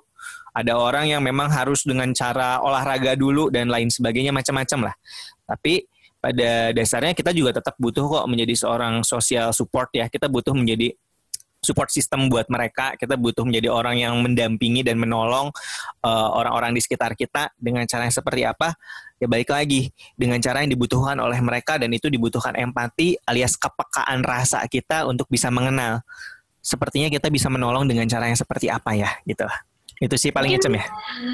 ada 0.53 0.77
orang 0.77 1.09
yang 1.09 1.25
memang 1.25 1.49
harus 1.49 1.81
dengan 1.81 2.13
cara 2.13 2.61
olahraga 2.61 3.17
dulu 3.17 3.49
dan 3.49 3.73
lain 3.73 3.89
sebagainya 3.89 4.29
macam-macam 4.29 4.93
lah. 4.93 4.95
Tapi 5.49 5.81
pada 6.19 6.75
dasarnya 6.75 7.15
kita 7.15 7.31
juga 7.31 7.57
tetap 7.57 7.73
butuh 7.79 8.05
kok 8.05 8.25
menjadi 8.29 8.53
seorang 8.53 9.01
social 9.01 9.49
support 9.55 9.89
ya. 9.97 10.05
Kita 10.11 10.29
butuh 10.29 10.53
menjadi 10.53 10.93
support 11.69 11.93
system 11.93 12.25
buat 12.25 12.49
mereka. 12.49 12.97
Kita 12.97 13.13
butuh 13.13 13.45
menjadi 13.45 13.69
orang 13.69 14.01
yang 14.01 14.17
mendampingi 14.25 14.81
dan 14.81 14.97
menolong 14.97 15.53
uh, 16.01 16.29
orang-orang 16.33 16.73
uh, 16.73 16.75
di 16.75 16.81
sekitar 16.81 17.13
kita 17.13 17.53
dengan 17.61 17.85
cara 17.85 18.09
yang 18.09 18.15
seperti 18.17 18.41
apa? 18.49 18.73
Ya 19.21 19.29
baik 19.29 19.53
lagi 19.53 19.93
dengan 20.17 20.41
cara 20.41 20.65
yang 20.65 20.73
dibutuhkan 20.73 21.21
oleh 21.21 21.37
mereka 21.43 21.77
dan 21.77 21.93
itu 21.93 22.09
dibutuhkan 22.09 22.57
empati 22.57 23.19
alias 23.29 23.53
kepekaan 23.59 24.25
rasa 24.25 24.65
kita 24.65 25.05
untuk 25.05 25.29
bisa 25.29 25.53
mengenal. 25.53 26.01
Sepertinya 26.59 27.13
kita 27.13 27.29
bisa 27.29 27.47
menolong 27.51 27.85
dengan 27.85 28.09
cara 28.09 28.25
yang 28.25 28.39
seperti 28.39 28.67
apa 28.73 28.97
ya 28.97 29.11
gitu 29.27 29.45
itu 29.99 30.15
sih 30.15 30.31
paling 30.31 30.55
mungkin, 30.55 30.79
ya 30.79 30.85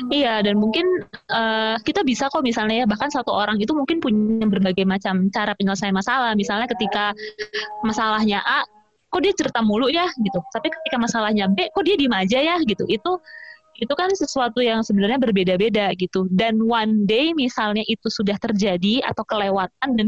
iya 0.09 0.35
dan 0.41 0.57
mungkin 0.57 0.85
uh, 1.29 1.77
kita 1.85 2.01
bisa 2.01 2.33
kok 2.33 2.41
misalnya 2.41 2.83
ya 2.83 2.85
bahkan 2.89 3.13
satu 3.13 3.29
orang 3.29 3.61
itu 3.61 3.77
mungkin 3.77 4.01
punya 4.01 4.49
berbagai 4.49 4.89
macam 4.89 5.29
cara 5.29 5.53
penyelesaian 5.53 5.93
masalah 5.93 6.33
misalnya 6.33 6.65
ketika 6.65 7.13
masalahnya 7.85 8.41
A 8.41 8.65
kok 9.15 9.23
dia 9.23 9.31
cerita 9.31 9.63
mulu 9.63 9.87
ya 9.87 10.11
gitu. 10.19 10.43
Tapi 10.51 10.67
ketika 10.67 10.99
masalahnya 10.99 11.47
B 11.47 11.71
kok 11.71 11.87
dia 11.87 11.95
diem 11.95 12.11
aja 12.11 12.39
ya 12.43 12.59
gitu. 12.67 12.83
Itu 12.91 13.23
itu 13.79 13.93
kan 13.95 14.11
sesuatu 14.11 14.59
yang 14.59 14.83
sebenarnya 14.83 15.15
berbeda-beda 15.15 15.95
gitu. 15.95 16.27
Dan 16.27 16.59
one 16.67 17.07
day 17.07 17.31
misalnya 17.31 17.87
itu 17.87 18.11
sudah 18.11 18.35
terjadi 18.35 19.07
atau 19.07 19.23
kelewatan 19.23 19.89
dan 19.95 20.07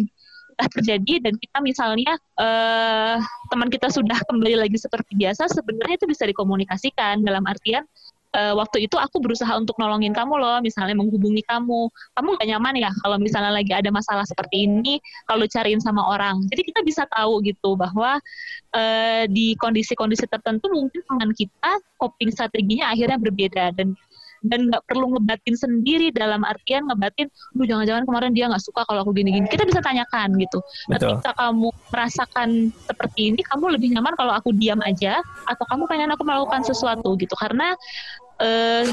sudah 0.51 0.67
terjadi 0.75 1.13
dan 1.23 1.33
kita 1.39 1.57
misalnya 1.63 2.19
uh, 2.35 3.15
teman 3.47 3.71
kita 3.71 3.87
sudah 3.87 4.19
kembali 4.27 4.67
lagi 4.67 4.75
seperti 4.75 5.15
biasa 5.15 5.47
sebenarnya 5.55 5.95
itu 6.03 6.07
bisa 6.11 6.27
dikomunikasikan. 6.27 7.23
Dalam 7.23 7.47
artian 7.47 7.87
uh, 8.35 8.53
waktu 8.57 8.89
itu 8.89 8.95
aku 8.99 9.21
berusaha 9.23 9.49
untuk 9.55 9.77
nolongin 9.79 10.11
kamu 10.11 10.39
loh, 10.41 10.57
misalnya 10.59 10.97
menghubungi 10.97 11.45
kamu. 11.47 11.87
Kamu 12.17 12.27
gak 12.39 12.47
nyaman 12.47 12.75
ya 12.81 12.91
kalau 13.03 13.17
misalnya 13.21 13.53
lagi 13.53 13.71
ada 13.71 13.87
masalah 13.93 14.25
seperti 14.27 14.67
ini, 14.67 14.99
kalau 15.29 15.45
cariin 15.47 15.79
sama 15.79 16.03
orang. 16.03 16.41
Jadi 16.51 16.61
kita 16.73 16.79
bisa 16.83 17.03
tahu 17.07 17.39
gitu 17.45 17.77
bahwa 17.77 18.19
uh, 18.75 19.23
di 19.29 19.55
kondisi-kondisi 19.55 20.27
tertentu 20.27 20.67
mungkin 20.73 21.01
teman 21.05 21.31
kita 21.31 21.71
coping 21.97 22.29
strateginya 22.33 22.91
akhirnya 22.93 23.17
berbeda 23.17 23.73
dan 23.73 23.97
dan 24.45 24.69
nggak 24.69 24.83
perlu 24.85 25.17
ngebatin 25.17 25.55
sendiri 25.57 26.13
dalam 26.13 26.45
artian 26.45 26.85
ngebatin, 26.85 27.27
lu 27.57 27.63
jangan-jangan 27.65 28.03
kemarin 28.05 28.31
dia 28.33 28.45
nggak 28.49 28.63
suka 28.63 28.85
kalau 28.85 29.01
aku 29.05 29.11
gini-gini. 29.15 29.47
Kita 29.49 29.65
bisa 29.65 29.81
tanyakan 29.81 30.37
gitu. 30.37 30.59
Betul. 30.89 31.17
Ketika 31.17 31.31
kamu 31.37 31.69
merasakan 31.93 32.49
seperti 32.85 33.21
ini, 33.33 33.41
kamu 33.45 33.77
lebih 33.77 33.93
nyaman 33.97 34.13
kalau 34.19 34.33
aku 34.33 34.53
diam 34.53 34.79
aja 34.85 35.21
atau 35.49 35.63
kamu 35.69 35.83
pengen 35.89 36.09
aku 36.13 36.23
melakukan 36.25 36.61
sesuatu 36.65 37.17
gitu. 37.17 37.33
Karena 37.37 37.73
uh, 38.41 38.85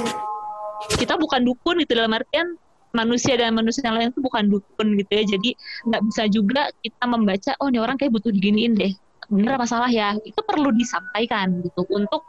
kita 0.97 1.17
bukan 1.17 1.45
dukun 1.45 1.81
itu 1.81 1.93
dalam 1.97 2.13
artian 2.13 2.57
manusia 2.95 3.35
dan 3.35 3.53
manusia 3.59 3.83
yang 3.83 3.99
lain 3.99 4.15
itu 4.15 4.23
bukan 4.23 4.47
dukun 4.47 4.95
gitu 5.03 5.11
ya 5.11 5.25
jadi 5.27 5.51
nggak 5.91 6.03
bisa 6.07 6.23
juga 6.31 6.63
kita 6.79 7.05
membaca 7.11 7.53
oh 7.59 7.67
ini 7.67 7.83
orang 7.83 7.99
kayak 7.99 8.15
butuh 8.15 8.31
diginiin 8.31 8.79
deh 8.79 8.95
benar 9.33 9.59
apa 9.59 9.67
salah 9.67 9.91
ya 9.91 10.15
itu 10.23 10.37
perlu 10.47 10.71
disampaikan 10.71 11.59
gitu 11.65 11.83
untuk 11.91 12.23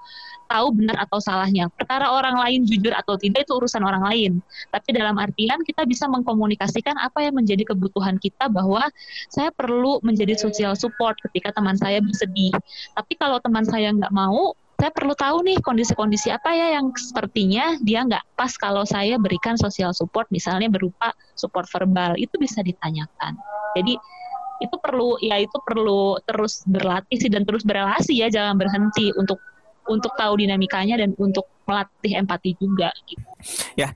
tahu 0.48 0.68
benar 0.74 0.98
atau 1.06 1.18
salahnya. 1.22 1.70
Perkara 1.74 2.10
orang 2.10 2.38
lain 2.38 2.66
jujur 2.66 2.94
atau 2.94 3.18
tidak 3.18 3.46
itu 3.46 3.54
urusan 3.58 3.82
orang 3.82 4.04
lain. 4.06 4.32
Tapi 4.70 4.90
dalam 4.96 5.18
artian 5.18 5.62
kita 5.66 5.84
bisa 5.86 6.06
mengkomunikasikan 6.10 6.96
apa 7.02 7.26
yang 7.26 7.36
menjadi 7.38 7.66
kebutuhan 7.74 8.18
kita 8.22 8.50
bahwa 8.50 8.88
saya 9.30 9.50
perlu 9.54 10.00
menjadi 10.06 10.38
social 10.38 10.74
support 10.78 11.18
ketika 11.30 11.54
teman 11.54 11.76
saya 11.78 12.02
bersedih. 12.02 12.54
Tapi 12.94 13.14
kalau 13.18 13.42
teman 13.42 13.66
saya 13.66 13.92
nggak 13.92 14.14
mau 14.14 14.54
saya 14.76 14.92
perlu 14.92 15.16
tahu 15.16 15.40
nih 15.48 15.56
kondisi-kondisi 15.64 16.36
apa 16.36 16.52
ya 16.52 16.76
yang 16.76 16.92
sepertinya 17.00 17.80
dia 17.80 18.04
nggak 18.04 18.36
pas 18.36 18.52
kalau 18.60 18.84
saya 18.84 19.16
berikan 19.16 19.56
social 19.56 19.96
support 19.96 20.28
misalnya 20.36 20.68
berupa 20.68 21.16
support 21.40 21.64
verbal. 21.72 22.20
Itu 22.20 22.36
bisa 22.36 22.60
ditanyakan. 22.60 23.40
Jadi 23.80 23.96
itu 24.64 24.76
perlu 24.80 25.20
ya 25.20 25.40
itu 25.40 25.58
perlu 25.64 26.20
terus 26.24 26.64
berlatih 26.68 27.18
sih 27.20 27.32
dan 27.32 27.44
terus 27.44 27.68
berrelasi 27.68 28.24
ya 28.24 28.32
jangan 28.32 28.56
berhenti 28.56 29.12
untuk 29.20 29.40
untuk 29.90 30.14
tahu 30.18 30.42
dinamikanya 30.42 31.02
dan 31.02 31.14
untuk 31.18 31.46
melatih 31.66 32.22
empati 32.22 32.58
juga 32.58 32.94
gitu. 33.10 33.26
Ya, 33.74 33.94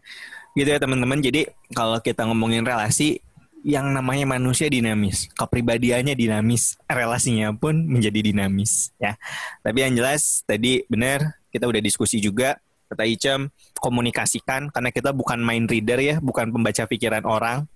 gitu 0.58 0.70
ya 0.70 0.80
teman-teman. 0.82 1.22
Jadi 1.22 1.50
kalau 1.74 2.02
kita 2.02 2.26
ngomongin 2.26 2.66
relasi 2.66 3.22
yang 3.64 3.92
namanya 3.92 4.24
manusia 4.24 4.72
dinamis, 4.72 5.28
kepribadiannya 5.36 6.16
dinamis, 6.16 6.80
relasinya 6.88 7.52
pun 7.52 7.76
menjadi 7.76 8.32
dinamis 8.32 8.96
ya. 8.98 9.20
Tapi 9.60 9.84
yang 9.84 9.94
jelas 10.00 10.48
tadi 10.48 10.88
benar 10.88 11.40
kita 11.52 11.68
udah 11.68 11.82
diskusi 11.84 12.24
juga 12.24 12.56
kata 12.90 13.06
Icem 13.06 13.54
komunikasikan 13.78 14.74
karena 14.74 14.90
kita 14.90 15.14
bukan 15.14 15.38
mind 15.44 15.70
reader 15.70 16.00
ya, 16.00 16.16
bukan 16.18 16.50
pembaca 16.50 16.84
pikiran 16.90 17.24
orang. 17.28 17.68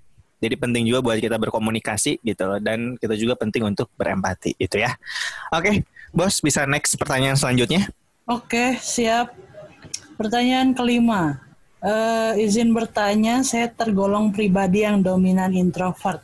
Jadi 0.43 0.59
penting 0.59 0.83
juga 0.83 0.99
buat 0.99 1.23
kita 1.23 1.39
berkomunikasi 1.39 2.19
gitu 2.19 2.43
loh 2.43 2.59
dan 2.59 2.99
kita 2.99 3.15
juga 3.15 3.39
penting 3.39 3.63
untuk 3.63 3.87
berempati 3.95 4.59
itu 4.59 4.75
ya. 4.75 4.91
Oke, 5.55 5.87
Bos 6.11 6.43
bisa 6.43 6.67
next 6.67 6.99
pertanyaan 6.99 7.39
selanjutnya? 7.39 7.87
Oke, 8.23 8.79
siap. 8.79 9.35
Pertanyaan 10.15 10.71
kelima. 10.71 11.43
Uh, 11.83 12.31
izin 12.39 12.71
bertanya, 12.71 13.43
saya 13.43 13.67
tergolong 13.67 14.31
pribadi 14.31 14.87
yang 14.87 15.03
dominan 15.03 15.51
introvert. 15.51 16.23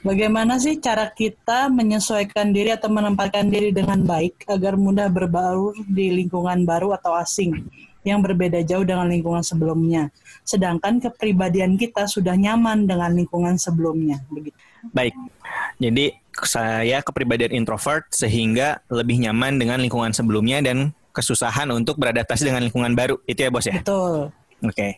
Bagaimana 0.00 0.56
sih 0.56 0.80
cara 0.80 1.12
kita 1.12 1.68
menyesuaikan 1.68 2.48
diri 2.48 2.72
atau 2.72 2.88
menempatkan 2.88 3.44
diri 3.52 3.76
dengan 3.76 4.00
baik 4.00 4.48
agar 4.48 4.80
mudah 4.80 5.12
berbaur 5.12 5.76
di 5.84 6.08
lingkungan 6.16 6.64
baru 6.64 6.96
atau 6.96 7.12
asing 7.18 7.60
yang 8.06 8.24
berbeda 8.24 8.64
jauh 8.64 8.88
dengan 8.88 9.12
lingkungan 9.12 9.44
sebelumnya? 9.44 10.08
Sedangkan 10.48 10.96
kepribadian 10.96 11.76
kita 11.76 12.08
sudah 12.08 12.32
nyaman 12.40 12.88
dengan 12.88 13.12
lingkungan 13.12 13.60
sebelumnya. 13.60 14.24
Begitu. 14.32 14.56
Baik, 14.96 15.12
jadi 15.76 16.16
saya 16.46 17.04
kepribadian 17.04 17.52
introvert 17.52 18.08
sehingga 18.14 18.80
lebih 18.88 19.20
nyaman 19.28 19.60
dengan 19.60 19.82
lingkungan 19.82 20.14
sebelumnya 20.16 20.64
dan 20.64 20.96
kesusahan 21.18 21.66
untuk 21.74 21.98
beradaptasi 21.98 22.46
dengan 22.46 22.62
lingkungan 22.62 22.94
baru. 22.94 23.18
Itu 23.26 23.42
ya 23.42 23.50
bos 23.50 23.66
ya? 23.66 23.82
Betul. 23.82 24.30
Oke. 24.62 24.70
Okay. 24.70 24.92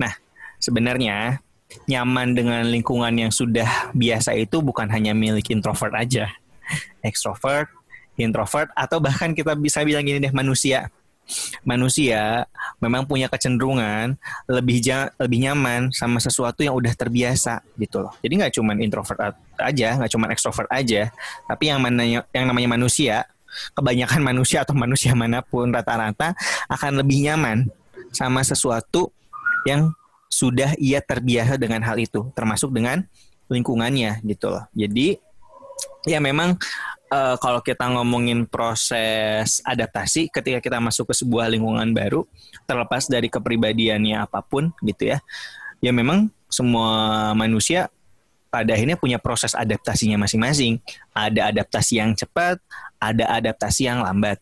Nah, 0.00 0.16
sebenarnya 0.56 1.44
nyaman 1.84 2.32
dengan 2.32 2.64
lingkungan 2.64 3.12
yang 3.12 3.32
sudah 3.32 3.92
biasa 3.92 4.32
itu 4.36 4.64
bukan 4.64 4.88
hanya 4.88 5.12
milik 5.12 5.52
introvert 5.52 5.92
aja. 5.92 6.32
Extrovert, 7.04 7.68
introvert, 8.16 8.72
atau 8.72 9.00
bahkan 9.00 9.36
kita 9.36 9.52
bisa 9.56 9.84
bilang 9.84 10.04
gini 10.04 10.20
deh, 10.20 10.32
manusia. 10.32 10.88
Manusia 11.60 12.48
memang 12.80 13.04
punya 13.04 13.28
kecenderungan 13.28 14.16
lebih 14.48 14.80
ja, 14.80 15.12
lebih 15.20 15.44
nyaman 15.44 15.92
sama 15.92 16.24
sesuatu 16.24 16.64
yang 16.64 16.72
udah 16.72 16.96
terbiasa 16.96 17.60
gitu 17.76 18.00
loh. 18.00 18.16
Jadi 18.24 18.32
nggak 18.40 18.52
cuma 18.56 18.72
introvert 18.80 19.36
aja, 19.60 19.88
nggak 20.00 20.08
cuma 20.08 20.32
extrovert 20.32 20.68
aja, 20.72 21.12
tapi 21.44 21.68
yang 21.68 21.84
mana 21.84 22.24
yang 22.32 22.44
namanya 22.48 22.72
manusia, 22.72 23.28
kebanyakan 23.72 24.20
manusia 24.20 24.62
atau 24.62 24.74
manusia 24.76 25.12
mana 25.16 25.40
pun 25.44 25.70
rata-rata 25.70 26.34
akan 26.68 27.02
lebih 27.02 27.28
nyaman 27.28 27.68
sama 28.12 28.40
sesuatu 28.44 29.12
yang 29.66 29.92
sudah 30.28 30.76
ia 30.76 31.00
terbiasa 31.00 31.56
dengan 31.56 31.80
hal 31.84 31.96
itu, 31.96 32.28
termasuk 32.36 32.72
dengan 32.72 33.04
lingkungannya 33.48 34.20
gitu 34.24 34.52
loh. 34.52 34.64
Jadi 34.76 35.16
ya 36.04 36.20
memang 36.20 36.56
uh, 37.12 37.36
kalau 37.40 37.64
kita 37.64 37.88
ngomongin 37.88 38.44
proses 38.44 39.64
adaptasi 39.64 40.28
ketika 40.28 40.60
kita 40.60 40.78
masuk 40.78 41.10
ke 41.10 41.14
sebuah 41.16 41.48
lingkungan 41.48 41.90
baru, 41.96 42.28
terlepas 42.68 43.08
dari 43.08 43.32
kepribadiannya 43.32 44.20
apa 44.20 44.44
pun 44.44 44.72
gitu 44.84 45.16
ya, 45.16 45.18
ya 45.80 45.92
memang 45.92 46.28
semua 46.48 47.32
manusia 47.36 47.92
pada 48.48 48.74
akhirnya 48.74 48.96
punya 48.96 49.20
proses 49.20 49.52
adaptasinya 49.52 50.20
masing-masing. 50.24 50.80
Ada 51.12 51.52
adaptasi 51.52 52.00
yang 52.00 52.16
cepat, 52.16 52.60
ada 53.00 53.24
adaptasi 53.38 53.88
yang 53.88 54.02
lambat. 54.04 54.40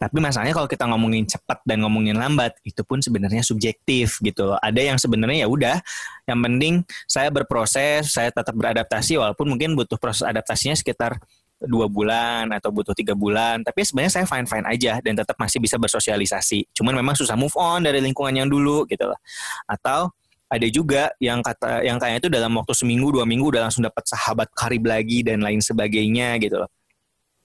Tapi 0.00 0.16
masalahnya 0.16 0.56
kalau 0.56 0.64
kita 0.64 0.88
ngomongin 0.88 1.28
cepat 1.28 1.60
dan 1.68 1.84
ngomongin 1.84 2.16
lambat, 2.16 2.56
itu 2.64 2.80
pun 2.88 3.04
sebenarnya 3.04 3.44
subjektif 3.44 4.16
gitu 4.24 4.48
loh. 4.48 4.58
Ada 4.64 4.80
yang 4.80 4.96
sebenarnya 4.96 5.44
ya 5.44 5.48
udah, 5.52 5.76
yang 6.24 6.40
penting 6.40 6.80
saya 7.04 7.28
berproses, 7.28 8.08
saya 8.08 8.32
tetap 8.32 8.56
beradaptasi 8.56 9.20
walaupun 9.20 9.52
mungkin 9.52 9.76
butuh 9.76 10.00
proses 10.00 10.24
adaptasinya 10.24 10.72
sekitar 10.72 11.20
dua 11.60 11.92
bulan 11.92 12.48
atau 12.56 12.72
butuh 12.72 12.96
tiga 12.96 13.12
bulan. 13.12 13.60
Tapi 13.60 13.84
sebenarnya 13.84 14.12
saya 14.16 14.24
fine 14.24 14.48
fine 14.48 14.66
aja 14.72 15.04
dan 15.04 15.12
tetap 15.12 15.36
masih 15.36 15.60
bisa 15.60 15.76
bersosialisasi. 15.76 16.72
Cuman 16.72 16.96
memang 16.96 17.12
susah 17.12 17.36
move 17.36 17.52
on 17.60 17.84
dari 17.84 18.00
lingkungan 18.00 18.32
yang 18.32 18.48
dulu 18.48 18.88
gitu 18.88 19.04
loh. 19.04 19.20
Atau 19.68 20.08
ada 20.50 20.66
juga 20.66 21.14
yang 21.22 21.40
kata 21.40 21.86
yang 21.86 21.96
kayaknya 22.02 22.20
itu 22.26 22.30
dalam 22.30 22.52
waktu 22.58 22.74
seminggu 22.74 23.14
dua 23.14 23.24
minggu 23.24 23.54
udah 23.54 23.70
langsung 23.70 23.86
dapat 23.86 24.02
sahabat 24.02 24.50
karib 24.50 24.82
lagi 24.82 25.22
dan 25.22 25.40
lain 25.40 25.62
sebagainya 25.62 26.36
gitu 26.42 26.58
loh 26.58 26.70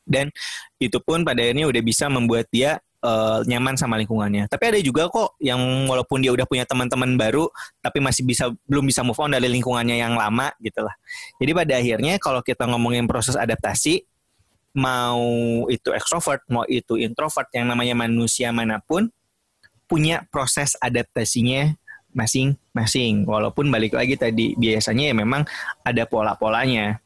dan 0.05 0.29
itu 0.77 0.97
pun 1.01 1.25
pada 1.25 1.41
akhirnya 1.41 1.65
udah 1.65 1.81
bisa 1.81 2.05
membuat 2.09 2.45
dia 2.53 2.77
uh, 3.05 3.41
nyaman 3.45 3.73
sama 3.77 3.97
lingkungannya. 4.01 4.45
Tapi 4.45 4.63
ada 4.73 4.79
juga 4.81 5.09
kok 5.09 5.37
yang 5.41 5.59
walaupun 5.89 6.21
dia 6.21 6.33
udah 6.33 6.45
punya 6.45 6.65
teman-teman 6.65 7.17
baru, 7.17 7.49
tapi 7.81 8.01
masih 8.01 8.25
bisa 8.25 8.53
belum 8.69 8.85
bisa 8.85 9.01
move 9.01 9.17
on 9.17 9.33
dari 9.33 9.49
lingkungannya 9.49 9.97
yang 9.97 10.13
lama 10.13 10.53
gitu 10.61 10.85
lah. 10.85 10.93
Jadi 11.41 11.51
pada 11.57 11.73
akhirnya 11.77 12.13
kalau 12.21 12.41
kita 12.45 12.69
ngomongin 12.69 13.09
proses 13.09 13.33
adaptasi, 13.33 14.05
mau 14.77 15.25
itu 15.69 15.89
extrovert, 15.93 16.45
mau 16.53 16.65
itu 16.69 17.01
introvert, 17.01 17.49
yang 17.53 17.69
namanya 17.69 17.97
manusia 17.97 18.53
mana 18.53 18.81
pun 18.81 19.09
punya 19.85 20.25
proses 20.33 20.73
adaptasinya 20.81 21.77
masing-masing. 22.15 23.27
Walaupun 23.27 23.67
balik 23.67 23.93
lagi 23.93 24.15
tadi 24.15 24.55
biasanya 24.55 25.11
ya 25.11 25.15
memang 25.15 25.43
ada 25.83 26.07
pola-polanya. 26.07 26.97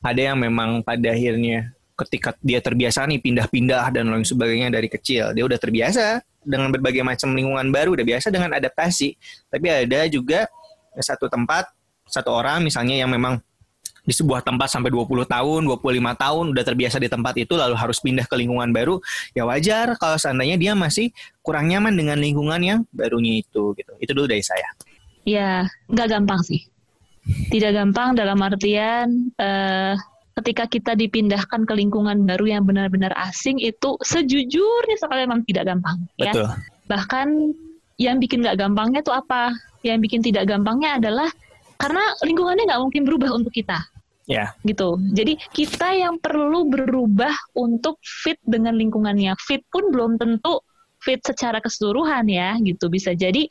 Ada 0.00 0.32
yang 0.32 0.38
memang 0.40 0.80
pada 0.82 1.12
akhirnya 1.12 1.76
ketika 1.98 2.30
dia 2.38 2.62
terbiasa 2.62 3.04
nih 3.10 3.18
pindah-pindah 3.18 3.90
dan 3.90 4.06
lain 4.06 4.22
sebagainya 4.22 4.70
dari 4.70 4.86
kecil 4.86 5.34
dia 5.34 5.42
udah 5.42 5.58
terbiasa 5.58 6.22
dengan 6.46 6.70
berbagai 6.70 7.02
macam 7.02 7.34
lingkungan 7.34 7.74
baru 7.74 7.98
udah 7.98 8.06
biasa 8.06 8.30
dengan 8.30 8.54
adaptasi 8.54 9.18
tapi 9.50 9.66
ada 9.66 10.06
juga 10.06 10.46
satu 10.94 11.26
tempat 11.26 11.66
satu 12.06 12.30
orang 12.30 12.62
misalnya 12.62 13.02
yang 13.02 13.10
memang 13.10 13.42
di 14.08 14.16
sebuah 14.16 14.40
tempat 14.40 14.72
sampai 14.72 14.88
20 14.88 15.28
tahun, 15.28 15.60
25 15.68 15.84
tahun 16.16 16.44
udah 16.56 16.64
terbiasa 16.64 16.96
di 16.96 17.12
tempat 17.12 17.36
itu 17.36 17.52
lalu 17.60 17.76
harus 17.76 18.00
pindah 18.00 18.24
ke 18.24 18.40
lingkungan 18.40 18.72
baru, 18.72 18.96
ya 19.36 19.44
wajar 19.44 20.00
kalau 20.00 20.16
seandainya 20.16 20.56
dia 20.56 20.72
masih 20.72 21.12
kurang 21.44 21.68
nyaman 21.68 21.92
dengan 21.92 22.16
lingkungan 22.16 22.60
yang 22.64 22.78
barunya 22.88 23.44
itu 23.44 23.76
gitu. 23.76 23.92
Itu 24.00 24.16
dulu 24.16 24.24
dari 24.24 24.40
saya. 24.40 24.72
Ya, 25.28 25.68
nggak 25.92 26.08
gampang 26.08 26.40
sih. 26.40 26.64
Tidak 27.52 27.76
gampang 27.76 28.16
dalam 28.16 28.40
artian 28.40 29.28
uh, 29.36 29.92
ketika 30.40 30.64
kita 30.64 30.92
dipindahkan 30.96 31.68
ke 31.68 31.74
lingkungan 31.76 32.24
baru 32.24 32.56
yang 32.56 32.64
benar-benar 32.64 33.12
asing 33.28 33.60
itu 33.60 34.00
sejujurnya 34.00 34.96
sekali 34.96 35.28
memang 35.28 35.44
tidak 35.44 35.68
gampang 35.68 36.00
ya. 36.16 36.32
Betul. 36.32 36.48
Bahkan 36.88 37.28
yang 38.00 38.16
bikin 38.16 38.40
nggak 38.40 38.56
gampangnya 38.56 39.04
itu 39.04 39.12
apa? 39.12 39.52
Yang 39.84 39.98
bikin 40.08 40.20
tidak 40.24 40.48
gampangnya 40.48 40.96
adalah 40.96 41.28
karena 41.76 42.00
lingkungannya 42.24 42.64
nggak 42.64 42.80
mungkin 42.80 43.02
berubah 43.04 43.30
untuk 43.36 43.52
kita. 43.52 43.84
Ya. 44.28 44.36
Yeah. 44.36 44.48
Gitu. 44.62 44.88
Jadi 45.16 45.32
kita 45.56 45.88
yang 45.96 46.20
perlu 46.20 46.68
berubah 46.68 47.32
untuk 47.56 47.96
fit 48.04 48.36
dengan 48.44 48.76
lingkungannya. 48.76 49.32
Fit 49.40 49.64
pun 49.72 49.88
belum 49.88 50.20
tentu 50.20 50.60
fit 51.00 51.18
secara 51.24 51.58
keseluruhan 51.64 52.28
ya, 52.28 52.54
gitu. 52.60 52.92
Bisa 52.92 53.16
jadi 53.16 53.48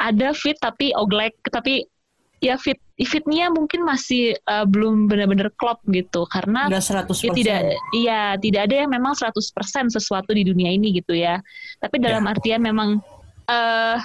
ada 0.00 0.34
fit 0.34 0.58
tapi 0.58 0.90
oglek, 0.96 1.38
tapi 1.46 1.86
ya 2.40 2.56
fit 2.56 2.80
fitnya 2.96 3.52
mungkin 3.52 3.84
masih 3.84 4.32
uh, 4.48 4.64
belum 4.64 5.08
benar-benar 5.08 5.52
klop 5.60 5.80
gitu 5.88 6.24
karena 6.28 6.72
Nggak 6.72 7.08
100%. 7.12 7.28
ya 7.28 7.30
tidak 7.36 7.58
iya 7.92 8.22
tidak 8.40 8.60
ada 8.68 8.74
yang 8.84 8.90
memang 8.92 9.12
100% 9.12 9.92
sesuatu 9.92 10.32
di 10.32 10.44
dunia 10.44 10.72
ini 10.72 10.96
gitu 10.96 11.12
ya. 11.16 11.40
Tapi 11.80 12.00
dalam 12.00 12.24
ya. 12.24 12.32
artian 12.32 12.60
memang 12.64 13.00
uh, 13.48 13.96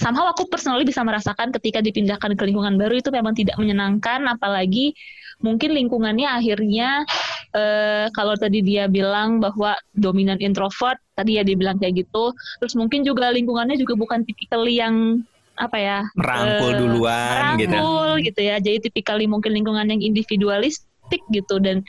somehow 0.00 0.28
aku 0.32 0.48
personally 0.48 0.88
bisa 0.88 1.04
merasakan 1.04 1.52
ketika 1.60 1.84
dipindahkan 1.84 2.32
ke 2.32 2.42
lingkungan 2.48 2.80
baru 2.80 2.96
itu 2.98 3.12
memang 3.12 3.36
tidak 3.36 3.56
menyenangkan 3.60 4.24
apalagi 4.28 4.96
mungkin 5.42 5.74
lingkungannya 5.74 6.26
akhirnya 6.26 7.04
uh, 7.52 8.06
kalau 8.16 8.34
tadi 8.38 8.64
dia 8.64 8.88
bilang 8.88 9.38
bahwa 9.38 9.76
dominan 9.92 10.40
introvert 10.40 10.98
tadi 11.14 11.38
ya 11.38 11.42
dia 11.44 11.56
bilang 11.58 11.76
kayak 11.78 12.06
gitu. 12.06 12.32
Terus 12.62 12.74
mungkin 12.78 13.04
juga 13.04 13.30
lingkungannya 13.30 13.76
juga 13.76 13.94
bukan 13.98 14.24
tipikal 14.24 14.64
yang 14.66 15.20
apa 15.60 15.76
ya 15.76 15.98
merangkul 16.16 16.72
uh, 16.72 16.78
duluan 16.80 17.60
gitu. 17.60 17.76
merangkul 17.76 18.10
gitu. 18.18 18.26
gitu 18.32 18.40
ya. 18.40 18.56
Jadi 18.62 18.78
tipikal 18.88 19.16
mungkin 19.28 19.52
lingkungan 19.52 19.86
yang 19.90 20.00
individualistik 20.00 21.22
gitu. 21.30 21.60
Dan 21.60 21.84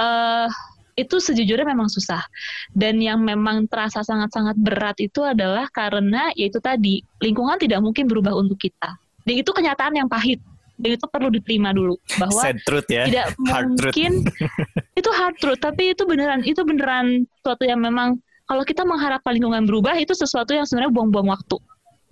uh, 0.00 0.48
itu 0.96 1.20
sejujurnya 1.20 1.68
memang 1.68 1.92
susah. 1.92 2.24
Dan 2.72 2.98
yang 3.04 3.20
memang 3.20 3.68
terasa 3.68 4.00
sangat-sangat 4.00 4.56
berat 4.56 4.96
itu 4.96 5.20
adalah 5.20 5.68
karena 5.68 6.32
yaitu 6.32 6.56
tadi 6.58 7.04
lingkungan 7.20 7.60
tidak 7.60 7.84
mungkin 7.84 8.08
berubah 8.08 8.32
untuk 8.32 8.56
kita. 8.56 8.96
Dan 9.26 9.42
itu 9.42 9.50
kenyataan 9.52 9.92
yang 9.98 10.08
pahit 10.08 10.40
itu 10.84 11.06
perlu 11.08 11.32
diterima 11.32 11.72
dulu 11.72 11.96
bahwa 12.20 12.40
Sad 12.44 12.60
truth 12.68 12.88
ya. 12.92 13.08
tidak 13.08 13.32
hard 13.48 13.72
mungkin 13.72 14.12
truth. 14.28 14.96
itu 15.00 15.10
hard 15.12 15.36
truth 15.40 15.60
tapi 15.60 15.96
itu 15.96 16.02
beneran 16.04 16.44
itu 16.44 16.60
beneran 16.62 17.24
sesuatu 17.40 17.64
yang 17.64 17.80
memang 17.80 18.20
kalau 18.46 18.62
kita 18.62 18.84
mengharapkan 18.84 19.34
lingkungan 19.34 19.64
berubah 19.64 19.96
itu 19.96 20.12
sesuatu 20.12 20.52
yang 20.52 20.68
sebenarnya 20.68 20.92
buang-buang 20.92 21.32
waktu 21.32 21.56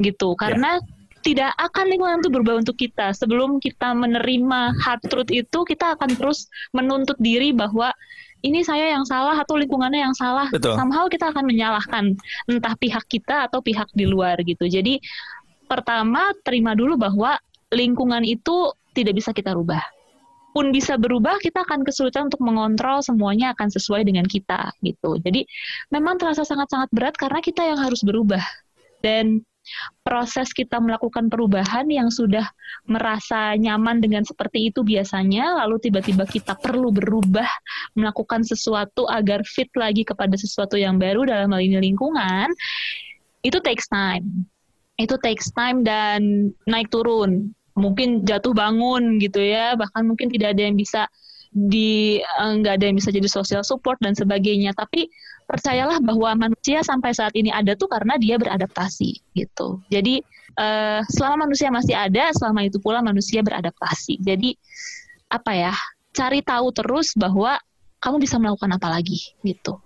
gitu 0.00 0.34
ya. 0.34 0.40
karena 0.40 0.70
yeah. 0.80 1.20
tidak 1.24 1.52
akan 1.60 1.84
lingkungan 1.92 2.18
itu 2.24 2.30
berubah 2.32 2.54
untuk 2.60 2.76
kita 2.76 3.12
sebelum 3.12 3.60
kita 3.60 3.92
menerima 3.92 4.60
hard 4.80 5.02
truth 5.12 5.30
itu 5.30 5.58
kita 5.68 5.96
akan 5.96 6.16
terus 6.16 6.48
menuntut 6.72 7.16
diri 7.20 7.52
bahwa 7.52 7.92
ini 8.44 8.60
saya 8.60 8.92
yang 8.92 9.08
salah 9.08 9.40
atau 9.40 9.56
lingkungannya 9.56 10.04
yang 10.04 10.16
salah 10.16 10.48
Betul. 10.52 10.76
somehow 10.76 11.08
kita 11.08 11.32
akan 11.32 11.48
menyalahkan 11.48 12.12
entah 12.48 12.74
pihak 12.76 13.04
kita 13.08 13.48
atau 13.48 13.64
pihak 13.64 13.88
di 13.96 14.04
luar 14.04 14.36
gitu 14.44 14.68
jadi 14.68 15.00
pertama 15.64 16.28
terima 16.44 16.76
dulu 16.76 17.00
bahwa 17.00 17.40
lingkungan 17.74 18.22
itu 18.22 18.72
tidak 18.94 19.18
bisa 19.18 19.30
kita 19.34 19.52
rubah. 19.52 19.82
Pun 20.54 20.70
bisa 20.70 20.94
berubah, 20.94 21.42
kita 21.42 21.66
akan 21.66 21.82
kesulitan 21.82 22.30
untuk 22.30 22.38
mengontrol 22.38 23.02
semuanya 23.02 23.50
akan 23.58 23.74
sesuai 23.74 24.06
dengan 24.06 24.22
kita 24.22 24.70
gitu. 24.86 25.18
Jadi 25.18 25.42
memang 25.90 26.14
terasa 26.14 26.46
sangat-sangat 26.46 26.94
berat 26.94 27.18
karena 27.18 27.42
kita 27.42 27.66
yang 27.66 27.82
harus 27.82 28.06
berubah. 28.06 28.42
Dan 29.02 29.42
proses 30.06 30.54
kita 30.54 30.78
melakukan 30.78 31.26
perubahan 31.26 31.90
yang 31.90 32.06
sudah 32.06 32.46
merasa 32.86 33.58
nyaman 33.58 33.98
dengan 33.98 34.22
seperti 34.22 34.70
itu 34.70 34.86
biasanya, 34.86 35.58
lalu 35.58 35.82
tiba-tiba 35.82 36.22
kita 36.22 36.54
perlu 36.54 36.94
berubah, 36.94 37.50
melakukan 37.98 38.46
sesuatu 38.46 39.10
agar 39.10 39.42
fit 39.42 39.68
lagi 39.74 40.06
kepada 40.06 40.38
sesuatu 40.38 40.78
yang 40.78 41.02
baru 41.02 41.26
dalam 41.26 41.50
hal 41.50 41.60
ini 41.66 41.82
lingkungan, 41.82 42.46
itu 43.42 43.58
takes 43.58 43.90
time. 43.90 44.46
Itu 45.02 45.18
takes 45.18 45.50
time 45.50 45.82
dan 45.82 46.54
naik 46.70 46.94
turun 46.94 47.50
mungkin 47.74 48.22
jatuh 48.26 48.54
bangun 48.54 49.18
gitu 49.20 49.42
ya. 49.42 49.74
Bahkan 49.78 50.02
mungkin 50.06 50.30
tidak 50.30 50.58
ada 50.58 50.62
yang 50.66 50.78
bisa 50.78 51.06
di 51.54 52.18
eh, 52.18 52.52
nggak 52.58 52.82
ada 52.82 52.84
yang 52.90 52.96
bisa 52.98 53.14
jadi 53.14 53.28
social 53.30 53.62
support 53.62 53.98
dan 54.02 54.14
sebagainya. 54.18 54.74
Tapi 54.74 55.06
percayalah 55.44 56.00
bahwa 56.00 56.48
manusia 56.48 56.80
sampai 56.80 57.12
saat 57.12 57.36
ini 57.36 57.52
ada 57.52 57.76
tuh 57.76 57.86
karena 57.86 58.16
dia 58.16 58.40
beradaptasi 58.40 59.20
gitu. 59.36 59.84
Jadi 59.92 60.24
uh, 60.56 61.04
selama 61.12 61.46
manusia 61.46 61.68
masih 61.68 61.92
ada 61.92 62.32
selama 62.32 62.64
itu 62.64 62.80
pula 62.80 63.04
manusia 63.04 63.44
beradaptasi. 63.44 64.24
Jadi 64.24 64.56
apa 65.28 65.52
ya 65.52 65.74
cari 66.16 66.40
tahu 66.40 66.72
terus 66.72 67.12
bahwa 67.14 67.60
kamu 68.00 68.16
bisa 68.20 68.36
melakukan 68.40 68.72
apa 68.72 68.88
lagi 68.88 69.36
gitu. 69.44 69.80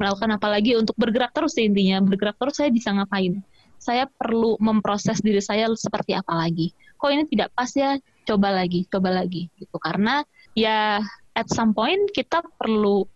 Melakukan 0.00 0.40
apa 0.40 0.48
lagi 0.48 0.76
untuk 0.76 0.96
bergerak 0.96 1.32
terus 1.32 1.56
intinya. 1.60 2.00
Bergerak 2.00 2.36
terus 2.40 2.56
saya 2.56 2.72
bisa 2.72 2.92
ngapain? 2.92 3.40
Saya 3.80 4.08
perlu 4.08 4.60
memproses 4.60 5.20
diri 5.24 5.40
saya 5.40 5.68
seperti 5.72 6.16
apa 6.16 6.36
lagi. 6.36 6.72
Kok 7.00 7.10
ini 7.10 7.24
tidak 7.26 7.50
pas 7.56 7.72
ya? 7.72 7.96
Coba 8.28 8.52
lagi, 8.52 8.84
coba 8.92 9.10
lagi 9.10 9.48
gitu. 9.56 9.76
Karena 9.80 10.20
ya 10.52 11.00
at 11.32 11.48
some 11.48 11.72
point 11.72 12.12
kita 12.12 12.44
perlu 12.60 13.08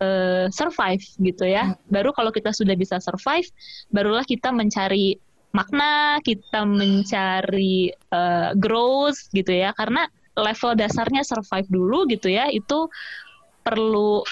uh, 0.00 0.48
survive 0.48 1.04
gitu 1.20 1.44
ya. 1.44 1.76
Baru 1.92 2.16
kalau 2.16 2.32
kita 2.32 2.50
sudah 2.56 2.74
bisa 2.74 2.96
survive, 2.98 3.46
barulah 3.92 4.24
kita 4.24 4.50
mencari 4.50 5.20
makna, 5.52 6.20
kita 6.24 6.64
mencari 6.64 7.92
uh, 8.12 8.56
growth 8.56 9.20
gitu 9.36 9.52
ya. 9.52 9.76
Karena 9.76 10.08
level 10.36 10.76
dasarnya 10.76 11.24
survive 11.24 11.68
dulu 11.68 12.08
gitu 12.08 12.28
ya, 12.28 12.48
itu 12.52 12.88
perlu 13.64 14.24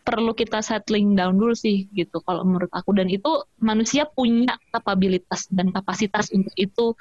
perlu 0.00 0.32
kita 0.34 0.64
settling 0.64 1.14
down 1.14 1.36
dulu 1.38 1.54
sih 1.54 1.86
gitu 1.94 2.18
kalau 2.24 2.42
menurut 2.42 2.72
aku 2.72 2.96
dan 2.96 3.06
itu 3.06 3.44
manusia 3.60 4.08
punya 4.08 4.58
kapabilitas 4.74 5.46
dan 5.52 5.70
kapasitas 5.70 6.32
untuk 6.34 6.50
itu 6.56 6.96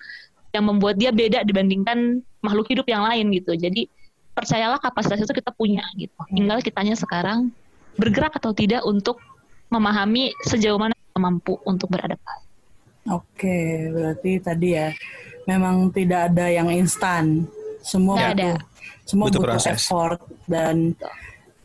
yang 0.55 0.65
membuat 0.65 0.97
dia 0.97 1.13
beda 1.13 1.45
dibandingkan 1.45 2.21
makhluk 2.41 2.69
hidup 2.71 2.87
yang 2.89 3.05
lain 3.05 3.29
gitu 3.33 3.53
jadi 3.53 3.85
percayalah 4.33 4.79
kapasitas 4.79 5.25
itu 5.25 5.33
kita 5.35 5.51
punya 5.53 5.83
gitu 5.99 6.15
tinggal 6.31 6.63
kitanya 6.63 6.95
sekarang 6.95 7.51
bergerak 7.99 8.33
atau 8.39 8.55
tidak 8.55 8.81
untuk 8.87 9.19
memahami 9.69 10.31
sejauh 10.47 10.79
mana 10.79 10.95
kita 10.95 11.19
mampu 11.19 11.59
untuk 11.67 11.91
beradaptasi 11.91 12.47
oke 13.11 13.57
berarti 13.93 14.31
tadi 14.39 14.67
ya 14.73 14.89
memang 15.45 15.89
tidak 15.93 16.33
ada 16.33 16.45
yang 16.49 16.69
instan 16.71 17.45
semua 17.83 18.15
butuh 18.17 18.31
ada. 18.31 18.51
semua 19.05 19.25
butuh, 19.27 19.41
butuh 19.41 19.55
proses. 19.57 19.73
effort 19.75 20.19
dan 20.45 20.93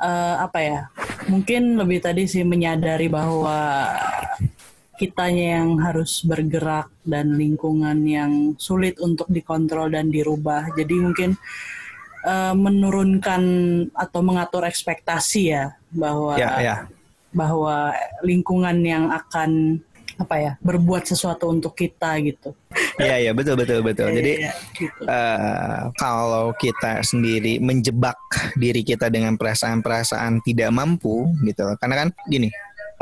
uh, 0.00 0.44
apa 0.44 0.58
ya 0.60 0.80
mungkin 1.30 1.80
lebih 1.80 2.04
tadi 2.04 2.28
sih 2.28 2.44
menyadari 2.44 3.08
bahwa 3.08 3.88
kitanya 4.94 5.60
yang 5.60 5.78
harus 5.82 6.22
bergerak 6.22 6.90
dan 7.02 7.34
lingkungan 7.34 7.98
yang 8.06 8.32
sulit 8.56 8.96
untuk 9.02 9.26
dikontrol 9.28 9.90
dan 9.90 10.08
dirubah 10.08 10.70
jadi 10.74 10.94
mungkin 11.02 11.36
uh, 12.24 12.54
menurunkan 12.56 13.42
atau 13.92 14.20
mengatur 14.24 14.64
ekspektasi 14.64 15.42
ya 15.52 15.76
bahwa 15.92 16.34
ya, 16.40 16.50
ya. 16.58 16.76
bahwa 17.30 17.92
lingkungan 18.24 18.80
yang 18.82 19.12
akan 19.12 19.82
apa 20.14 20.36
ya 20.38 20.52
berbuat 20.62 21.10
sesuatu 21.10 21.50
untuk 21.50 21.74
kita 21.74 22.14
gitu. 22.22 22.54
Iya 23.02 23.18
iya 23.18 23.32
betul 23.34 23.58
betul 23.58 23.82
betul. 23.82 24.14
Jadi 24.14 24.46
ya, 24.46 24.54
gitu. 24.78 25.02
uh, 25.10 25.90
kalau 25.98 26.54
kita 26.54 27.02
sendiri 27.02 27.58
menjebak 27.58 28.18
diri 28.54 28.86
kita 28.86 29.10
dengan 29.10 29.34
perasaan-perasaan 29.34 30.42
tidak 30.46 30.70
mampu 30.70 31.26
gitu, 31.42 31.66
karena 31.82 32.06
kan 32.06 32.08
gini, 32.30 32.46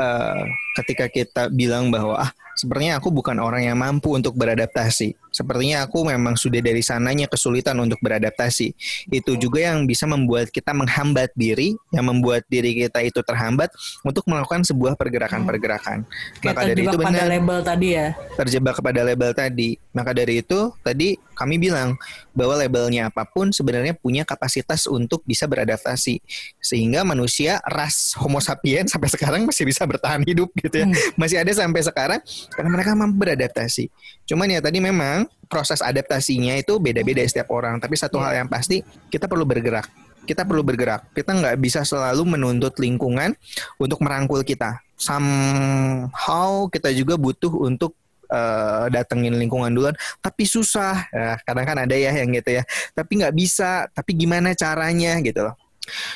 uh, 0.03 0.43
ketika 0.75 1.07
kita 1.07 1.47
bilang 1.47 1.87
bahwa 1.87 2.19
ah 2.19 2.31
sepertinya 2.55 2.97
aku 3.01 3.09
bukan 3.13 3.37
orang 3.41 3.65
yang 3.67 3.77
mampu 3.77 4.13
untuk 4.13 4.37
beradaptasi. 4.37 5.17
Sepertinya 5.33 5.81
aku 5.81 6.05
memang 6.05 6.37
sudah 6.37 6.61
dari 6.61 6.85
sananya 6.85 7.25
kesulitan 7.25 7.73
untuk 7.81 7.97
beradaptasi. 8.05 8.77
Itu 9.09 9.33
juga 9.41 9.73
yang 9.73 9.89
bisa 9.89 10.05
membuat 10.05 10.53
kita 10.53 10.77
menghambat 10.77 11.33
diri, 11.33 11.73
yang 11.89 12.05
membuat 12.05 12.45
diri 12.45 12.77
kita 12.77 13.01
itu 13.01 13.17
terhambat 13.25 13.73
untuk 14.05 14.29
melakukan 14.29 14.61
sebuah 14.61 14.93
pergerakan-pergerakan. 14.93 16.05
Maka 16.45 16.69
dari 16.69 16.85
itu 16.85 16.97
benar 17.01 17.25
label 17.25 17.65
tadi 17.65 17.87
ya. 17.97 18.13
Terjebak 18.37 18.77
kepada 18.77 19.01
label 19.01 19.33
tadi. 19.33 19.73
Maka 19.89 20.13
dari 20.13 20.45
itu 20.45 20.69
tadi 20.85 21.17
kami 21.33 21.57
bilang 21.57 21.97
bahwa 22.37 22.53
labelnya 22.53 23.09
apa 23.09 23.25
pun 23.25 23.49
sebenarnya 23.49 23.97
punya 23.97 24.21
kapasitas 24.21 24.85
untuk 24.85 25.25
bisa 25.25 25.49
beradaptasi. 25.49 26.21
Sehingga 26.61 27.01
manusia 27.01 27.57
ras 27.65 28.13
Homo 28.21 28.37
sapiens 28.37 28.93
sampai 28.93 29.09
sekarang 29.09 29.41
masih 29.49 29.65
bisa 29.65 29.81
bertahan 29.89 30.21
hidup 30.21 30.53
gitu 30.61 30.85
ya. 30.85 30.85
Hmm. 30.85 30.95
Masih 31.17 31.41
ada 31.41 31.49
sampai 31.49 31.81
sekarang 31.81 32.21
karena 32.53 32.69
mereka 32.71 32.93
mampu 32.93 33.25
beradaptasi. 33.25 33.89
Cuman 34.29 34.47
ya 34.49 34.59
tadi 34.63 34.79
memang 34.79 35.27
proses 35.51 35.83
adaptasinya 35.83 36.57
itu 36.57 36.79
beda-beda 36.79 37.21
setiap 37.25 37.51
orang. 37.53 37.77
Tapi 37.77 37.93
satu 37.99 38.17
hal 38.21 38.45
yang 38.45 38.49
pasti 38.49 38.81
kita 39.11 39.27
perlu 39.27 39.45
bergerak. 39.45 39.89
Kita 40.23 40.47
perlu 40.47 40.63
bergerak. 40.63 41.11
Kita 41.11 41.35
nggak 41.35 41.55
bisa 41.59 41.83
selalu 41.83 42.37
menuntut 42.37 42.79
lingkungan 42.79 43.35
untuk 43.75 43.99
merangkul 43.99 44.41
kita. 44.41 44.79
Somehow 44.95 46.71
kita 46.71 46.93
juga 46.95 47.19
butuh 47.19 47.51
untuk 47.59 47.97
uh, 48.33 48.85
datengin 48.89 49.37
lingkungan 49.37 49.69
duluan 49.69 49.95
tapi 50.17 50.47
susah 50.47 51.05
ya, 51.13 51.37
kadang 51.45 51.65
kan 51.69 51.77
ada 51.85 51.95
ya 51.95 52.11
yang 52.13 52.33
gitu 52.33 52.61
ya 52.61 52.63
tapi 52.97 53.21
nggak 53.21 53.35
bisa 53.35 53.85
tapi 53.93 54.17
gimana 54.17 54.57
caranya 54.57 55.21
gitu 55.21 55.45
loh 55.45 55.55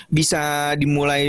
bisa 0.07 0.73
dimulai 0.79 1.23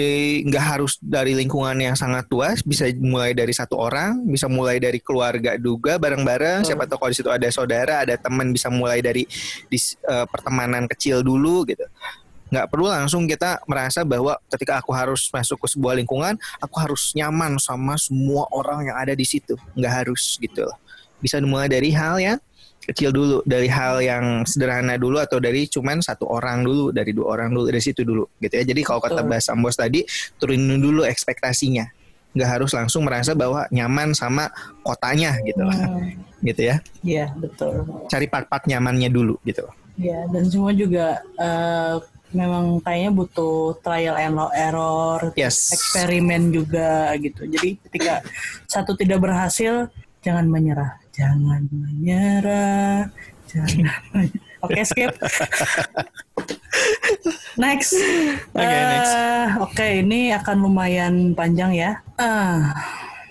nggak 0.46 0.64
harus 0.64 0.96
dari 1.02 1.34
lingkungan 1.34 1.74
yang 1.78 1.98
sangat 1.98 2.30
luas, 2.30 2.62
bisa 2.62 2.86
mulai 3.02 3.34
dari 3.34 3.50
satu 3.50 3.74
orang, 3.74 4.22
bisa 4.26 4.46
mulai 4.46 4.78
dari 4.78 5.02
keluarga 5.02 5.58
juga 5.58 5.98
bareng-bareng. 5.98 6.62
Siapa 6.62 6.86
tahu 6.86 7.02
kalau 7.02 7.10
di 7.12 7.18
situ 7.18 7.30
ada 7.30 7.48
saudara, 7.50 8.06
ada 8.06 8.14
teman, 8.14 8.54
bisa 8.54 8.70
mulai 8.70 9.02
dari 9.02 9.26
di, 9.66 9.78
uh, 10.06 10.24
pertemanan 10.30 10.86
kecil 10.86 11.26
dulu 11.26 11.66
gitu. 11.66 11.84
Nggak 12.48 12.66
perlu 12.72 12.88
langsung 12.88 13.28
kita 13.28 13.60
merasa 13.68 14.06
bahwa 14.08 14.40
ketika 14.48 14.80
aku 14.80 14.94
harus 14.96 15.28
masuk 15.28 15.60
ke 15.60 15.68
sebuah 15.68 16.00
lingkungan, 16.00 16.38
aku 16.62 16.76
harus 16.80 17.12
nyaman 17.12 17.60
sama 17.60 17.98
semua 18.00 18.48
orang 18.54 18.88
yang 18.88 18.96
ada 18.96 19.12
di 19.12 19.26
situ. 19.26 19.58
Nggak 19.76 19.92
harus 20.04 20.40
gitu 20.40 20.64
loh. 20.64 20.78
Bisa 21.20 21.42
dimulai 21.42 21.68
dari 21.68 21.92
hal 21.92 22.16
yang 22.22 22.38
kecil 22.88 23.12
dulu 23.12 23.36
dari 23.44 23.68
hal 23.68 24.00
yang 24.00 24.48
sederhana 24.48 24.96
dulu 24.96 25.20
atau 25.20 25.36
dari 25.36 25.68
cuman 25.68 26.00
satu 26.00 26.24
orang 26.24 26.64
dulu 26.64 26.88
dari 26.88 27.12
dua 27.12 27.36
orang 27.36 27.52
dulu 27.52 27.68
dari 27.68 27.84
situ 27.84 28.00
dulu 28.00 28.24
gitu 28.40 28.56
ya. 28.56 28.64
Jadi 28.64 28.80
kalau 28.80 29.04
kata 29.04 29.20
bahasa 29.28 29.52
Ambos 29.52 29.76
tadi 29.76 30.08
turunin 30.40 30.80
dulu 30.80 31.04
ekspektasinya. 31.04 31.84
Nggak 32.32 32.48
harus 32.48 32.72
langsung 32.72 33.04
merasa 33.04 33.36
bahwa 33.36 33.68
nyaman 33.68 34.16
sama 34.16 34.48
kotanya 34.80 35.36
gitu 35.44 35.68
lah. 35.68 35.76
Hmm. 35.76 36.16
gitu 36.40 36.62
ya. 36.64 36.76
Iya 37.04 37.26
betul. 37.36 37.84
Cari 38.08 38.26
part-part 38.30 38.64
nyamannya 38.64 39.12
dulu 39.12 39.36
gitu. 39.44 39.68
Iya 40.00 40.24
dan 40.32 40.48
semua 40.48 40.72
juga 40.72 41.20
uh, 41.36 42.00
memang 42.32 42.80
kayaknya 42.80 43.10
butuh 43.12 43.76
trial 43.84 44.16
and 44.16 44.40
error 44.56 45.32
yes. 45.36 45.76
eksperimen 45.76 46.56
juga 46.56 47.12
gitu. 47.20 47.44
Jadi 47.44 47.76
ketika 47.84 48.24
satu 48.64 48.96
tidak 48.96 49.20
berhasil 49.20 49.92
jangan 50.24 50.48
menyerah 50.48 50.96
jangan 51.18 51.66
menyerah 51.74 53.10
jangan 53.50 54.30
Oke, 54.58 54.74
okay, 54.74 54.84
skip. 54.90 55.14
next. 57.62 57.94
Oke, 57.94 58.58
okay, 58.58 58.80
uh, 58.82 58.88
next. 58.90 59.14
Oke, 59.14 59.70
okay, 59.70 59.90
ini 60.02 60.34
akan 60.34 60.66
lumayan 60.66 61.14
panjang 61.38 61.78
ya. 61.78 62.02
Uh, 62.18 62.66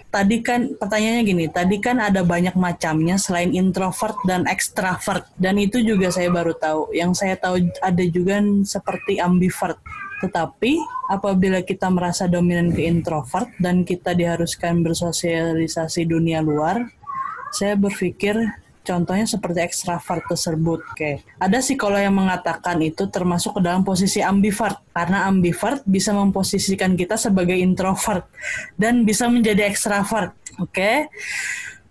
tadi 0.08 0.40
kan 0.40 0.72
pertanyaannya 0.80 1.24
gini, 1.28 1.46
tadi 1.52 1.84
kan 1.84 2.00
ada 2.00 2.24
banyak 2.24 2.56
macamnya 2.56 3.20
selain 3.20 3.52
introvert 3.52 4.16
dan 4.24 4.48
extravert 4.48 5.28
dan 5.36 5.60
itu 5.60 5.84
juga 5.84 6.16
saya 6.16 6.32
baru 6.32 6.56
tahu. 6.56 6.96
Yang 6.96 7.12
saya 7.20 7.36
tahu 7.36 7.68
ada 7.84 8.04
juga 8.08 8.40
seperti 8.64 9.20
ambivert. 9.20 9.84
Tetapi 10.18 10.80
apabila 11.12 11.62
kita 11.62 11.92
merasa 11.92 12.26
dominan 12.26 12.72
ke 12.72 12.88
introvert 12.88 13.52
dan 13.60 13.84
kita 13.84 14.16
diharuskan 14.16 14.82
bersosialisasi 14.82 16.08
dunia 16.08 16.42
luar, 16.42 16.88
saya 17.52 17.74
berpikir 17.76 18.36
Contohnya 18.88 19.28
seperti 19.28 19.60
ekstravert 19.68 20.24
tersebut. 20.32 20.80
Oke. 20.96 21.20
Ada 21.44 21.60
psikolog 21.60 22.00
yang 22.00 22.16
mengatakan 22.16 22.80
itu 22.80 23.04
termasuk 23.12 23.60
ke 23.60 23.62
dalam 23.68 23.84
posisi 23.84 24.24
ambivert 24.24 24.80
karena 24.96 25.28
ambivert 25.28 25.84
bisa 25.84 26.16
memposisikan 26.16 26.96
kita 26.96 27.20
sebagai 27.20 27.60
introvert 27.60 28.24
dan 28.80 29.04
bisa 29.04 29.28
menjadi 29.28 29.68
ekstravert. 29.68 30.32
Oke. 30.64 31.12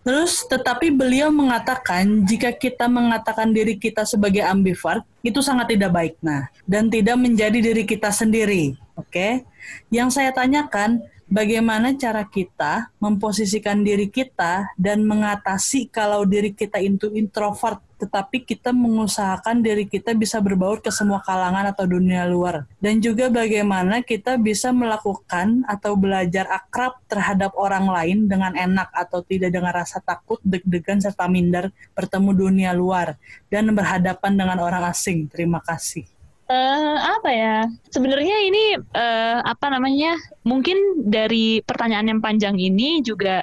Terus 0.09 0.49
tetapi 0.49 0.89
beliau 0.89 1.29
mengatakan 1.29 2.25
jika 2.25 2.57
kita 2.57 2.89
mengatakan 2.89 3.53
diri 3.53 3.77
kita 3.77 4.09
sebagai 4.09 4.41
ambivert 4.41 5.05
itu 5.21 5.43
sangat 5.45 5.75
tidak 5.75 5.91
baik 5.93 6.15
nah 6.23 6.47
dan 6.63 6.89
tidak 6.89 7.21
menjadi 7.21 7.61
diri 7.61 7.85
kita 7.85 8.09
sendiri. 8.09 8.73
Oke. 8.97 9.45
Yang 9.93 10.17
saya 10.17 10.33
tanyakan 10.33 11.05
bagaimana 11.27 11.91
cara 11.99 12.23
kita 12.23 12.95
memposisikan 13.03 13.83
diri 13.83 14.07
kita 14.07 14.71
dan 14.79 15.03
mengatasi 15.03 15.91
kalau 15.91 16.23
diri 16.23 16.55
kita 16.55 16.79
itu 16.79 17.11
introvert 17.13 17.83
tetapi 17.97 18.45
kita 18.45 18.77
mengusahakan 18.77 19.65
diri 19.65 19.89
kita 19.89 20.13
bisa 20.13 20.37
berbaur 20.37 20.85
ke 20.85 20.93
semua 20.93 21.25
kalangan 21.25 21.73
atau 21.73 21.89
dunia 21.89 22.29
luar 22.29 22.69
dan 22.77 23.01
juga 23.01 23.33
bagaimana 23.33 24.05
kita 24.05 24.37
bisa 24.37 24.69
melakukan 24.69 25.65
atau 25.65 25.97
belajar 25.97 26.45
akrab 26.53 27.01
terhadap 27.09 27.57
orang 27.57 27.89
lain 27.89 28.19
dengan 28.29 28.53
enak 28.53 28.93
atau 28.93 29.25
tidak 29.25 29.49
dengan 29.49 29.73
rasa 29.73 29.99
takut, 30.05 30.39
deg-degan 30.45 31.01
serta 31.01 31.25
minder 31.25 31.73
bertemu 31.97 32.31
dunia 32.37 32.71
luar 32.77 33.17
dan 33.49 33.73
berhadapan 33.73 34.37
dengan 34.37 34.61
orang 34.61 34.93
asing. 34.93 35.25
Terima 35.33 35.65
kasih 35.65 36.16
uh, 36.51 36.97
apa 37.19 37.31
ya? 37.31 37.57
Sebenarnya 37.91 38.37
ini 38.47 38.65
uh, 38.79 39.39
apa 39.45 39.67
namanya? 39.71 40.17
Mungkin 40.47 41.07
dari 41.07 41.61
pertanyaan 41.63 42.17
yang 42.17 42.21
panjang 42.23 42.57
ini 42.59 43.03
juga 43.03 43.43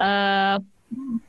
uh, 0.00 0.56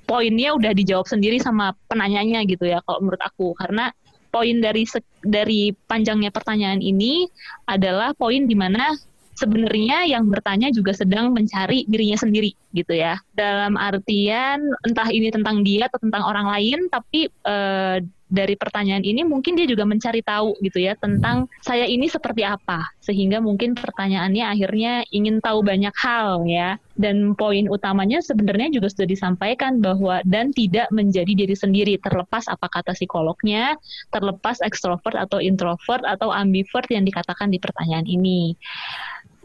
poinnya 0.03 0.55
udah 0.55 0.75
dijawab 0.75 1.07
sendiri 1.07 1.39
sama 1.39 1.71
penanyanya 1.87 2.43
gitu 2.47 2.67
ya 2.67 2.83
kalau 2.83 3.03
menurut 3.03 3.23
aku. 3.23 3.55
Karena 3.55 3.91
poin 4.33 4.57
dari 4.59 4.83
dari 5.21 5.71
panjangnya 5.87 6.33
pertanyaan 6.33 6.81
ini 6.81 7.29
adalah 7.69 8.17
poin 8.17 8.49
di 8.49 8.57
mana 8.57 8.91
sebenarnya 9.33 10.05
yang 10.05 10.29
bertanya 10.29 10.69
juga 10.69 10.93
sedang 10.93 11.33
mencari 11.33 11.85
dirinya 11.89 12.17
sendiri 12.17 12.53
gitu 12.73 12.93
ya. 12.93 13.17
Dalam 13.33 13.77
artian 13.77 14.61
entah 14.85 15.09
ini 15.09 15.33
tentang 15.33 15.65
dia 15.65 15.89
atau 15.89 15.99
tentang 16.01 16.23
orang 16.25 16.47
lain, 16.49 16.89
tapi 16.89 17.29
uh, 17.45 17.97
dari 18.31 18.57
pertanyaan 18.57 19.03
ini 19.05 19.21
mungkin 19.27 19.53
dia 19.53 19.67
juga 19.69 19.85
mencari 19.85 20.25
tahu 20.25 20.57
gitu 20.63 20.81
ya 20.81 20.97
tentang 20.97 21.45
saya 21.61 21.85
ini 21.85 22.09
seperti 22.09 22.41
apa 22.41 22.89
sehingga 23.03 23.43
mungkin 23.43 23.75
pertanyaannya 23.75 24.45
akhirnya 24.47 24.93
ingin 25.11 25.43
tahu 25.43 25.61
banyak 25.61 25.93
hal 25.99 26.43
ya. 26.47 26.79
Dan 26.93 27.33
poin 27.33 27.65
utamanya 27.73 28.21
sebenarnya 28.21 28.69
juga 28.69 28.85
sudah 28.93 29.09
disampaikan 29.09 29.81
bahwa 29.81 30.21
dan 30.29 30.53
tidak 30.53 30.85
menjadi 30.93 31.33
diri 31.33 31.57
sendiri 31.57 31.97
terlepas 31.97 32.45
apa 32.45 32.69
kata 32.69 32.93
psikolognya 32.93 33.73
terlepas 34.13 34.61
ekstrovert 34.61 35.17
atau 35.17 35.41
introvert 35.41 36.05
atau 36.05 36.29
ambivert 36.29 36.85
yang 36.93 37.01
dikatakan 37.01 37.49
di 37.49 37.57
pertanyaan 37.57 38.05
ini. 38.05 38.53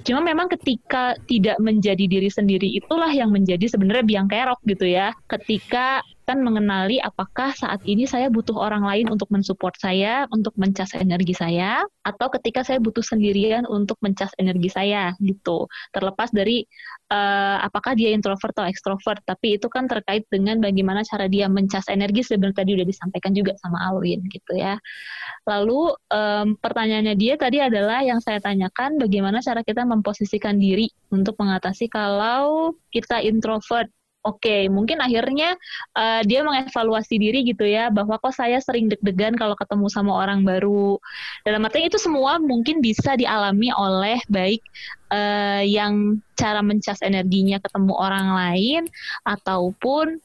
Cuma 0.06 0.22
memang 0.22 0.46
ketika 0.46 1.18
tidak 1.26 1.58
menjadi 1.58 2.06
diri 2.06 2.30
sendiri 2.30 2.68
itulah 2.70 3.10
yang 3.10 3.34
menjadi 3.34 3.66
sebenarnya 3.66 4.04
biang 4.06 4.28
kerok 4.30 4.60
gitu 4.68 4.86
ya. 4.86 5.10
Ketika 5.26 6.04
kan 6.28 6.44
mengenali 6.44 7.00
apakah 7.00 7.56
saat 7.56 7.80
ini 7.88 8.04
saya 8.04 8.28
butuh 8.28 8.52
orang 8.52 8.84
lain 8.84 9.08
untuk 9.08 9.32
mensupport 9.32 9.72
saya, 9.80 10.28
untuk 10.28 10.52
mencas 10.60 10.92
energi 10.92 11.32
saya, 11.32 11.80
atau 12.04 12.28
ketika 12.36 12.60
saya 12.60 12.76
butuh 12.84 13.00
sendirian 13.00 13.64
untuk 13.64 13.96
mencas 14.04 14.28
energi 14.36 14.68
saya 14.68 15.16
gitu. 15.24 15.64
Terlepas 15.88 16.28
dari 16.28 16.68
uh, 17.08 17.64
apakah 17.64 17.96
dia 17.96 18.12
introvert 18.12 18.52
atau 18.52 18.68
ekstrovert, 18.68 19.24
tapi 19.24 19.56
itu 19.56 19.72
kan 19.72 19.88
terkait 19.88 20.28
dengan 20.28 20.60
bagaimana 20.60 21.00
cara 21.00 21.32
dia 21.32 21.48
mencas 21.48 21.88
energi 21.88 22.20
sebenarnya 22.20 22.60
tadi 22.60 22.70
udah 22.76 22.84
disampaikan 22.84 23.32
juga 23.32 23.56
sama 23.64 23.88
Alwin 23.88 24.20
gitu 24.28 24.52
ya. 24.52 24.76
Lalu 25.48 25.96
um, 26.12 26.46
pertanyaannya 26.60 27.16
dia 27.16 27.40
tadi 27.40 27.56
adalah 27.64 28.04
yang 28.04 28.20
saya 28.20 28.36
tanyakan 28.44 29.00
bagaimana 29.00 29.40
cara 29.40 29.64
kita 29.64 29.88
memposisikan 29.88 30.60
diri 30.60 30.92
untuk 31.08 31.40
mengatasi 31.40 31.88
kalau 31.88 32.76
kita 32.92 33.24
introvert 33.24 33.88
oke 34.26 34.42
okay, 34.42 34.66
mungkin 34.66 34.98
akhirnya 34.98 35.54
uh, 35.94 36.20
dia 36.26 36.42
mengevaluasi 36.42 37.14
diri 37.18 37.46
gitu 37.46 37.62
ya 37.64 37.88
bahwa 37.88 38.18
kok 38.18 38.34
saya 38.34 38.58
sering 38.58 38.90
deg-degan 38.90 39.38
kalau 39.38 39.54
ketemu 39.54 39.86
sama 39.90 40.12
orang 40.14 40.42
baru. 40.42 40.98
Dalam 41.46 41.62
artinya 41.66 41.88
itu 41.90 42.00
semua 42.00 42.42
mungkin 42.42 42.82
bisa 42.82 43.14
dialami 43.14 43.70
oleh 43.74 44.18
baik 44.26 44.62
uh, 45.14 45.62
yang 45.62 46.18
cara 46.34 46.60
mencas 46.60 46.98
energinya 47.04 47.62
ketemu 47.62 47.92
orang 47.94 48.26
lain 48.34 48.82
ataupun 49.22 50.18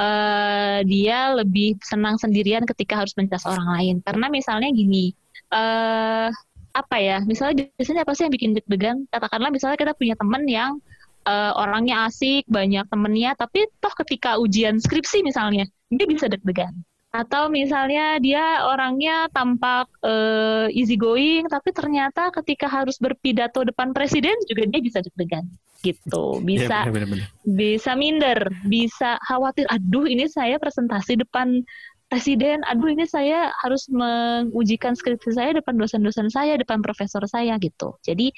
uh, 0.00 0.78
dia 0.86 1.36
lebih 1.36 1.78
senang 1.84 2.16
sendirian 2.16 2.64
ketika 2.64 3.04
harus 3.04 3.14
mencas 3.14 3.44
orang 3.44 3.68
lain. 3.78 3.96
Karena 4.02 4.26
misalnya 4.32 4.72
gini 4.72 5.12
uh, 5.52 6.28
apa 6.74 6.96
ya 6.98 7.22
misalnya 7.22 7.70
biasanya 7.78 8.02
apa 8.02 8.12
sih 8.18 8.26
yang 8.26 8.34
bikin 8.34 8.52
deg-degan? 8.58 9.06
Katakanlah 9.12 9.54
misalnya 9.54 9.78
kita 9.78 9.92
punya 9.94 10.18
teman 10.18 10.42
yang 10.48 10.82
uh, 11.26 11.52
orangnya 11.58 12.08
asik, 12.08 12.44
banyak 12.48 12.86
temennya, 12.88 13.36
tapi 13.36 13.66
toh 13.80 13.92
ketika 14.04 14.36
ujian 14.40 14.80
skripsi 14.80 15.24
misalnya, 15.24 15.68
dia 15.90 16.06
bisa 16.06 16.28
deg-degan. 16.30 16.72
Atau 17.14 17.46
misalnya 17.46 18.18
dia 18.18 18.66
orangnya 18.66 19.30
tampak 19.30 19.86
uh, 20.02 20.66
easy 20.74 20.98
going, 20.98 21.46
tapi 21.46 21.70
ternyata 21.70 22.34
ketika 22.34 22.66
harus 22.66 22.98
berpidato 22.98 23.62
depan 23.62 23.94
presiden 23.94 24.34
juga 24.50 24.66
dia 24.66 24.82
bisa 24.82 24.98
deg-degan 24.98 25.46
gitu. 25.84 26.40
Iya, 26.40 26.46
bisa 26.48 26.76
ya, 26.88 26.90
bener, 26.90 27.06
bener. 27.06 27.28
bisa 27.44 27.92
minder, 27.94 28.38
bisa 28.64 29.20
khawatir. 29.28 29.68
Aduh, 29.68 30.08
ini 30.08 30.26
saya 30.26 30.56
presentasi 30.56 31.20
depan 31.20 31.60
presiden. 32.08 32.64
Aduh, 32.66 32.88
ini 32.88 33.04
saya 33.04 33.52
harus 33.60 33.86
mengujikan 33.92 34.96
skripsi 34.96 35.36
saya 35.36 35.50
depan 35.54 35.76
dosen-dosen 35.76 36.32
saya, 36.32 36.56
depan 36.56 36.80
profesor 36.80 37.22
saya 37.28 37.60
gitu. 37.60 37.94
Jadi 38.00 38.32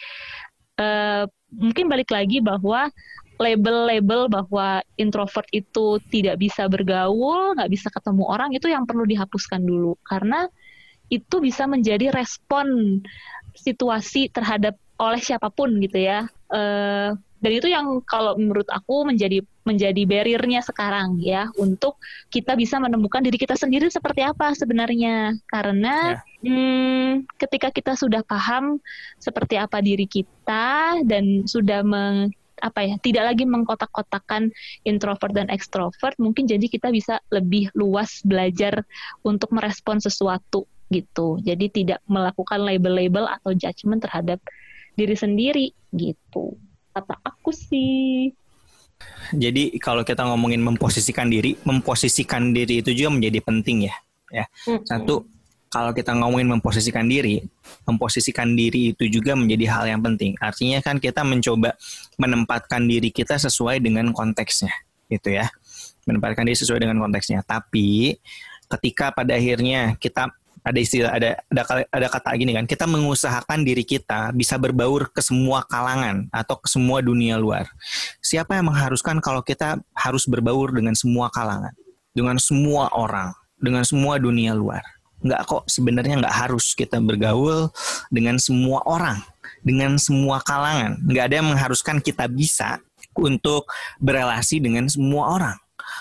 uh, 0.81 1.25
mungkin 1.53 1.89
balik 1.89 2.11
lagi 2.13 2.41
bahwa 2.41 2.89
label-label 3.37 4.33
bahwa 4.33 4.81
introvert 4.97 5.49
itu 5.53 6.01
tidak 6.09 6.41
bisa 6.41 6.69
bergaul, 6.73 7.53
nggak 7.57 7.69
bisa 7.69 7.89
ketemu 7.93 8.25
orang 8.25 8.51
itu 8.57 8.73
yang 8.73 8.89
perlu 8.89 9.05
dihapuskan 9.05 9.61
dulu 9.61 10.01
karena 10.09 10.49
itu 11.13 11.39
bisa 11.39 11.69
menjadi 11.69 12.11
respon 12.11 12.99
situasi 13.55 14.33
terhadap 14.33 14.75
oleh 14.97 15.21
siapa 15.21 15.53
pun 15.53 15.77
gitu 15.85 16.01
ya. 16.01 16.27
Uh, 16.49 17.15
dan 17.47 17.63
itu 17.63 17.71
yang 17.71 18.03
kalau 18.03 18.35
menurut 18.35 18.67
aku 18.67 19.07
menjadi 19.07 19.39
menjadi 19.63 20.03
barriernya 20.03 20.67
sekarang 20.67 21.23
ya. 21.23 21.47
Untuk 21.55 21.95
kita 22.27 22.59
bisa 22.59 22.83
menemukan 22.83 23.23
diri 23.23 23.39
kita 23.39 23.55
sendiri 23.55 23.87
seperti 23.87 24.27
apa 24.27 24.51
sebenarnya. 24.59 25.39
Karena 25.47 26.19
ya. 26.43 26.51
hmm, 26.51 27.31
ketika 27.39 27.71
kita 27.71 27.95
sudah 27.95 28.27
paham 28.27 28.83
seperti 29.23 29.63
apa 29.63 29.79
diri 29.79 30.11
kita 30.11 30.99
dan 31.07 31.47
sudah 31.47 31.87
meng, 31.87 32.35
apa 32.67 32.83
ya 32.83 32.99
tidak 32.99 33.31
lagi 33.31 33.47
mengkotak-kotakan 33.47 34.51
introvert 34.83 35.31
dan 35.31 35.47
ekstrovert 35.47 36.19
mungkin 36.19 36.51
jadi 36.51 36.67
kita 36.67 36.91
bisa 36.91 37.23
lebih 37.31 37.71
luas 37.79 38.27
belajar 38.27 38.83
untuk 39.23 39.55
merespon 39.55 40.03
sesuatu 40.03 40.67
gitu. 40.91 41.39
Jadi 41.47 41.71
tidak 41.71 42.03
melakukan 42.11 42.59
label-label 42.59 43.31
atau 43.39 43.55
judgement 43.55 44.03
terhadap 44.03 44.43
diri 44.99 45.15
sendiri 45.15 45.71
gitu 45.95 46.59
kata 46.97 47.21
aku 47.21 47.53
sih. 47.53 48.33
Jadi 49.37 49.77
kalau 49.77 50.01
kita 50.01 50.25
ngomongin 50.25 50.65
memposisikan 50.65 51.29
diri, 51.29 51.53
memposisikan 51.69 52.57
diri 52.57 52.81
itu 52.81 52.97
juga 52.97 53.13
menjadi 53.13 53.39
penting 53.45 53.79
ya. 53.93 53.95
Ya. 54.33 54.45
Mm-hmm. 54.65 54.89
Satu 54.89 55.29
kalau 55.69 55.93
kita 55.93 56.17
ngomongin 56.17 56.49
memposisikan 56.49 57.05
diri, 57.05 57.45
memposisikan 57.85 58.57
diri 58.57 58.97
itu 58.97 59.05
juga 59.13 59.37
menjadi 59.37 59.67
hal 59.69 59.85
yang 59.93 60.01
penting. 60.01 60.33
Artinya 60.41 60.81
kan 60.81 60.97
kita 60.97 61.21
mencoba 61.21 61.77
menempatkan 62.17 62.89
diri 62.89 63.13
kita 63.13 63.37
sesuai 63.37 63.85
dengan 63.85 64.09
konteksnya, 64.17 64.73
gitu 65.13 65.37
ya. 65.37 65.53
Menempatkan 66.09 66.49
diri 66.49 66.57
sesuai 66.57 66.81
dengan 66.81 66.97
konteksnya. 67.03 67.45
Tapi 67.45 68.17
ketika 68.73 69.13
pada 69.13 69.37
akhirnya 69.37 70.01
kita 70.01 70.33
ada 70.67 70.79
istilah 70.83 71.15
ada 71.15 71.39
ada 71.47 71.63
ada 71.87 72.07
kata 72.11 72.35
gini 72.35 72.59
kan 72.59 72.67
kita 72.67 72.91
mengusahakan 72.91 73.63
diri 73.63 73.87
kita 73.87 74.35
bisa 74.35 74.59
berbaur 74.59 75.15
ke 75.15 75.23
semua 75.23 75.63
kalangan 75.63 76.27
atau 76.35 76.59
ke 76.59 76.67
semua 76.67 76.99
dunia 76.99 77.39
luar. 77.39 77.71
Siapa 78.19 78.59
yang 78.59 78.75
mengharuskan 78.75 79.23
kalau 79.23 79.47
kita 79.47 79.79
harus 79.95 80.27
berbaur 80.27 80.75
dengan 80.75 80.99
semua 80.99 81.31
kalangan? 81.31 81.71
Dengan 82.11 82.43
semua 82.43 82.91
orang? 82.91 83.31
Dengan 83.63 83.87
semua 83.87 84.19
dunia 84.19 84.59
luar? 84.59 84.83
Nggak 85.23 85.41
kok 85.47 85.63
sebenarnya 85.71 86.19
nggak 86.19 86.35
harus 86.35 86.75
kita 86.75 86.99
bergaul 86.99 87.71
dengan 88.11 88.43
semua 88.43 88.83
orang 88.83 89.23
dengan 89.63 89.99
semua 90.03 90.43
kalangan. 90.43 90.99
Nggak 91.07 91.25
ada 91.31 91.35
yang 91.43 91.49
mengharuskan 91.55 92.03
kita 92.03 92.27
bisa 92.27 92.83
untuk 93.15 93.71
berelasi 94.03 94.59
dengan 94.59 94.91
semua 94.91 95.31
orang. 95.35 95.57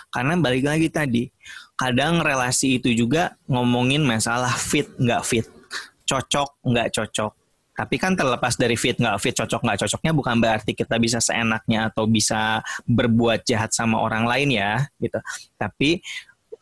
Karena 0.10 0.34
balik 0.38 0.66
lagi 0.66 0.90
tadi 0.90 1.30
kadang 1.76 2.24
relasi 2.24 2.80
itu 2.80 2.92
juga 2.96 3.36
ngomongin 3.52 4.04
masalah 4.04 4.52
fit 4.56 4.88
nggak 4.96 5.24
fit, 5.28 5.46
cocok 6.08 6.64
nggak 6.64 6.90
cocok. 6.96 7.32
Tapi 7.76 7.96
kan 8.00 8.16
terlepas 8.16 8.56
dari 8.56 8.80
fit 8.80 8.96
nggak 8.96 9.20
fit, 9.20 9.36
cocok 9.36 9.60
nggak 9.60 9.80
cocoknya 9.84 10.12
bukan 10.16 10.40
berarti 10.40 10.72
kita 10.72 10.96
bisa 10.96 11.20
seenaknya 11.20 11.92
atau 11.92 12.08
bisa 12.08 12.64
berbuat 12.88 13.44
jahat 13.44 13.76
sama 13.76 14.00
orang 14.00 14.24
lain 14.24 14.56
ya, 14.56 14.88
gitu. 15.04 15.20
Tapi 15.60 16.00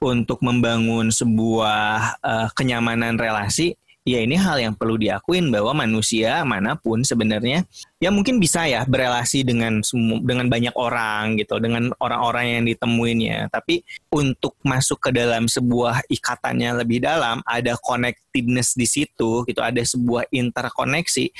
untuk 0.01 0.41
membangun 0.43 1.13
sebuah 1.13 2.19
uh, 2.19 2.49
kenyamanan 2.57 3.15
relasi 3.15 3.77
ya 4.03 4.19
ini 4.19 4.35
hal 4.35 4.59
yang 4.59 4.75
perlu 4.75 4.99
diakuin 4.99 5.47
bahwa 5.47 5.87
manusia 5.87 6.43
mana 6.43 6.75
pun 6.75 7.03
sebenarnya 7.07 7.63
ya 8.03 8.11
mungkin 8.11 8.35
bisa 8.37 8.67
ya 8.67 8.83
berelasi 8.83 9.47
dengan 9.47 9.79
dengan 10.23 10.51
banyak 10.51 10.75
orang 10.75 11.39
gitu 11.39 11.59
dengan 11.63 11.91
orang-orang 12.03 12.59
yang 12.59 12.63
ditemuinnya. 12.67 13.47
Tapi 13.47 13.83
untuk 14.11 14.59
masuk 14.63 14.99
ke 14.99 15.09
dalam 15.15 15.47
sebuah 15.47 16.03
ikatannya 16.11 16.83
lebih 16.83 17.03
dalam 17.03 17.39
ada 17.47 17.79
connectedness 17.79 18.75
di 18.75 18.87
situ 18.87 19.47
gitu 19.47 19.63
ada 19.63 19.79
sebuah 19.79 20.27
interkoneksi 20.31 21.31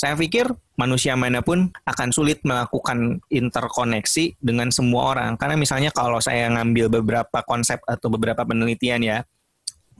saya 0.00 0.16
pikir 0.16 0.48
manusia 0.80 1.12
mana 1.12 1.44
pun 1.44 1.68
akan 1.84 2.08
sulit 2.08 2.40
melakukan 2.40 3.20
interkoneksi 3.28 4.40
dengan 4.40 4.72
semua 4.72 5.12
orang. 5.12 5.36
Karena 5.36 5.60
misalnya 5.60 5.92
kalau 5.92 6.16
saya 6.24 6.48
ngambil 6.48 6.88
beberapa 6.88 7.44
konsep 7.44 7.84
atau 7.84 8.08
beberapa 8.08 8.48
penelitian 8.48 9.04
ya 9.04 9.18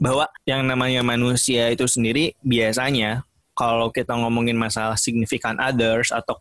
bahwa 0.01 0.25
yang 0.49 0.65
namanya 0.65 1.05
manusia 1.05 1.69
itu 1.69 1.85
sendiri 1.85 2.33
biasanya 2.41 3.29
kalau 3.53 3.93
kita 3.93 4.17
ngomongin 4.17 4.57
masalah 4.57 4.97
significant 4.97 5.61
others 5.61 6.09
atau 6.09 6.33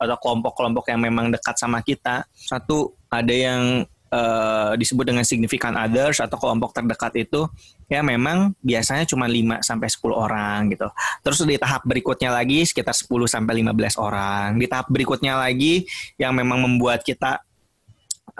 atau 0.00 0.16
kelompok-kelompok 0.16 0.88
yang 0.88 1.04
memang 1.04 1.28
dekat 1.28 1.60
sama 1.60 1.84
kita, 1.84 2.24
satu 2.32 2.96
ada 3.12 3.28
yang 3.28 3.84
uh, 4.08 4.72
disebut 4.80 5.04
dengan 5.04 5.20
significant 5.20 5.76
others 5.76 6.24
atau 6.24 6.40
kelompok 6.40 6.72
terdekat 6.72 7.28
itu 7.28 7.44
ya 7.92 8.00
memang 8.00 8.56
biasanya 8.64 9.04
cuma 9.04 9.28
5 9.28 9.60
sampai 9.60 9.88
10 9.92 10.16
orang 10.16 10.58
gitu. 10.72 10.88
Terus 11.20 11.38
di 11.44 11.56
tahap 11.60 11.84
berikutnya 11.84 12.32
lagi 12.32 12.64
sekitar 12.64 12.96
10 12.96 13.08
sampai 13.28 13.60
15 13.60 14.00
orang. 14.00 14.56
Di 14.56 14.64
tahap 14.64 14.88
berikutnya 14.88 15.36
lagi 15.36 15.84
yang 16.16 16.32
memang 16.32 16.64
membuat 16.64 17.04
kita 17.04 17.44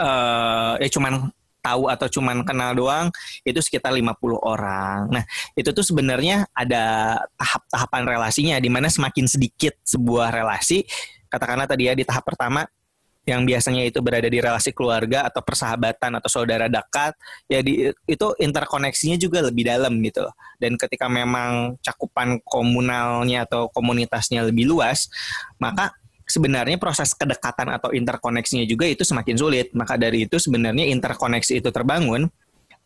uh, 0.01 0.81
ya 0.81 0.89
cuman 0.89 1.29
tahu 1.62 1.86
atau 1.86 2.10
cuman 2.10 2.42
kenal 2.42 2.74
doang 2.74 3.06
itu 3.46 3.62
sekitar 3.62 3.94
50 3.94 4.18
orang. 4.42 5.06
Nah, 5.08 5.24
itu 5.54 5.70
tuh 5.70 5.86
sebenarnya 5.86 6.50
ada 6.52 7.16
tahap-tahapan 7.38 8.02
relasinya 8.04 8.56
di 8.58 8.68
mana 8.68 8.90
semakin 8.90 9.30
sedikit 9.30 9.78
sebuah 9.86 10.34
relasi, 10.34 10.82
katakanlah 11.30 11.70
tadi 11.70 11.88
ya 11.88 11.94
di 11.94 12.02
tahap 12.02 12.26
pertama 12.26 12.66
yang 13.22 13.46
biasanya 13.46 13.86
itu 13.86 14.02
berada 14.02 14.26
di 14.26 14.42
relasi 14.42 14.74
keluarga 14.74 15.30
atau 15.30 15.38
persahabatan 15.46 16.18
atau 16.18 16.26
saudara 16.26 16.66
dekat, 16.66 17.14
ya 17.46 17.62
di, 17.62 17.94
itu 18.10 18.26
interkoneksinya 18.34 19.14
juga 19.14 19.46
lebih 19.46 19.62
dalam 19.62 19.94
gitu. 20.02 20.26
Dan 20.58 20.74
ketika 20.74 21.06
memang 21.06 21.78
cakupan 21.78 22.42
komunalnya 22.42 23.46
atau 23.46 23.70
komunitasnya 23.70 24.42
lebih 24.42 24.66
luas, 24.66 25.06
maka 25.62 25.94
sebenarnya 26.27 26.77
proses 26.79 27.12
kedekatan 27.12 27.73
atau 27.73 27.91
interkoneksinya 27.93 28.64
juga 28.66 28.89
itu 28.89 29.03
semakin 29.03 29.37
sulit. 29.37 29.70
Maka 29.77 30.01
dari 30.01 30.27
itu 30.27 30.37
sebenarnya 30.39 30.89
interkoneksi 30.91 31.62
itu 31.62 31.68
terbangun 31.68 32.31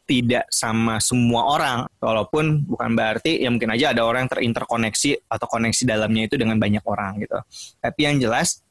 tidak 0.06 0.46
sama 0.54 1.02
semua 1.02 1.50
orang, 1.50 1.78
walaupun 1.98 2.62
bukan 2.62 2.94
berarti 2.94 3.42
ya 3.42 3.50
mungkin 3.50 3.74
aja 3.74 3.90
ada 3.90 4.06
orang 4.06 4.24
yang 4.24 4.32
terinterkoneksi 4.38 5.26
atau 5.26 5.46
koneksi 5.50 5.82
dalamnya 5.82 6.30
itu 6.30 6.38
dengan 6.38 6.56
banyak 6.62 6.84
orang 6.86 7.18
gitu. 7.18 7.34
Tapi 7.82 8.00
yang 8.06 8.22
jelas, 8.22 8.62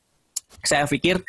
saya 0.64 0.88
pikir 0.88 1.20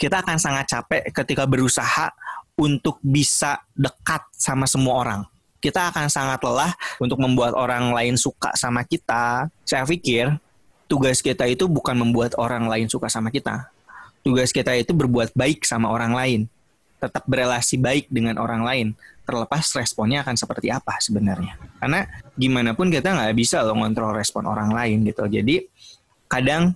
kita 0.00 0.24
akan 0.24 0.40
sangat 0.40 0.72
capek 0.72 1.12
ketika 1.12 1.44
berusaha 1.44 2.08
untuk 2.56 2.96
bisa 3.04 3.60
dekat 3.76 4.24
sama 4.32 4.64
semua 4.64 5.04
orang. 5.04 5.20
Kita 5.60 5.92
akan 5.92 6.08
sangat 6.08 6.40
lelah 6.40 6.72
untuk 6.96 7.20
membuat 7.20 7.52
orang 7.52 7.92
lain 7.92 8.16
suka 8.16 8.56
sama 8.56 8.88
kita. 8.88 9.52
Saya 9.68 9.84
pikir 9.84 10.32
tugas 10.86 11.18
kita 11.22 11.46
itu 11.50 11.66
bukan 11.66 11.98
membuat 11.98 12.34
orang 12.38 12.66
lain 12.66 12.86
suka 12.86 13.10
sama 13.10 13.30
kita. 13.30 13.70
Tugas 14.22 14.50
kita 14.50 14.74
itu 14.74 14.90
berbuat 14.90 15.34
baik 15.38 15.62
sama 15.62 15.90
orang 15.90 16.14
lain. 16.14 16.40
Tetap 16.98 17.22
berelasi 17.28 17.78
baik 17.78 18.10
dengan 18.10 18.38
orang 18.42 18.62
lain. 18.66 18.86
Terlepas 19.26 19.74
responnya 19.74 20.22
akan 20.22 20.34
seperti 20.38 20.70
apa 20.70 20.98
sebenarnya. 20.98 21.58
Karena 21.78 22.06
gimana 22.34 22.74
pun 22.74 22.90
kita 22.90 23.14
nggak 23.14 23.34
bisa 23.38 23.62
loh 23.62 23.78
ngontrol 23.78 24.14
respon 24.14 24.46
orang 24.46 24.70
lain 24.70 25.06
gitu. 25.06 25.26
Jadi 25.26 25.66
kadang 26.26 26.74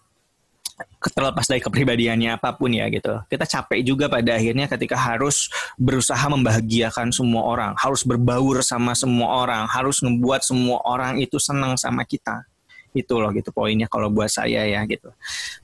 terlepas 1.00 1.44
dari 1.48 1.60
kepribadiannya 1.62 2.38
apa 2.38 2.54
pun 2.54 2.70
ya 2.74 2.86
gitu. 2.90 3.22
Kita 3.26 3.46
capek 3.46 3.80
juga 3.82 4.06
pada 4.06 4.36
akhirnya 4.36 4.66
ketika 4.66 4.98
harus 4.98 5.50
berusaha 5.78 6.22
membahagiakan 6.28 7.10
semua 7.10 7.46
orang, 7.46 7.72
harus 7.78 8.02
berbaur 8.02 8.62
sama 8.62 8.92
semua 8.94 9.42
orang, 9.46 9.64
harus 9.70 10.02
membuat 10.04 10.44
semua 10.44 10.82
orang 10.86 11.18
itu 11.18 11.40
senang 11.40 11.74
sama 11.78 12.04
kita 12.04 12.49
itu 12.94 13.14
loh 13.18 13.30
gitu 13.30 13.54
poinnya 13.54 13.86
kalau 13.86 14.10
buat 14.10 14.30
saya 14.30 14.66
ya 14.66 14.80
gitu. 14.86 15.10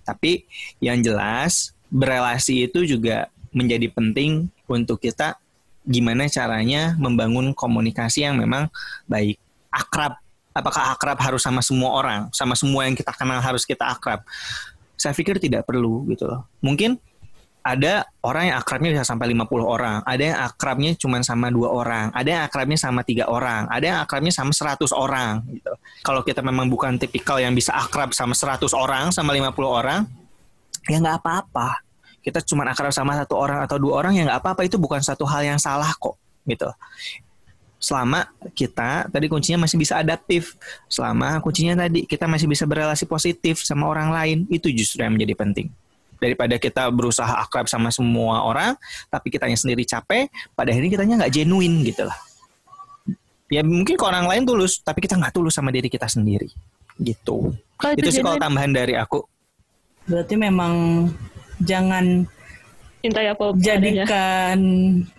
Tapi 0.06 0.46
yang 0.78 1.02
jelas 1.02 1.74
berelasi 1.90 2.66
itu 2.70 2.86
juga 2.86 3.30
menjadi 3.54 3.88
penting 3.90 4.50
untuk 4.66 5.00
kita 5.00 5.38
gimana 5.86 6.26
caranya 6.26 6.98
membangun 6.98 7.54
komunikasi 7.54 8.26
yang 8.26 8.38
memang 8.38 8.66
baik. 9.06 9.38
Akrab 9.70 10.18
apakah 10.56 10.96
akrab 10.96 11.18
harus 11.20 11.44
sama 11.44 11.60
semua 11.60 11.92
orang? 11.92 12.20
Sama 12.32 12.56
semua 12.56 12.88
yang 12.88 12.96
kita 12.96 13.12
kenal 13.12 13.44
harus 13.44 13.68
kita 13.68 13.84
akrab. 13.84 14.24
Saya 14.96 15.12
pikir 15.12 15.36
tidak 15.36 15.68
perlu 15.68 16.08
gitu 16.08 16.24
loh. 16.24 16.48
Mungkin 16.64 16.96
ada 17.66 18.06
orang 18.22 18.54
yang 18.54 18.56
akrabnya 18.62 18.94
bisa 18.94 19.02
sampai 19.02 19.34
50 19.34 19.66
orang, 19.66 19.98
ada 20.06 20.22
yang 20.22 20.38
akrabnya 20.38 20.94
cuma 20.94 21.18
sama 21.26 21.50
dua 21.50 21.74
orang, 21.74 22.14
ada 22.14 22.28
yang 22.30 22.42
akrabnya 22.46 22.78
sama 22.78 23.02
tiga 23.02 23.26
orang, 23.26 23.66
ada 23.66 23.82
yang 23.82 23.98
akrabnya 23.98 24.30
sama 24.30 24.54
100 24.54 24.86
orang 24.94 25.42
gitu. 25.50 25.74
Kalau 26.06 26.22
kita 26.22 26.46
memang 26.46 26.70
bukan 26.70 26.94
tipikal 26.94 27.42
yang 27.42 27.50
bisa 27.58 27.74
akrab 27.74 28.14
sama 28.14 28.38
100 28.38 28.70
orang, 28.70 29.10
sama 29.10 29.34
50 29.34 29.50
orang, 29.66 30.06
ya 30.86 31.02
nggak 31.02 31.18
apa-apa. 31.18 31.82
Kita 32.22 32.38
cuma 32.46 32.62
akrab 32.70 32.94
sama 32.94 33.18
satu 33.18 33.34
orang 33.34 33.66
atau 33.66 33.82
dua 33.82 34.02
orang, 34.02 34.14
ya 34.14 34.22
nggak 34.26 34.42
apa-apa. 34.42 34.62
Itu 34.66 34.78
bukan 34.78 35.02
satu 35.02 35.26
hal 35.26 35.46
yang 35.46 35.58
salah 35.58 35.90
kok 35.94 36.14
gitu. 36.46 36.70
Selama 37.82 38.30
kita 38.54 39.10
tadi 39.10 39.26
kuncinya 39.26 39.66
masih 39.66 39.78
bisa 39.78 39.98
adaptif, 39.98 40.54
selama 40.86 41.38
kuncinya 41.42 41.86
tadi 41.86 42.06
kita 42.06 42.30
masih 42.30 42.46
bisa 42.46 42.62
berrelasi 42.62 43.06
positif 43.06 43.62
sama 43.62 43.90
orang 43.90 44.10
lain, 44.14 44.38
itu 44.50 44.70
justru 44.70 45.02
yang 45.02 45.14
menjadi 45.18 45.34
penting 45.34 45.70
daripada 46.16 46.56
kita 46.56 46.88
berusaha 46.88 47.30
akrab 47.40 47.68
sama 47.68 47.92
semua 47.92 48.44
orang 48.44 48.74
tapi 49.12 49.28
kitanya 49.28 49.56
sendiri 49.56 49.84
capek 49.84 50.28
pada 50.56 50.72
akhirnya 50.72 50.90
kitanya 50.92 51.14
nggak 51.24 51.32
genuine 51.32 51.84
gitu 51.84 52.08
lah. 52.08 52.18
Ya 53.46 53.62
mungkin 53.62 53.94
ke 53.94 54.04
orang 54.04 54.26
lain 54.26 54.42
tulus 54.42 54.82
tapi 54.82 55.04
kita 55.04 55.14
nggak 55.14 55.34
tulus 55.36 55.54
sama 55.54 55.70
diri 55.70 55.86
kita 55.86 56.10
sendiri. 56.10 56.50
Gitu. 56.96 57.52
Oh, 57.54 57.90
itu, 57.92 58.00
itu 58.02 58.20
sih 58.20 58.22
kalau 58.24 58.40
tambahan 58.40 58.72
dari 58.72 58.96
aku. 58.96 59.22
Berarti 60.08 60.34
memang 60.34 61.06
jangan 61.62 62.26
apa 63.06 63.54
jadikan 63.54 64.58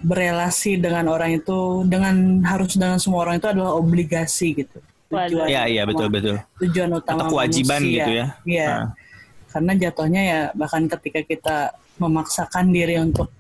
berelasi 0.04 0.76
dengan 0.76 1.08
orang 1.08 1.40
itu 1.40 1.88
dengan 1.88 2.44
harus 2.44 2.76
dengan 2.76 3.00
semua 3.00 3.24
orang 3.24 3.40
itu 3.40 3.48
adalah 3.48 3.80
obligasi 3.80 4.60
gitu. 4.60 4.84
Tujuan 5.08 5.48
ya 5.48 5.64
iya 5.72 5.88
betul 5.88 6.12
betul. 6.12 6.36
Tujuan 6.60 7.00
utama 7.00 7.24
atau 7.24 7.32
kewajiban 7.32 7.80
manusia. 7.80 7.96
gitu 7.96 8.12
ya. 8.12 8.26
Iya. 8.44 8.68
Nah 8.68 9.07
karena 9.52 9.72
jatuhnya 9.76 10.22
ya 10.22 10.42
bahkan 10.54 10.86
ketika 10.88 11.22
kita 11.24 11.58
memaksakan 11.98 12.70
diri 12.70 13.00
untuk 13.02 13.32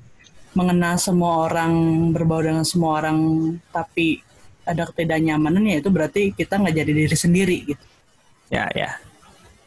mengenal 0.57 0.97
semua 0.97 1.45
orang 1.45 1.73
berbaur 2.15 2.49
dengan 2.49 2.65
semua 2.65 3.03
orang 3.03 3.17
tapi 3.69 4.23
ada 4.65 4.89
ketidaknyamanan 4.89 5.63
ya 5.69 5.77
itu 5.79 5.89
berarti 5.93 6.33
kita 6.33 6.57
nggak 6.57 6.75
jadi 6.75 6.91
diri 6.91 7.17
sendiri 7.17 7.57
gitu 7.75 7.85
ya 8.49 8.65
ya 8.73 8.97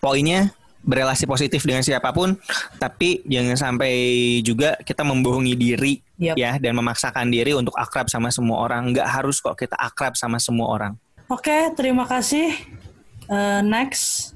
poinnya 0.03 0.51
berelasi 0.81 1.29
positif 1.29 1.61
dengan 1.63 1.85
siapa 1.85 2.09
pun 2.11 2.35
tapi 2.81 3.21
jangan 3.29 3.55
sampai 3.55 3.93
juga 4.41 4.81
kita 4.81 5.05
membohongi 5.05 5.55
diri 5.55 6.01
yep. 6.17 6.41
ya 6.41 6.57
dan 6.57 6.73
memaksakan 6.73 7.29
diri 7.29 7.53
untuk 7.53 7.77
akrab 7.77 8.09
sama 8.09 8.33
semua 8.33 8.65
orang 8.65 8.91
nggak 8.91 9.05
harus 9.05 9.39
kok 9.45 9.61
kita 9.61 9.77
akrab 9.77 10.17
sama 10.17 10.41
semua 10.41 10.73
orang 10.73 10.93
Oke, 11.31 11.71
terima 11.79 12.11
kasih. 12.11 12.51
Uh, 13.31 13.63
next. 13.63 14.30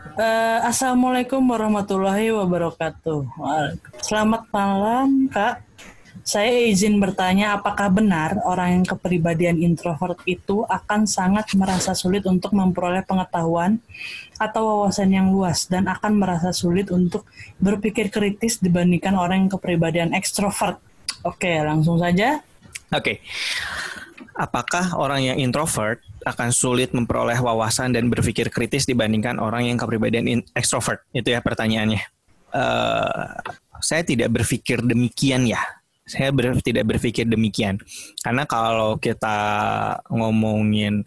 Uh, 0.00 0.58
Assalamualaikum 0.64 1.44
warahmatullahi 1.44 2.32
wabarakatuh. 2.32 3.20
Selamat 4.00 4.48
malam, 4.48 5.28
Kak. 5.28 5.60
Saya 6.24 6.68
izin 6.68 7.00
bertanya 7.00 7.56
apakah 7.56 7.92
benar 7.92 8.40
orang 8.48 8.80
yang 8.80 8.84
kepribadian 8.88 9.60
introvert 9.60 10.16
itu 10.24 10.64
akan 10.68 11.04
sangat 11.04 11.52
merasa 11.56 11.92
sulit 11.92 12.24
untuk 12.24 12.56
memperoleh 12.56 13.04
pengetahuan 13.04 13.80
atau 14.40 14.84
wawasan 14.84 15.12
yang 15.12 15.28
luas 15.32 15.68
dan 15.68 15.84
akan 15.84 16.16
merasa 16.16 16.52
sulit 16.52 16.88
untuk 16.88 17.28
berpikir 17.60 18.08
kritis 18.08 18.56
dibandingkan 18.60 19.16
orang 19.16 19.44
yang 19.48 19.52
kepribadian 19.52 20.10
ekstrovert. 20.16 20.80
Oke, 21.28 21.60
langsung 21.60 22.00
saja. 22.00 22.40
Oke. 22.88 23.20
Apakah 24.32 24.96
orang 24.96 25.20
yang 25.24 25.36
introvert 25.36 26.00
akan 26.26 26.48
sulit 26.52 26.92
memperoleh 26.92 27.38
wawasan 27.40 27.96
dan 27.96 28.12
berpikir 28.12 28.52
kritis 28.52 28.84
dibandingkan 28.84 29.40
orang 29.40 29.68
yang 29.68 29.76
kepribadian 29.80 30.44
ekstrovert? 30.52 31.04
Itu 31.14 31.32
ya 31.32 31.40
pertanyaannya. 31.40 32.02
Uh, 32.50 33.38
saya 33.80 34.02
tidak 34.02 34.28
berpikir 34.34 34.82
demikian 34.82 35.46
ya 35.46 35.62
saya 36.02 36.34
ber, 36.34 36.58
tidak 36.58 36.90
berpikir 36.90 37.22
demikian 37.22 37.78
karena 38.26 38.42
kalau 38.42 38.98
kita 38.98 39.38
ngomongin 40.10 41.06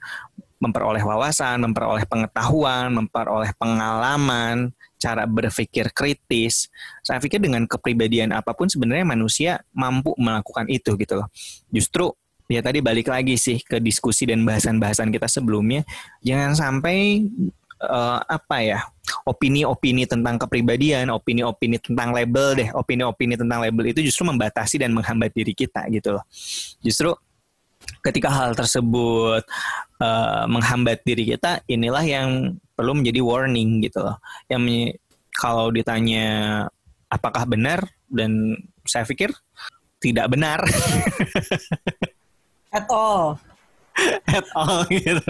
memperoleh 0.64 1.04
wawasan, 1.04 1.60
memperoleh 1.60 2.08
pengetahuan, 2.08 2.88
memperoleh 2.96 3.52
pengalaman, 3.60 4.72
cara 4.96 5.28
berpikir 5.28 5.92
kritis. 5.92 6.72
Saya 7.04 7.20
pikir 7.20 7.44
dengan 7.44 7.68
kepribadian 7.68 8.32
apa 8.32 8.56
pun 8.56 8.72
sebenarnya 8.72 9.04
manusia 9.04 9.52
mampu 9.76 10.16
melakukan 10.16 10.72
itu 10.72 10.96
gitu 10.96 11.20
loh. 11.20 11.28
Justru 11.68 12.16
ya 12.52 12.60
tadi 12.60 12.84
balik 12.84 13.12
lagi 13.12 13.40
sih 13.40 13.62
ke 13.64 13.80
diskusi 13.80 14.28
dan 14.28 14.44
bahasan-bahasan 14.44 15.10
kita 15.12 15.28
sebelumnya, 15.28 15.86
jangan 16.24 16.56
sampai 16.56 17.24
uh, 17.84 18.20
apa 18.24 18.58
ya 18.64 18.80
opini-opini 19.28 20.08
tentang 20.08 20.40
kepribadian, 20.40 21.12
opini-opini 21.12 21.80
tentang 21.80 22.16
label 22.16 22.48
deh, 22.56 22.70
opini-opini 22.72 23.36
tentang 23.36 23.60
label 23.64 23.92
itu 23.92 24.00
justru 24.04 24.28
membatasi 24.28 24.80
dan 24.80 24.96
menghambat 24.96 25.32
diri 25.36 25.52
kita 25.52 25.88
gitu 25.92 26.16
loh. 26.20 26.24
Justru 26.80 27.12
ketika 28.04 28.32
hal 28.32 28.56
tersebut 28.56 29.44
uh, 30.00 30.44
menghambat 30.48 31.04
diri 31.04 31.36
kita, 31.36 31.64
inilah 31.68 32.04
yang 32.04 32.56
perlu 32.74 32.96
menjadi 32.96 33.20
warning 33.20 33.84
gitu 33.84 34.04
loh. 34.04 34.18
Yang 34.48 34.96
kalau 35.34 35.70
ditanya 35.74 36.26
apakah 37.12 37.46
benar 37.46 37.86
dan 38.08 38.58
saya 38.88 39.04
pikir 39.06 39.32
tidak 40.00 40.28
benar. 40.32 40.60
At 42.74 42.90
all. 42.90 43.38
at 44.26 44.48
all 44.58 44.84
gitu. 44.94 45.22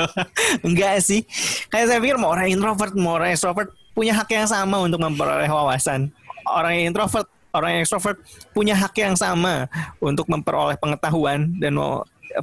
Enggak 0.64 1.04
sih. 1.04 1.28
Kayak 1.68 1.86
saya 1.92 2.00
pikir 2.00 2.16
mau 2.16 2.32
orang 2.32 2.48
introvert, 2.48 2.96
mau 2.96 3.20
orang 3.20 3.36
extrovert 3.36 3.76
punya 3.92 4.16
hak 4.16 4.32
yang 4.32 4.48
sama 4.48 4.80
untuk 4.80 5.04
memperoleh 5.04 5.52
wawasan. 5.52 6.10
Orang 6.48 6.72
yang 6.80 6.96
introvert, 6.96 7.28
orang 7.52 7.78
yang 7.78 7.82
extrovert 7.84 8.18
punya 8.56 8.74
hak 8.74 8.96
yang 8.96 9.20
sama 9.20 9.68
untuk 10.00 10.32
memperoleh 10.32 10.80
pengetahuan 10.80 11.52
dan 11.60 11.76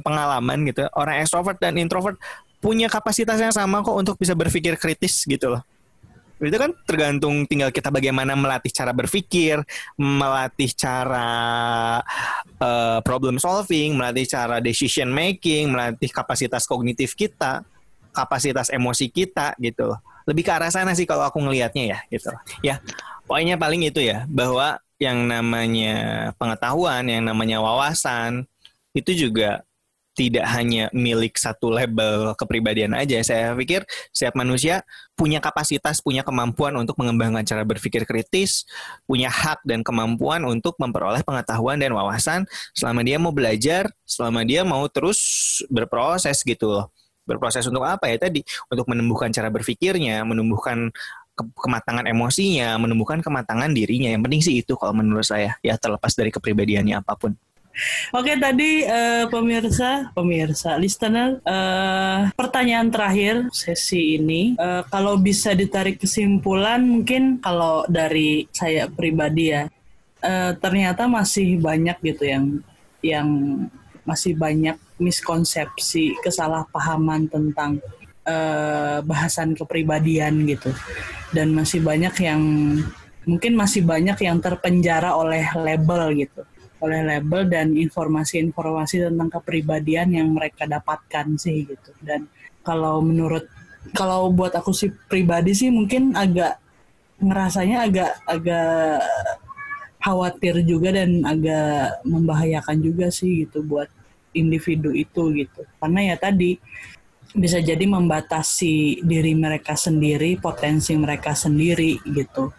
pengalaman 0.05 0.69
gitu. 0.69 0.85
Orang 0.93 1.17
extrovert 1.17 1.57
dan 1.57 1.75
introvert 1.81 2.21
punya 2.61 2.85
kapasitas 2.85 3.41
yang 3.41 3.49
sama 3.49 3.81
kok 3.81 3.97
untuk 3.97 4.15
bisa 4.21 4.37
berpikir 4.37 4.77
kritis 4.77 5.25
gitu 5.25 5.57
loh 5.57 5.65
itu 6.41 6.57
kan 6.57 6.71
tergantung 6.89 7.45
tinggal 7.45 7.69
kita 7.69 7.93
bagaimana 7.93 8.33
melatih 8.33 8.73
cara 8.73 8.89
berpikir, 8.89 9.61
melatih 9.93 10.73
cara 10.73 11.29
uh, 12.57 12.99
problem 13.05 13.37
solving, 13.37 13.93
melatih 13.93 14.25
cara 14.25 14.57
decision 14.57 15.13
making, 15.13 15.69
melatih 15.69 16.09
kapasitas 16.09 16.65
kognitif 16.65 17.13
kita, 17.13 17.61
kapasitas 18.09 18.73
emosi 18.73 19.07
kita 19.13 19.53
gitu. 19.61 19.93
Lebih 20.25 20.43
ke 20.45 20.51
arah 20.53 20.69
sana 20.73 20.97
sih 20.97 21.05
kalau 21.05 21.25
aku 21.25 21.37
ngelihatnya 21.41 21.97
ya 21.97 21.99
gitu. 22.09 22.29
Ya, 22.65 22.81
poinnya 23.29 23.57
paling 23.57 23.85
itu 23.85 24.01
ya 24.01 24.25
bahwa 24.25 24.81
yang 25.01 25.25
namanya 25.25 26.29
pengetahuan, 26.37 27.05
yang 27.09 27.25
namanya 27.25 27.57
wawasan 27.57 28.45
itu 28.93 29.29
juga 29.29 29.65
tidak 30.21 30.45
hanya 30.53 30.85
milik 30.93 31.33
satu 31.33 31.73
label 31.73 32.37
kepribadian 32.37 32.93
aja. 32.93 33.17
Saya 33.25 33.57
pikir 33.57 33.81
setiap 34.13 34.37
manusia 34.37 34.85
punya 35.17 35.41
kapasitas, 35.41 35.97
punya 35.97 36.21
kemampuan 36.21 36.77
untuk 36.77 37.01
mengembangkan 37.01 37.41
cara 37.41 37.65
berpikir 37.65 38.05
kritis, 38.05 38.69
punya 39.09 39.33
hak 39.33 39.65
dan 39.65 39.81
kemampuan 39.81 40.45
untuk 40.45 40.77
memperoleh 40.77 41.25
pengetahuan 41.25 41.81
dan 41.81 41.97
wawasan 41.97 42.45
selama 42.77 43.01
dia 43.01 43.17
mau 43.17 43.33
belajar, 43.33 43.89
selama 44.05 44.45
dia 44.45 44.61
mau 44.61 44.85
terus 44.93 45.19
berproses 45.73 46.45
gitu 46.45 46.69
loh. 46.69 46.93
Berproses 47.25 47.65
untuk 47.65 47.81
apa 47.81 48.05
ya 48.05 48.21
tadi? 48.21 48.45
Untuk 48.69 48.85
menumbuhkan 48.85 49.33
cara 49.33 49.49
berpikirnya, 49.49 50.21
menumbuhkan 50.21 50.93
ke 51.33 51.43
kematangan 51.57 52.05
emosinya, 52.05 52.77
menumbuhkan 52.77 53.25
kematangan 53.25 53.73
dirinya. 53.73 54.13
Yang 54.13 54.21
penting 54.25 54.41
sih 54.41 54.55
itu 54.61 54.73
kalau 54.77 54.93
menurut 54.93 55.25
saya, 55.25 55.57
ya 55.65 55.77
terlepas 55.81 56.13
dari 56.13 56.29
kepribadiannya 56.29 57.01
apa 57.01 57.17
pun. 57.17 57.33
Oke 58.11 58.35
tadi 58.35 58.83
uh, 58.83 59.31
pemirsa, 59.31 60.11
pemirsa, 60.11 60.75
listener, 60.75 61.39
uh, 61.47 62.27
pertanyaan 62.35 62.91
terakhir 62.91 63.47
sesi 63.55 64.19
ini, 64.19 64.59
uh, 64.59 64.83
kalau 64.91 65.15
bisa 65.15 65.55
ditarik 65.55 65.95
kesimpulan, 65.95 66.83
mungkin 66.83 67.39
kalau 67.39 67.87
dari 67.87 68.45
saya 68.51 68.91
pribadi 68.91 69.55
ya, 69.55 69.71
uh, 70.19 70.51
ternyata 70.59 71.07
masih 71.07 71.63
banyak 71.63 71.95
gitu 72.03 72.23
yang 72.27 72.45
yang 72.99 73.27
masih 74.03 74.35
banyak 74.35 74.75
miskonsepsi, 74.99 76.19
kesalahpahaman 76.19 77.31
tentang 77.31 77.79
uh, 78.27 78.99
bahasan 79.01 79.55
kepribadian 79.55 80.43
gitu, 80.43 80.75
dan 81.31 81.55
masih 81.55 81.79
banyak 81.79 82.13
yang 82.19 82.41
mungkin 83.23 83.53
masih 83.55 83.85
banyak 83.85 84.17
yang 84.27 84.43
terpenjara 84.43 85.15
oleh 85.15 85.45
label 85.55 86.09
gitu 86.19 86.41
oleh 86.81 87.05
label 87.05 87.45
dan 87.47 87.77
informasi-informasi 87.77 89.07
tentang 89.07 89.29
kepribadian 89.29 90.11
yang 90.17 90.33
mereka 90.33 90.65
dapatkan 90.65 91.37
sih 91.37 91.69
gitu. 91.69 91.93
Dan 92.01 92.25
kalau 92.65 92.99
menurut 92.99 93.45
kalau 93.93 94.29
buat 94.29 94.53
aku 94.53 94.73
sih 94.73 94.93
pribadi 95.09 95.53
sih 95.57 95.69
mungkin 95.73 96.13
agak 96.13 96.57
ngerasanya 97.21 97.77
agak 97.85 98.11
agak 98.25 99.01
khawatir 100.01 100.65
juga 100.65 100.89
dan 100.97 101.21
agak 101.21 102.01
membahayakan 102.05 102.77
juga 102.81 103.13
sih 103.13 103.45
gitu 103.45 103.61
buat 103.61 103.87
individu 104.33 104.89
itu 104.93 105.29
gitu. 105.37 105.61
Karena 105.77 106.13
ya 106.13 106.15
tadi 106.17 106.57
bisa 107.31 107.63
jadi 107.63 107.85
membatasi 107.87 109.05
diri 109.05 109.33
mereka 109.37 109.77
sendiri, 109.77 110.35
potensi 110.41 110.97
mereka 110.97 111.31
sendiri 111.37 112.01
gitu. 112.09 112.51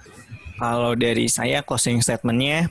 Kalau 0.57 0.95
dari 0.95 1.27
saya 1.27 1.61
closing 1.61 1.99
statementnya 1.99 2.71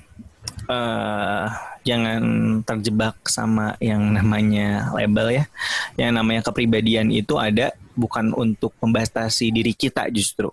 uh, 0.68 1.48
jangan 1.82 2.22
terjebak 2.66 3.18
sama 3.26 3.74
yang 3.82 4.14
namanya 4.14 4.92
label 4.94 5.42
ya. 5.42 5.46
Yang 5.98 6.12
namanya 6.18 6.42
kepribadian 6.46 7.10
itu 7.10 7.38
ada 7.38 7.74
bukan 7.98 8.34
untuk 8.34 8.74
membatasi 8.82 9.50
diri 9.50 9.74
kita 9.74 10.10
justru. 10.14 10.50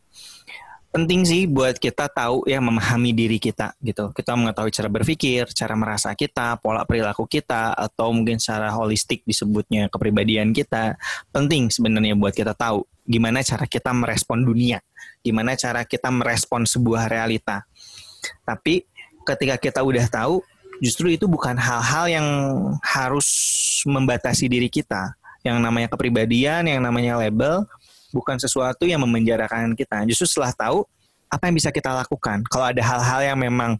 Penting 0.88 1.20
sih 1.28 1.44
buat 1.44 1.76
kita 1.76 2.08
tahu 2.08 2.48
ya 2.48 2.64
memahami 2.64 3.12
diri 3.12 3.36
kita 3.36 3.76
gitu. 3.84 4.08
Kita 4.16 4.32
mengetahui 4.32 4.72
cara 4.72 4.88
berpikir, 4.88 5.44
cara 5.52 5.76
merasa 5.76 6.16
kita, 6.16 6.56
pola 6.64 6.88
perilaku 6.88 7.28
kita 7.28 7.76
atau 7.76 8.08
mungkin 8.08 8.40
secara 8.40 8.72
holistik 8.72 9.20
disebutnya 9.28 9.92
kepribadian 9.92 10.56
kita. 10.56 10.96
Penting 11.28 11.68
sebenarnya 11.68 12.16
buat 12.16 12.32
kita 12.32 12.56
tahu 12.56 12.88
gimana 13.04 13.44
cara 13.44 13.68
kita 13.68 13.92
merespon 13.92 14.44
dunia, 14.44 14.80
gimana 15.20 15.56
cara 15.60 15.84
kita 15.84 16.08
merespon 16.08 16.64
sebuah 16.64 17.08
realita. 17.12 17.68
Tapi 18.48 18.84
ketika 19.34 19.60
kita 19.60 19.80
udah 19.84 20.06
tahu 20.08 20.40
justru 20.80 21.12
itu 21.12 21.26
bukan 21.28 21.58
hal-hal 21.58 22.06
yang 22.08 22.26
harus 22.80 23.28
membatasi 23.84 24.48
diri 24.48 24.70
kita. 24.72 25.14
Yang 25.46 25.58
namanya 25.62 25.88
kepribadian, 25.92 26.66
yang 26.66 26.82
namanya 26.82 27.20
label 27.20 27.62
bukan 28.10 28.40
sesuatu 28.40 28.88
yang 28.88 29.04
memenjarakan 29.04 29.76
kita. 29.76 30.02
Justru 30.08 30.26
setelah 30.26 30.52
tahu 30.56 30.78
apa 31.28 31.44
yang 31.48 31.56
bisa 31.56 31.68
kita 31.68 31.92
lakukan. 31.92 32.40
Kalau 32.48 32.66
ada 32.72 32.82
hal-hal 32.82 33.20
yang 33.34 33.38
memang 33.38 33.76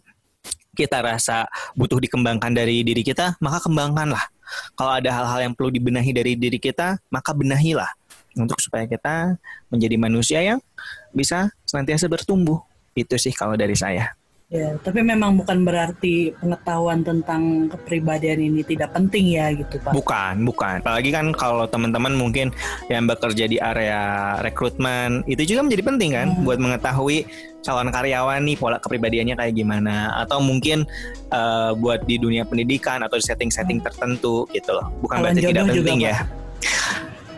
kita 0.77 1.03
rasa 1.03 1.49
butuh 1.75 1.99
dikembangkan 1.99 2.55
dari 2.55 2.87
diri 2.87 3.03
kita, 3.03 3.35
maka 3.43 3.59
kembangkanlah. 3.65 4.31
Kalau 4.79 4.93
ada 4.95 5.11
hal-hal 5.11 5.51
yang 5.51 5.53
perlu 5.53 5.69
dibenahi 5.75 6.15
dari 6.15 6.33
diri 6.39 6.57
kita, 6.63 7.03
maka 7.11 7.35
benahilah 7.35 7.91
untuk 8.39 8.63
supaya 8.63 8.87
kita 8.87 9.37
menjadi 9.69 9.97
manusia 9.99 10.39
yang 10.41 10.63
bisa 11.11 11.51
senantiasa 11.67 12.07
bertumbuh. 12.07 12.63
Itu 12.95 13.19
sih 13.19 13.35
kalau 13.35 13.59
dari 13.59 13.75
saya. 13.75 14.15
Ya, 14.49 14.81
tapi 14.81 15.05
memang 15.05 15.37
bukan 15.37 15.61
berarti 15.61 16.33
pengetahuan 16.41 17.05
tentang 17.05 17.69
kepribadian 17.69 18.41
ini 18.41 18.65
tidak 18.65 18.97
penting 18.97 19.37
ya 19.37 19.53
gitu 19.53 19.77
Pak. 19.77 19.93
Bukan, 19.93 20.41
bukan. 20.49 20.81
Apalagi 20.81 21.13
kan 21.13 21.37
kalau 21.37 21.69
teman-teman 21.69 22.17
mungkin 22.17 22.49
yang 22.89 23.05
bekerja 23.05 23.45
di 23.45 23.61
area 23.61 24.01
rekrutmen, 24.41 25.21
itu 25.29 25.45
juga 25.45 25.69
menjadi 25.69 25.85
penting 25.85 26.11
kan 26.17 26.29
hmm. 26.33 26.49
buat 26.49 26.57
mengetahui 26.65 27.29
calon 27.61 27.93
karyawan 27.93 28.41
nih 28.41 28.57
pola 28.57 28.81
kepribadiannya 28.81 29.37
kayak 29.37 29.53
gimana 29.53 30.17
atau 30.25 30.41
mungkin 30.41 30.89
uh, 31.29 31.77
buat 31.77 32.09
di 32.09 32.17
dunia 32.17 32.49
pendidikan 32.49 33.05
atau 33.05 33.21
setting-setting 33.21 33.85
hmm. 33.85 33.87
tertentu 33.93 34.49
gitu 34.57 34.73
loh. 34.73 34.89
Bukan 35.05 35.29
berarti 35.29 35.45
tidak 35.45 35.77
penting 35.77 36.01
juga, 36.01 36.17
ya. 36.17 36.19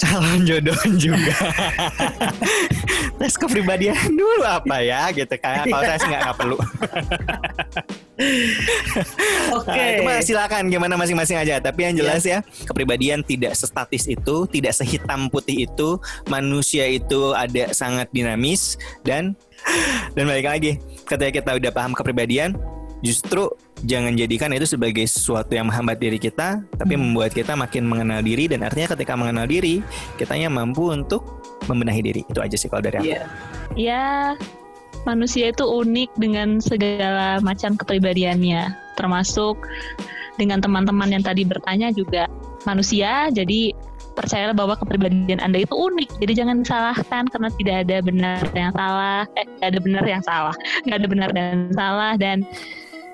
Calon 0.00 0.40
jodoh 0.48 0.80
juga. 0.96 1.36
tes 3.20 3.36
kepribadian 3.36 4.16
dulu 4.16 4.48
apa 4.48 4.80
ya 4.80 5.12
gitu 5.12 5.36
kayak 5.36 5.68
kalau 5.68 5.84
saya 5.84 5.98
sih 6.00 6.08
nggak 6.08 6.36
perlu. 6.40 6.56
Oke. 9.56 9.68
Okay. 9.68 10.00
Nah, 10.04 10.20
silakan 10.24 10.72
gimana 10.72 10.96
masing-masing 10.96 11.36
aja. 11.36 11.60
Tapi 11.60 11.84
yang 11.84 11.94
jelas 12.00 12.24
yeah. 12.24 12.40
ya 12.40 12.64
kepribadian 12.64 13.20
tidak 13.20 13.52
sestatis 13.52 14.08
itu, 14.08 14.48
tidak 14.48 14.72
sehitam 14.72 15.28
putih 15.28 15.68
itu. 15.68 16.00
Manusia 16.32 16.88
itu 16.88 17.36
ada 17.36 17.76
sangat 17.76 18.08
dinamis 18.12 18.80
dan 19.04 19.36
dan 20.16 20.24
balik 20.24 20.48
lagi 20.48 20.72
ketika 21.04 21.30
kita 21.44 21.50
udah 21.60 21.70
paham 21.72 21.92
kepribadian, 21.92 22.56
justru 23.00 23.48
jangan 23.84 24.12
jadikan 24.16 24.52
itu 24.52 24.68
sebagai 24.68 25.04
sesuatu 25.08 25.52
yang 25.56 25.68
menghambat 25.68 25.96
diri 26.00 26.20
kita, 26.20 26.60
tapi 26.76 26.94
hmm. 26.96 27.02
membuat 27.10 27.32
kita 27.32 27.56
makin 27.56 27.88
mengenal 27.88 28.20
diri 28.20 28.48
dan 28.48 28.64
artinya 28.64 28.92
ketika 28.96 29.16
mengenal 29.16 29.48
diri, 29.48 29.80
kitanya 30.20 30.52
mampu 30.52 30.92
untuk 30.92 31.24
membenahi 31.68 32.00
diri. 32.04 32.22
Itu 32.28 32.44
aja 32.44 32.56
sih 32.56 32.68
kalau 32.68 32.84
dari 32.84 32.96
aku. 33.00 33.08
Iya. 33.08 33.16
Yeah. 33.16 33.28
Yeah, 33.78 34.34
manusia 35.08 35.54
itu 35.54 35.64
unik 35.64 36.10
dengan 36.18 36.60
segala 36.60 37.40
macam 37.40 37.78
kepribadiannya, 37.78 38.74
termasuk 38.98 39.56
dengan 40.36 40.60
teman-teman 40.60 41.12
yang 41.12 41.24
tadi 41.24 41.44
bertanya 41.44 41.92
juga 41.92 42.28
manusia, 42.68 43.28
jadi 43.32 43.72
percayalah 44.12 44.52
bahwa 44.52 44.74
kepribadian 44.76 45.40
Anda 45.40 45.64
itu 45.64 45.72
unik. 45.72 46.20
Jadi 46.20 46.32
jangan 46.36 46.56
disalahkan 46.60 47.24
karena 47.30 47.48
tidak 47.56 47.76
ada 47.88 47.96
benar 48.04 48.42
yang 48.52 48.72
salah, 48.76 49.22
eh 49.38 49.46
tidak 49.56 49.66
ada 49.72 49.80
benar 49.80 50.04
yang 50.04 50.22
salah, 50.24 50.54
nggak 50.84 50.98
ada 51.00 51.08
benar 51.08 51.30
dan 51.32 51.56
salah 51.72 52.12
dan 52.20 52.36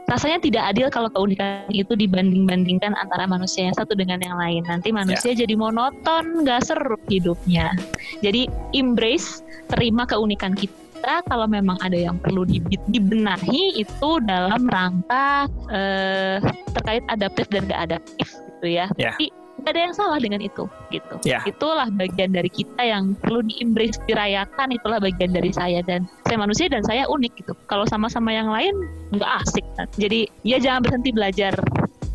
rasanya 0.06 0.38
tidak 0.38 0.62
adil 0.74 0.86
kalau 0.88 1.10
keunikan 1.10 1.66
itu 1.70 1.92
dibanding-bandingkan 1.98 2.94
antara 2.94 3.26
manusia 3.26 3.66
yang 3.66 3.76
satu 3.76 3.98
dengan 3.98 4.22
yang 4.22 4.38
lain. 4.38 4.62
Nanti 4.66 4.94
manusia 4.94 5.34
yeah. 5.34 5.46
jadi 5.46 5.54
monoton, 5.58 6.46
nggak 6.46 6.62
seru 6.62 6.98
hidupnya. 7.10 7.74
Jadi 8.22 8.46
embrace, 8.74 9.42
terima 9.70 10.06
keunikan 10.06 10.54
kita. 10.54 11.22
Kalau 11.26 11.46
memang 11.46 11.78
ada 11.84 11.94
yang 11.94 12.18
perlu 12.18 12.42
dibenahi 12.90 13.78
itu 13.78 14.10
dalam 14.26 14.66
rangka 14.66 15.46
uh, 15.70 16.38
terkait 16.74 17.04
adaptif 17.06 17.46
dan 17.52 17.68
gak 17.68 17.92
adaptif 17.92 18.28
gitu 18.32 18.66
ya. 18.66 18.86
Yeah. 18.98 19.14
Jadi 19.14 19.45
gak 19.66 19.74
ada 19.74 19.82
yang 19.90 19.94
salah 19.98 20.18
dengan 20.22 20.38
itu 20.38 20.70
gitu 20.94 21.14
yeah. 21.26 21.42
itulah 21.42 21.90
bagian 21.90 22.30
dari 22.30 22.46
kita 22.46 22.78
yang 22.86 23.18
perlu 23.18 23.42
diembrace 23.42 23.98
dirayakan 24.06 24.70
itulah 24.70 25.02
bagian 25.02 25.34
dari 25.34 25.50
saya 25.50 25.82
dan 25.82 26.06
saya 26.22 26.38
manusia 26.38 26.70
dan 26.70 26.86
saya 26.86 27.02
unik 27.10 27.32
gitu 27.42 27.52
kalau 27.66 27.82
sama-sama 27.90 28.30
yang 28.30 28.46
lain 28.46 28.70
nggak 29.10 29.30
asik 29.42 29.66
kan. 29.74 29.90
jadi 29.98 30.30
ya 30.46 30.62
jangan 30.62 30.86
berhenti 30.86 31.10
belajar 31.10 31.58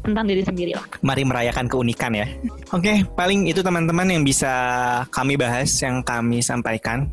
tentang 0.02 0.26
diri 0.26 0.42
sendiri 0.42 0.74
lah. 0.74 0.86
Mari 1.06 1.22
merayakan 1.22 1.70
keunikan 1.70 2.18
ya. 2.18 2.26
Oke, 2.74 2.82
okay, 2.82 2.98
paling 3.14 3.46
itu 3.46 3.62
teman-teman 3.62 4.10
yang 4.10 4.26
bisa 4.26 4.50
kami 5.14 5.38
bahas, 5.38 5.70
yang 5.78 6.02
kami 6.02 6.42
sampaikan. 6.42 7.06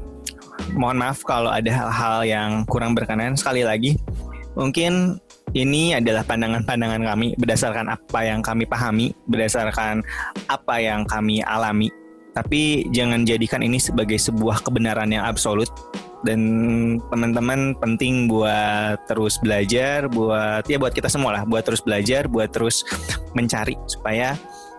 Mohon 0.73 0.97
maaf 1.05 1.21
kalau 1.21 1.53
ada 1.53 1.69
hal-hal 1.69 2.19
yang 2.25 2.51
kurang 2.65 2.97
berkenan. 2.97 3.37
Sekali 3.37 3.61
lagi, 3.61 4.01
mungkin 4.57 5.21
ini 5.57 5.97
adalah 5.97 6.25
pandangan-pandangan 6.25 7.03
kami 7.05 7.33
berdasarkan 7.41 7.87
apa 7.89 8.21
yang 8.25 8.41
kami 8.45 8.65
pahami, 8.69 9.07
berdasarkan 9.29 10.05
apa 10.51 10.75
yang 10.81 11.09
kami 11.09 11.41
alami. 11.45 11.89
Tapi 12.37 12.87
jangan 12.95 13.25
jadikan 13.27 13.65
ini 13.65 13.81
sebagai 13.81 14.21
sebuah 14.21 14.63
kebenaran 14.63 15.11
yang 15.11 15.25
absolut 15.27 15.71
dan 16.27 16.41
teman-teman 17.11 17.79
penting 17.79 18.27
buat 18.27 18.99
terus 19.07 19.39
belajar, 19.39 20.11
buat 20.11 20.67
ya 20.67 20.79
buat 20.79 20.95
kita 20.95 21.07
semua 21.11 21.35
lah, 21.35 21.43
buat 21.47 21.63
terus 21.63 21.83
belajar, 21.83 22.27
buat 22.27 22.51
terus 22.51 22.83
mencari 23.37 23.79
supaya 23.87 24.35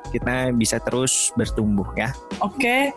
kita 0.09 0.51
bisa 0.55 0.81
terus 0.81 1.31
bertumbuh 1.37 1.87
ya. 1.95 2.11
Oke, 2.41 2.91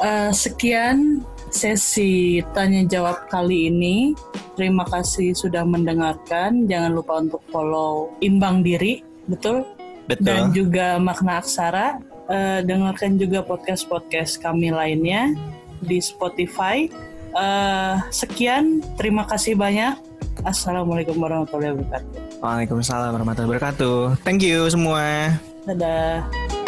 uh, 0.00 0.30
sekian 0.30 1.24
sesi 1.54 2.42
tanya 2.52 2.82
jawab 2.84 3.30
kali 3.30 3.70
ini. 3.70 4.12
Terima 4.58 4.82
kasih 4.84 5.32
sudah 5.32 5.62
mendengarkan. 5.62 6.66
Jangan 6.66 6.90
lupa 6.92 7.22
untuk 7.22 7.42
follow 7.54 8.10
Imbang 8.18 8.66
Diri, 8.66 9.00
betul? 9.30 9.62
Betul. 10.10 10.26
Dan 10.26 10.42
juga 10.52 10.98
Makna 10.98 11.40
Aksara. 11.40 12.02
Uh, 12.24 12.64
dengarkan 12.64 13.20
juga 13.20 13.44
podcast-podcast 13.44 14.40
kami 14.40 14.72
lainnya 14.72 15.36
di 15.84 16.00
Spotify. 16.00 16.88
Uh, 17.36 18.00
sekian, 18.08 18.80
terima 18.96 19.28
kasih 19.28 19.54
banyak. 19.54 20.00
Assalamualaikum 20.42 21.20
warahmatullahi 21.20 21.76
wabarakatuh. 21.76 22.40
Waalaikumsalam 22.40 23.10
warahmatullahi 23.12 23.50
wabarakatuh. 23.56 23.98
Thank 24.24 24.44
you 24.44 24.66
semua. 24.72 25.36
Dadah. 25.68 26.63